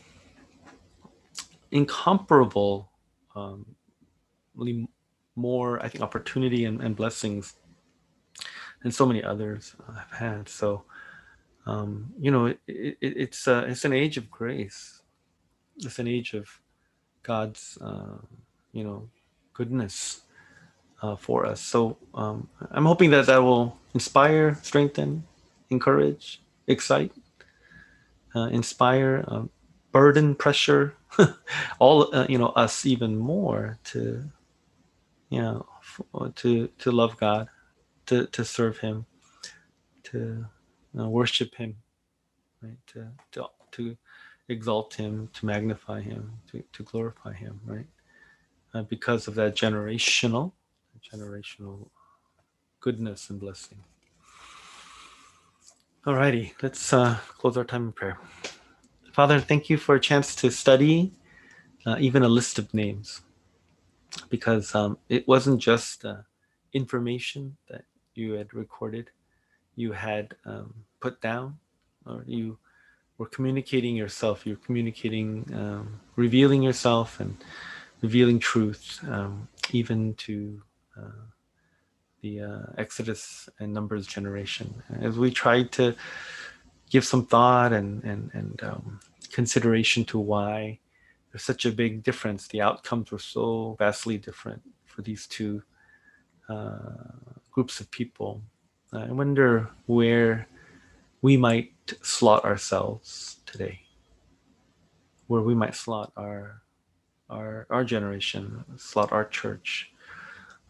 incomparable 1.72 2.89
um, 3.36 3.65
really 4.55 4.88
more, 5.36 5.84
I 5.84 5.88
think, 5.89 6.03
opportunity 6.03 6.65
and, 6.65 6.82
and 6.82 6.95
blessings 6.95 7.53
than 8.82 8.91
so 8.91 9.05
many 9.05 9.24
others 9.24 9.76
have 9.88 10.11
had. 10.11 10.49
So 10.49 10.84
um, 11.68 12.13
you 12.18 12.32
know, 12.32 12.45
it, 12.45 12.59
it, 12.65 12.97
it's 13.01 13.47
uh, 13.47 13.65
it's 13.68 13.84
an 13.84 13.91
age 13.91 14.15
of 14.15 14.32
grace. 14.32 15.01
It's 15.78 15.99
an 15.99 16.07
age 16.07 16.34
of 16.34 16.47
God's, 17.24 17.78
uh, 17.82 18.18
you 18.72 18.86
know, 18.86 19.09
goodness 19.53 20.22
uh, 21.01 21.18
for 21.18 21.45
us. 21.45 21.59
So 21.59 21.97
um, 22.13 22.47
I'm 22.72 22.86
hoping 22.86 23.11
that 23.11 23.26
that 23.26 23.43
will 23.43 23.78
inspire, 23.93 24.55
strengthen, 24.63 25.26
encourage, 25.70 26.41
excite, 26.68 27.11
uh, 28.34 28.47
inspire, 28.47 29.26
um, 29.28 29.49
burden, 29.91 30.36
pressure, 30.36 30.95
all 31.80 32.15
uh, 32.15 32.28
you 32.30 32.38
know 32.38 32.49
us 32.49 32.86
even 32.86 33.18
more 33.18 33.78
to 33.91 34.24
you 35.30 35.41
know 35.41 35.65
to 36.36 36.68
to 36.80 36.91
love 36.91 37.18
God, 37.18 37.49
to 38.05 38.26
to 38.28 38.45
serve 38.45 38.78
Him, 38.78 39.05
to 40.03 40.45
know, 40.97 41.09
worship 41.09 41.55
Him, 41.55 41.75
right? 42.61 42.77
To 42.87 43.07
to 43.33 43.47
to 43.71 43.97
exalt 44.49 44.93
Him, 44.93 45.29
to 45.33 45.45
magnify 45.45 46.01
Him, 46.01 46.31
to 46.51 46.63
to 46.73 46.83
glorify 46.83 47.33
Him, 47.33 47.59
right? 47.65 47.87
Uh, 48.73 48.83
because 48.83 49.27
of 49.27 49.35
that 49.35 49.55
generational 49.55 50.51
generational 51.01 51.89
goodness 52.79 53.29
and 53.29 53.39
blessing. 53.39 53.77
Alrighty, 56.05 56.53
let's 56.61 56.93
uh, 56.93 57.17
close 57.37 57.57
our 57.57 57.65
time 57.65 57.87
in 57.87 57.91
prayer. 57.91 58.17
Father, 59.11 59.39
thank 59.39 59.69
you 59.69 59.77
for 59.77 59.95
a 59.95 59.99
chance 59.99 60.35
to 60.35 60.49
study 60.51 61.11
uh, 61.85 61.97
even 61.99 62.23
a 62.23 62.29
list 62.29 62.59
of 62.59 62.73
names 62.73 63.21
because 64.29 64.73
um, 64.75 64.97
it 65.09 65.27
wasn't 65.27 65.59
just 65.61 66.05
uh, 66.05 66.17
information 66.73 67.57
that 67.69 67.83
you 68.15 68.33
had 68.33 68.53
recorded, 68.53 69.09
you 69.75 69.91
had 69.91 70.35
um, 70.45 70.73
put 70.99 71.21
down, 71.21 71.57
or 72.05 72.23
you 72.25 72.57
were 73.17 73.27
communicating 73.27 73.95
yourself, 73.95 74.45
you're 74.45 74.57
communicating, 74.57 75.49
um, 75.53 75.99
revealing 76.15 76.61
yourself 76.63 77.19
and 77.19 77.37
revealing 78.01 78.39
truth, 78.39 78.99
um, 79.09 79.47
even 79.71 80.13
to 80.15 80.61
uh, 80.97 81.25
the 82.21 82.41
uh, 82.41 82.65
Exodus 82.77 83.49
and 83.59 83.73
Numbers 83.73 84.07
generation. 84.07 84.83
As 85.01 85.17
we 85.17 85.31
tried 85.31 85.71
to 85.73 85.95
give 86.89 87.05
some 87.05 87.25
thought 87.25 87.73
and 87.73 88.03
and 88.03 88.31
and 88.33 88.63
um, 88.63 88.99
consideration 89.31 90.05
to 90.05 90.19
why 90.19 90.79
there's 91.31 91.43
such 91.43 91.65
a 91.65 91.71
big 91.71 92.03
difference, 92.03 92.47
the 92.47 92.61
outcomes 92.61 93.11
were 93.11 93.19
so 93.19 93.75
vastly 93.77 94.17
different 94.17 94.61
for 94.85 95.01
these 95.01 95.27
two 95.27 95.61
uh, 96.49 96.77
groups 97.51 97.79
of 97.79 97.91
people. 97.91 98.41
I 98.93 99.11
wonder 99.11 99.69
where 99.85 100.47
we 101.22 101.38
might 101.38 101.74
slot 102.01 102.45
ourselves 102.45 103.38
today, 103.45 103.82
where 105.28 105.41
we 105.41 105.55
might 105.55 105.76
slot 105.76 106.11
our 106.15 106.61
our 107.30 107.68
our 107.70 107.84
generation, 107.84 108.63
slot 108.78 109.11
our 109.11 109.26
church. 109.26 109.91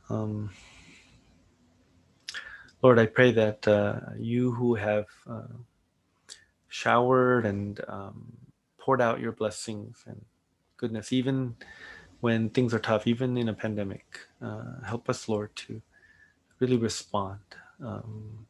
Um, 0.09 0.51
Lord, 2.81 2.99
I 2.99 3.07
pray 3.07 3.31
that 3.31 3.67
uh, 3.67 3.99
you 4.17 4.51
who 4.51 4.75
have 4.75 5.07
uh, 5.29 5.53
showered 6.67 7.45
and 7.45 7.79
um, 7.87 8.37
poured 8.77 9.01
out 9.01 9.19
your 9.19 9.31
blessings 9.31 10.03
and 10.05 10.23
goodness, 10.77 11.11
even 11.11 11.55
when 12.21 12.49
things 12.49 12.73
are 12.73 12.79
tough, 12.79 13.05
even 13.07 13.37
in 13.37 13.49
a 13.49 13.53
pandemic, 13.53 14.19
uh, 14.41 14.81
help 14.85 15.09
us, 15.09 15.27
Lord, 15.27 15.55
to 15.55 15.81
really 16.59 16.77
respond. 16.77 17.39
Um, 17.83 18.46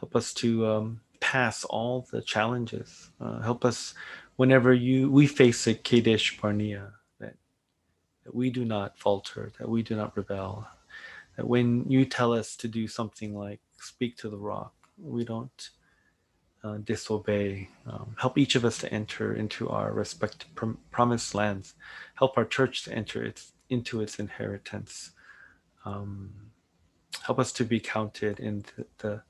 help 0.00 0.16
us 0.16 0.32
to 0.34 0.66
um, 0.66 1.00
pass 1.20 1.64
all 1.64 2.06
the 2.10 2.22
challenges. 2.22 3.10
Uh, 3.20 3.40
help 3.40 3.64
us 3.64 3.94
whenever 4.36 4.72
you 4.72 5.10
we 5.10 5.26
face 5.26 5.66
a 5.66 5.74
Kadesh 5.74 6.40
Barnea, 6.40 6.94
that, 7.20 7.34
that 8.24 8.34
we 8.34 8.50
do 8.50 8.64
not 8.64 8.98
falter, 8.98 9.52
that 9.58 9.68
we 9.68 9.82
do 9.82 9.94
not 9.94 10.16
rebel, 10.16 10.66
that 11.36 11.46
when 11.46 11.84
you 11.88 12.04
tell 12.04 12.32
us 12.32 12.56
to 12.56 12.68
do 12.68 12.88
something 12.88 13.36
like 13.36 13.60
speak 13.78 14.16
to 14.18 14.30
the 14.30 14.38
rock, 14.38 14.72
we 14.98 15.24
don't 15.24 15.70
uh, 16.64 16.78
disobey. 16.78 17.68
Um, 17.86 18.16
help 18.18 18.38
each 18.38 18.54
of 18.54 18.64
us 18.64 18.78
to 18.78 18.92
enter 18.92 19.34
into 19.34 19.68
our 19.68 19.92
respective 19.92 20.54
prom- 20.54 20.78
promised 20.90 21.34
lands. 21.34 21.74
Help 22.14 22.36
our 22.36 22.44
church 22.44 22.84
to 22.84 22.92
enter 22.92 23.22
its 23.22 23.52
into 23.68 24.00
its 24.00 24.18
inheritance. 24.18 25.12
Um, 25.84 26.32
help 27.22 27.38
us 27.38 27.52
to 27.52 27.64
be 27.64 27.78
counted 27.78 28.40
in 28.40 28.64
the, 28.76 28.86
the, 28.98 29.22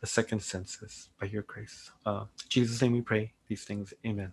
the 0.00 0.06
second 0.06 0.42
census 0.42 1.08
by 1.20 1.26
your 1.26 1.42
grace. 1.42 1.90
Uh, 2.06 2.24
Jesus' 2.48 2.80
name 2.82 2.92
we 2.92 3.00
pray 3.02 3.32
these 3.48 3.64
things. 3.64 3.92
Amen. 4.06 4.32